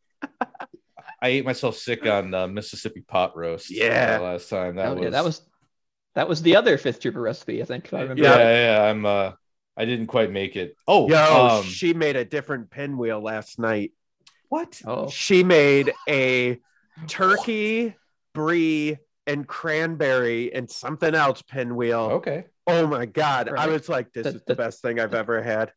[1.21, 3.71] I ate myself sick on uh, Mississippi pot roast.
[3.71, 4.17] Yeah.
[4.19, 5.41] uh, last time that Oh, was yeah, that was
[6.17, 7.85] that was the other fifth trooper recipe, I think.
[7.85, 8.23] If I remember.
[8.23, 8.41] yeah, right.
[8.63, 8.83] yeah.
[8.83, 9.05] I'm.
[9.05, 9.31] uh
[9.79, 10.75] I didn't quite make it.
[10.87, 13.91] Oh, Yo, um, she made a different pinwheel last night.
[14.49, 14.81] what?
[14.85, 16.59] Oh, She made a
[17.07, 17.95] turkey,
[18.33, 22.09] brie, and cranberry and something else pinwheel.
[22.13, 22.45] Okay.
[22.65, 23.49] Oh my god.
[23.49, 25.71] I was like, this The- is the the- best thing I've ever had.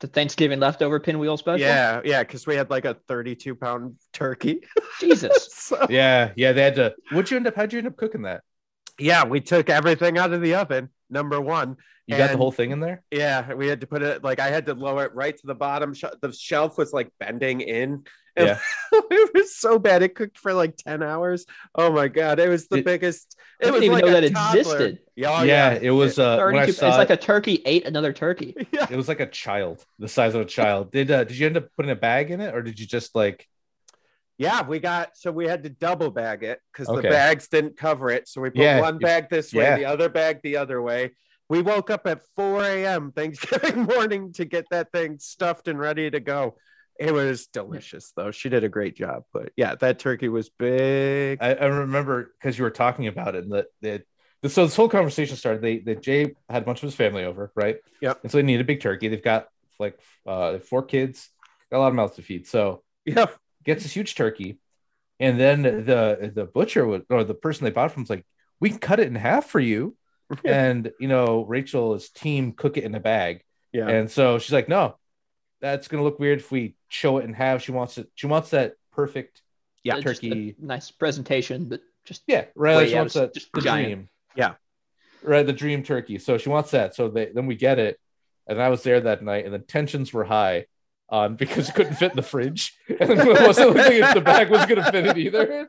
[0.00, 1.60] the Thanksgiving leftover pinwheel special.
[1.60, 4.60] Yeah, yeah, because we had like a 32 pound turkey.
[5.00, 5.48] Jesus.
[5.52, 6.52] so Yeah, yeah.
[6.52, 6.94] They had to.
[7.10, 7.54] What'd you end up?
[7.54, 8.40] How'd you end up cooking that?
[8.98, 10.88] Yeah, we took everything out of the oven.
[11.10, 11.76] Number one.
[12.06, 13.02] You got the whole thing in there.
[13.10, 15.54] Yeah, we had to put it like I had to lower it right to the
[15.54, 15.94] bottom.
[15.94, 18.04] Sh- the shelf was like bending in.
[18.36, 18.58] And Yeah.
[18.92, 20.02] it was so bad.
[20.02, 21.46] It cooked for like 10 hours.
[21.74, 23.36] Oh my god, it was the It- biggest.
[23.62, 24.60] I It was didn't even like know a that toddler.
[24.60, 24.98] existed.
[25.14, 26.18] Yeah, oh, yeah, yeah, it was.
[26.18, 28.54] Uh, when I saw it's it, like a turkey ate another turkey.
[28.72, 28.86] yeah.
[28.90, 30.90] it was like a child, the size of a child.
[30.90, 33.14] Did uh, did you end up putting a bag in it, or did you just
[33.14, 33.46] like?
[34.38, 38.10] Yeah, we got so we had to double bag it because the bags didn't cover
[38.10, 38.28] it.
[38.28, 39.76] So we put Yeah, one bag this way, yeah.
[39.76, 41.12] the other bag the other way.
[41.48, 43.12] We woke up at 4 a.m.
[43.12, 46.56] Thanksgiving morning to get that thing stuffed and ready to go.
[46.98, 48.30] It was delicious though.
[48.30, 49.24] She did a great job.
[49.32, 51.38] But yeah, that turkey was big.
[51.40, 54.02] I, I remember because you were talking about it, and that that
[54.50, 55.62] so this whole conversation started.
[55.62, 57.76] They that Jay had a bunch of his family over, right?
[58.00, 58.20] Yep.
[58.22, 59.08] And so they need a big turkey.
[59.08, 59.48] They've got
[59.78, 61.28] like uh four kids,
[61.70, 62.46] got a lot of mouths to feed.
[62.46, 63.26] So Yeah.
[63.64, 64.58] Gets this huge turkey,
[65.20, 68.24] and then the the butcher would or the person they bought from was like,
[68.60, 69.96] "We can cut it in half for you."
[70.44, 73.88] and you know, Rachel's team cook it in a bag, Yeah.
[73.88, 74.96] and so she's like, "No,
[75.60, 78.08] that's gonna look weird if we show it in half." She wants it.
[78.14, 79.42] She wants that perfect
[79.82, 80.56] Yeah, just a turkey.
[80.58, 82.76] nice presentation, but just Yeah, right.
[82.76, 83.86] Like she wants that just the giant.
[83.86, 84.08] dream.
[84.36, 84.54] Yeah.
[85.22, 86.18] Right, the dream turkey.
[86.18, 86.94] So she wants that.
[86.96, 88.00] So they, then we get it,
[88.46, 90.66] and I was there that night, and the tensions were high,
[91.12, 94.66] um, because it couldn't fit in the fridge, and it wasn't looking the bag was
[94.66, 95.68] gonna fit it either.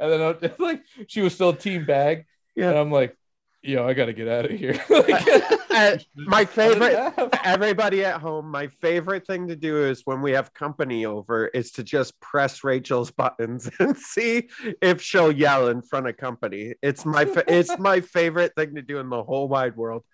[0.00, 2.24] And then I was like, she was still team bag,
[2.56, 2.70] Yeah.
[2.70, 3.16] and I'm like,
[3.62, 4.80] yo, I gotta get out of here.
[4.90, 5.28] like,
[5.70, 7.38] Uh, my favorite favorite.
[7.44, 11.70] everybody at home, my favorite thing to do is when we have company over is
[11.72, 14.48] to just press Rachel's buttons and see
[14.82, 16.74] if she'll yell in front of company.
[16.82, 20.04] It's my fa- it's my favorite thing to do in the whole wide world.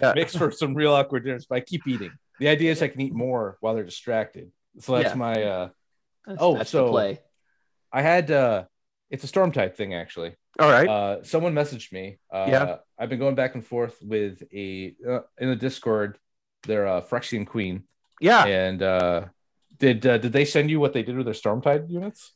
[0.00, 0.12] Yeah.
[0.14, 2.12] makes for some real awkward dinners, but I keep eating.
[2.42, 4.50] The idea is I can eat more while they're distracted.
[4.80, 5.14] So that's Yeah.
[5.14, 5.68] my uh
[6.26, 7.20] that's, Oh, that's so- the play.
[7.92, 8.64] I had uh
[9.10, 10.34] it's a Stormtide thing actually.
[10.58, 10.88] All right.
[10.88, 12.18] Uh someone messaged me.
[12.32, 12.76] Uh Yeah.
[12.98, 16.18] I've been going back and forth with a uh, in the Discord,
[16.66, 17.84] they're uh Phyrexian Queen.
[18.20, 18.44] yeah.
[18.44, 19.18] And uh
[19.78, 22.32] did uh, did they send you what they did with their storm tide units?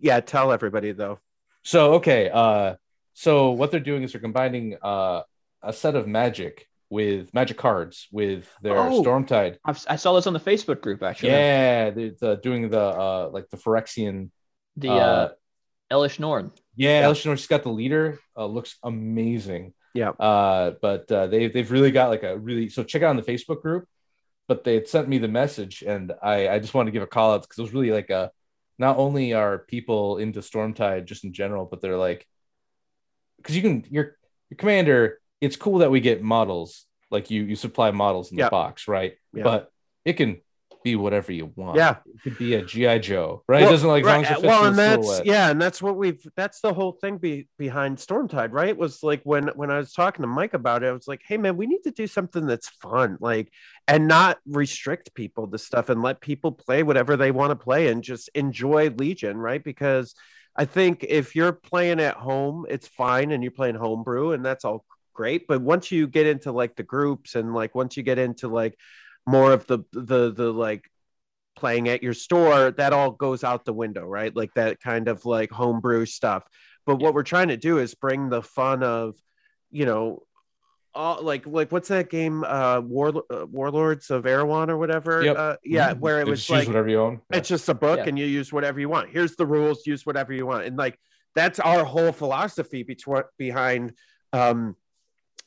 [0.00, 0.20] Yeah.
[0.20, 1.18] Tell everybody though.
[1.64, 2.76] So okay, uh
[3.12, 5.20] so what they're doing is they're combining uh
[5.62, 9.00] a set of magic with magic cards with their Oh.
[9.00, 11.30] storm tide I've, I saw this on the Facebook group actually.
[11.30, 14.30] Yeah, they're, they're doing the uh like the Phyrexian.
[14.76, 15.28] The uh, uh,
[15.90, 16.52] Elesh Norn.
[16.76, 17.06] Yeah, Yeah.
[17.06, 18.18] Elesh Norn's just got the leader.
[18.36, 19.72] Uh, looks amazing.
[19.94, 20.10] Yeah.
[20.10, 23.22] Uh, but uh, they they've really got like a really so check out on the
[23.22, 23.86] Facebook group.
[24.48, 27.06] But they had sent me the message, and I I just wanted to give a
[27.06, 28.32] call out because it was really like a.
[28.78, 32.26] Not only are people into Stormtide just in general, but they're like,
[33.36, 34.16] because you can your
[34.50, 35.19] your commander.
[35.40, 38.46] It's cool that we get models like you you supply models in Yeah.
[38.46, 39.14] the box, right?
[39.32, 39.44] Yeah.
[39.44, 39.72] But
[40.04, 40.40] it can
[40.82, 41.76] be whatever you want.
[41.76, 41.96] Yeah.
[42.06, 43.60] It could be a GI Joe, right?
[43.60, 45.26] Well, it doesn't like as right, as fits well, and that's silhouette.
[45.26, 48.74] yeah, and that's what we've that's the whole thing be, behind Stormtide, right?
[48.76, 51.36] Was like when when I was talking to Mike about it, I was like, hey
[51.36, 53.52] man, we need to do something that's fun, like,
[53.88, 57.88] and not restrict people to stuff and let people play whatever they want to play
[57.88, 59.62] and just enjoy Legion, right?
[59.62, 60.14] Because
[60.56, 64.64] I think if you're playing at home, it's fine and you're playing homebrew and that's
[64.64, 64.84] all
[65.20, 65.46] great.
[65.46, 68.74] But once you get into like the groups and like once you get into like
[69.26, 70.90] more of the the the like
[71.56, 74.34] playing at your store, that all goes out the window, right?
[74.34, 76.44] Like that kind of like homebrew stuff.
[76.86, 79.14] But what we're trying to do is bring the fun of,
[79.70, 80.22] you know,
[80.94, 82.42] all like like what's that game?
[82.42, 85.22] Uh, War uh, Warlords of Erewhon or whatever.
[85.22, 85.36] Yep.
[85.36, 86.00] Uh, yeah, Mhm.
[86.00, 87.20] where it was just like whatever you own.
[87.30, 87.38] Yeah.
[87.38, 88.08] it's just a book Yeah.
[88.08, 89.10] and you use whatever you want.
[89.10, 90.64] Here's the rules, use whatever you want.
[90.64, 90.98] And like
[91.34, 93.92] that's our whole philosophy between behind
[94.32, 94.76] um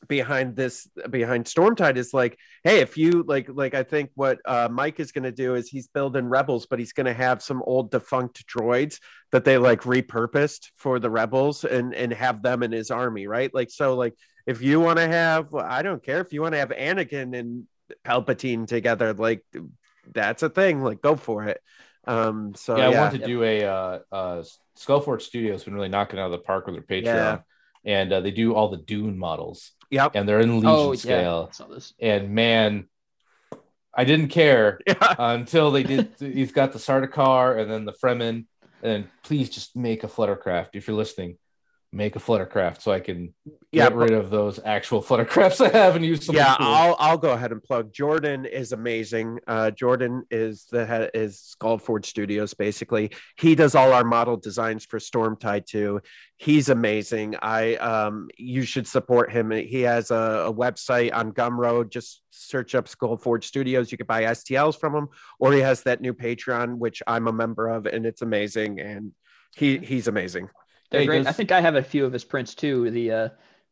[0.08, 4.68] behind this behind stormtide is like hey if you like like i think what uh,
[4.70, 7.62] mike is going to do is he's building rebels but he's going to have some
[7.66, 9.00] old defunct droids
[9.32, 13.52] that they like repurposed for the rebels and and have them in his army right?
[13.54, 14.14] Like so like
[14.46, 17.64] if you want to have i don't care if you want to have anakin and
[18.04, 19.42] palpatine together like
[20.12, 21.60] that's a thing like go for it.
[22.06, 24.44] Um so yeah, yeah, I want to do a uh, uh,
[24.78, 27.38] Skullfort Studios been really knocking out of the park with their Patreon, Yeah.
[27.84, 30.98] and uh, they do all the Dune models, yep and they're in Legion Oh yeah,
[30.98, 31.48] scale.
[31.50, 31.94] I saw this.
[32.00, 32.88] And man,
[33.94, 36.14] I didn't care yeah until they did.
[36.18, 38.46] he's got the Sardaukar and then the Fremen,
[38.82, 41.38] and please just make a Fluttercraft if you're listening.
[41.94, 43.32] Make a Fluttercraft so I can
[43.70, 46.66] Yeah, get rid of those actual Fluttercrafts I have and use something yeah cool.
[46.66, 47.92] i'll i'll go ahead and plug.
[47.92, 49.38] Jordan is amazing.
[49.46, 53.12] Uh jordan is the head is skullford studios basically.
[53.36, 56.00] He does all our model designs for stormtide 2
[56.36, 57.36] he's amazing.
[57.40, 59.52] I um you should support him.
[59.52, 61.90] He has a, a website on gumroad.
[61.90, 63.92] Just search up skullford studios.
[63.92, 65.08] You could buy stls from him
[65.38, 69.12] or he has that new patreon which i'm a member of and it's amazing and
[69.54, 70.48] he he's amazing
[70.90, 71.26] They're Hey, great.
[71.26, 72.90] I think I have a few of his prints too.
[72.90, 73.28] The uh,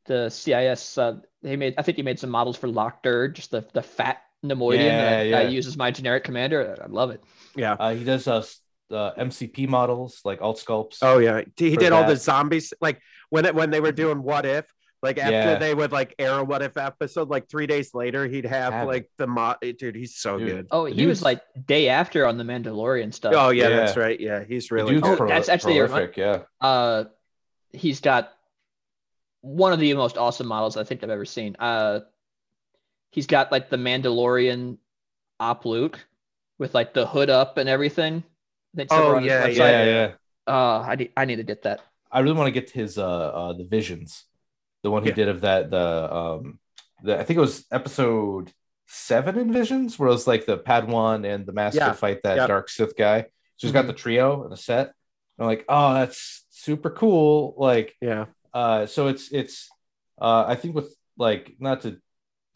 [0.07, 0.99] the CIS.
[0.99, 1.75] Uh, he made.
[1.79, 5.07] I think he made some models for Lok Durd, just the the fat Neimoidian that
[5.09, 6.77] I, Yeah, I use as my generic commander.
[6.83, 7.23] I love it.
[7.57, 8.61] yeah Uh, he does uh, s-
[8.91, 10.99] uh, MCP models like alt sculpts.
[11.01, 13.93] Oh yeah, he he for did all the zombies like when it when they were
[13.93, 14.67] doing what if
[15.03, 15.59] like after Yeah.
[15.59, 18.87] they would like air a what if episode like three days later he'd have Have
[18.87, 20.49] like the mod dude he's so Dude.
[20.49, 20.67] good.
[20.71, 23.35] Oh, The he was like day after on the Mandalorian stuff.
[23.37, 23.77] Oh yeah, Yeah.
[23.77, 24.19] that's right.
[24.19, 25.21] Yeah, he's really dude's good.
[25.21, 26.17] Oh, that's actually a- prolific.
[26.17, 26.43] Yeah.
[26.61, 27.05] Uh,
[27.73, 28.33] he's got
[29.41, 31.57] one of the most awesome models I think I've ever seen.
[31.59, 32.01] Uh,
[33.11, 34.79] he's got like the Mandalorian
[35.41, 35.99] op Luke
[36.59, 38.23] with like the hood up and everything.
[38.73, 39.47] I think somewhere Oh, on his yeah.
[39.49, 40.13] Yeah, yeah.
[40.47, 41.81] Uh, I need I need to get that.
[42.11, 44.25] I really want to get to his uh, uh the visions,
[44.83, 45.15] the one he Yeah.
[45.15, 46.59] did of that the um
[47.03, 48.53] the I think it was episode
[48.87, 51.93] seven in Visions where it was like the Padawan and the Master Yeah.
[51.93, 52.49] fight that Yep.
[52.49, 53.23] dark Sith guy.
[53.57, 54.93] So he's got the trio and the set.
[55.39, 57.55] I'm like, oh, that's super cool.
[57.57, 59.69] Like, Yeah, uh, so it's it's
[60.21, 61.99] uh I think with like not to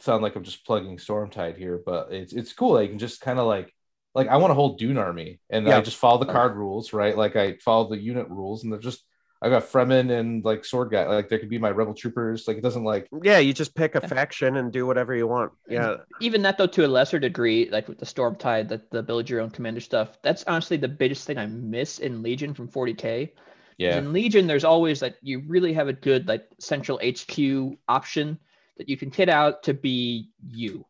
[0.00, 2.76] sound like I'm just plugging Stormtide here, but it's it's cool.
[2.76, 3.72] I can just kind of like
[4.14, 7.16] like I want a whole Dune army, and I just follow the card rules, right?
[7.16, 9.02] Like I follow the unit rules, and they're just
[9.42, 11.06] I got Fremen and like sword guy.
[11.06, 12.48] Like there could be my rebel troopers.
[12.48, 13.38] Like it doesn't like yeah.
[13.38, 15.52] You just pick a faction and do whatever you want.
[15.68, 19.02] Yeah, even that though to a lesser degree like with the storm tide that the
[19.02, 22.68] build your own commander stuff that's honestly the biggest thing i miss in legion from
[22.68, 23.30] 40k.
[23.78, 28.38] yeah in legion there's always like you really have a good like central hq option
[28.78, 30.84] that you can kit out to be you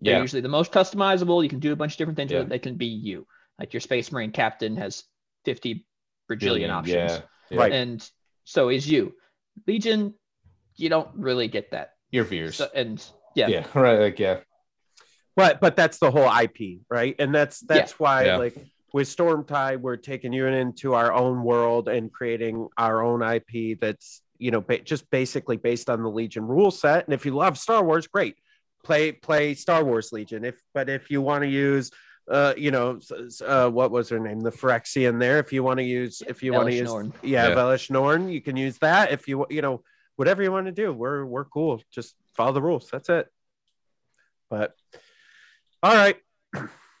[0.00, 2.38] they're yeah usually the most customizable you can do a bunch of different things Yeah.
[2.38, 3.26] with it they can be you
[3.58, 5.04] like your space marine captain has
[5.44, 5.86] 50
[6.30, 7.20] bajillion options Yeah, yeah.
[7.58, 7.72] Right.
[7.72, 8.10] and
[8.44, 9.14] so is you
[9.66, 10.14] legion
[10.76, 12.56] you don't really get that Your fears.
[12.56, 13.04] so, and
[13.34, 13.66] yeah, yeah.
[13.74, 13.98] right.
[14.00, 14.40] Like yeah,
[15.36, 17.14] but but that's the whole IP, right?
[17.18, 18.36] And that's that's why Yeah.
[18.36, 18.56] like
[18.92, 24.20] with Stormtide, we're taking you into our own world and creating our own IP that's
[24.38, 27.04] you know ba- just basically based on the Legion rule set.
[27.06, 28.36] And if you love Star Wars, great,
[28.84, 30.44] play play Star Wars Legion.
[30.44, 31.90] If but if you want to use
[32.28, 35.62] uh you know s- s- uh what was her name the Phyrexian there if you
[35.64, 37.12] want to use if you want to use Norn.
[37.22, 37.54] yeah, Yeah.
[37.54, 39.82] Velish Norn you can use that if you you know
[40.16, 43.26] whatever you want to do we're we're cool just follow the rules that's it
[44.50, 44.74] but
[45.82, 46.16] all right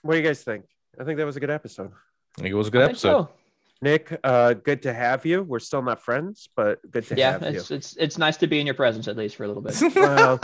[0.02, 0.64] what do you guys think
[0.98, 1.92] i think that was a good episode
[2.38, 3.24] I think it was a good think episode.
[3.26, 3.28] so.
[3.82, 7.42] Nick uh good to have you we're still not friends but good to yeah have
[7.42, 9.62] you it's, it's it's nice to be in your presence at least for a little
[9.62, 10.38] bit Well,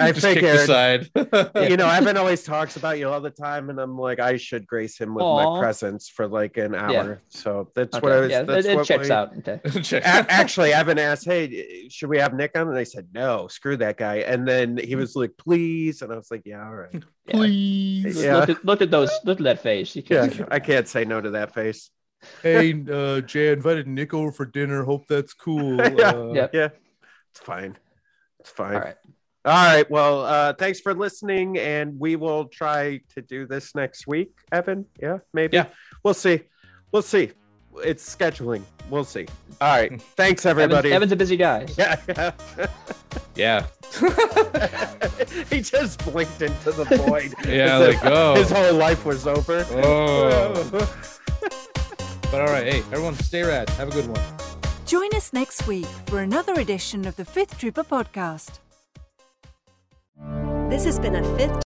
[0.00, 1.10] I Just kicked figured- aside.
[1.70, 4.66] you know evan always talks about you all the time and i'm like i should
[4.66, 7.14] grace him with my presence for like an hour Yeah.
[7.28, 10.02] so that's Okay, what i was yeah that's it, it checks we- out okay Check.
[10.02, 13.76] A- actually, Evan asked, "Hey, should we have Nick on?" And I said, "No, screw
[13.78, 17.02] that guy." And then he was like, "Please," and I was like, "Yeah, all right."
[17.28, 18.22] Please.
[18.22, 18.36] Yeah.
[18.38, 21.04] Look, at, look at those look at that face you Yeah, can't I can't say
[21.04, 21.90] no to that face.
[22.42, 24.84] Hey, uh, Jay, I invited Nick over for dinner.
[24.84, 25.76] Hope that's cool.
[25.98, 26.10] Yeah.
[26.10, 26.50] Uh, Yep.
[26.54, 26.68] Yeah,
[27.30, 27.76] it's fine.
[28.40, 28.74] It's fine.
[28.74, 28.96] all right
[29.44, 29.90] All right.
[29.90, 34.32] Well, uh, thanks for listening, and we will try to do this next week.
[34.52, 35.56] Evan, yeah, maybe.
[35.56, 35.66] Yeah.
[36.02, 36.40] we'll see.
[36.92, 37.32] We'll see.
[37.82, 38.62] It's scheduling.
[38.88, 39.26] We'll see.
[39.60, 40.00] All right.
[40.16, 40.90] Thanks, everybody.
[40.92, 41.96] Evan's, Evan's a busy guy Yeah.
[42.06, 42.32] yeah.
[43.34, 43.66] Yeah.
[45.50, 47.34] he just blinked into the void.
[47.44, 48.34] Yeah, As if like, oh.
[48.36, 49.66] His whole life was over.
[49.72, 50.88] Oh.
[52.34, 53.70] But all right, hey, everyone, stay rad.
[53.70, 54.20] Have a good one.
[54.86, 58.58] Join us next week for another edition of the Fifth Trooper podcast.
[60.68, 61.60] This has been a fifth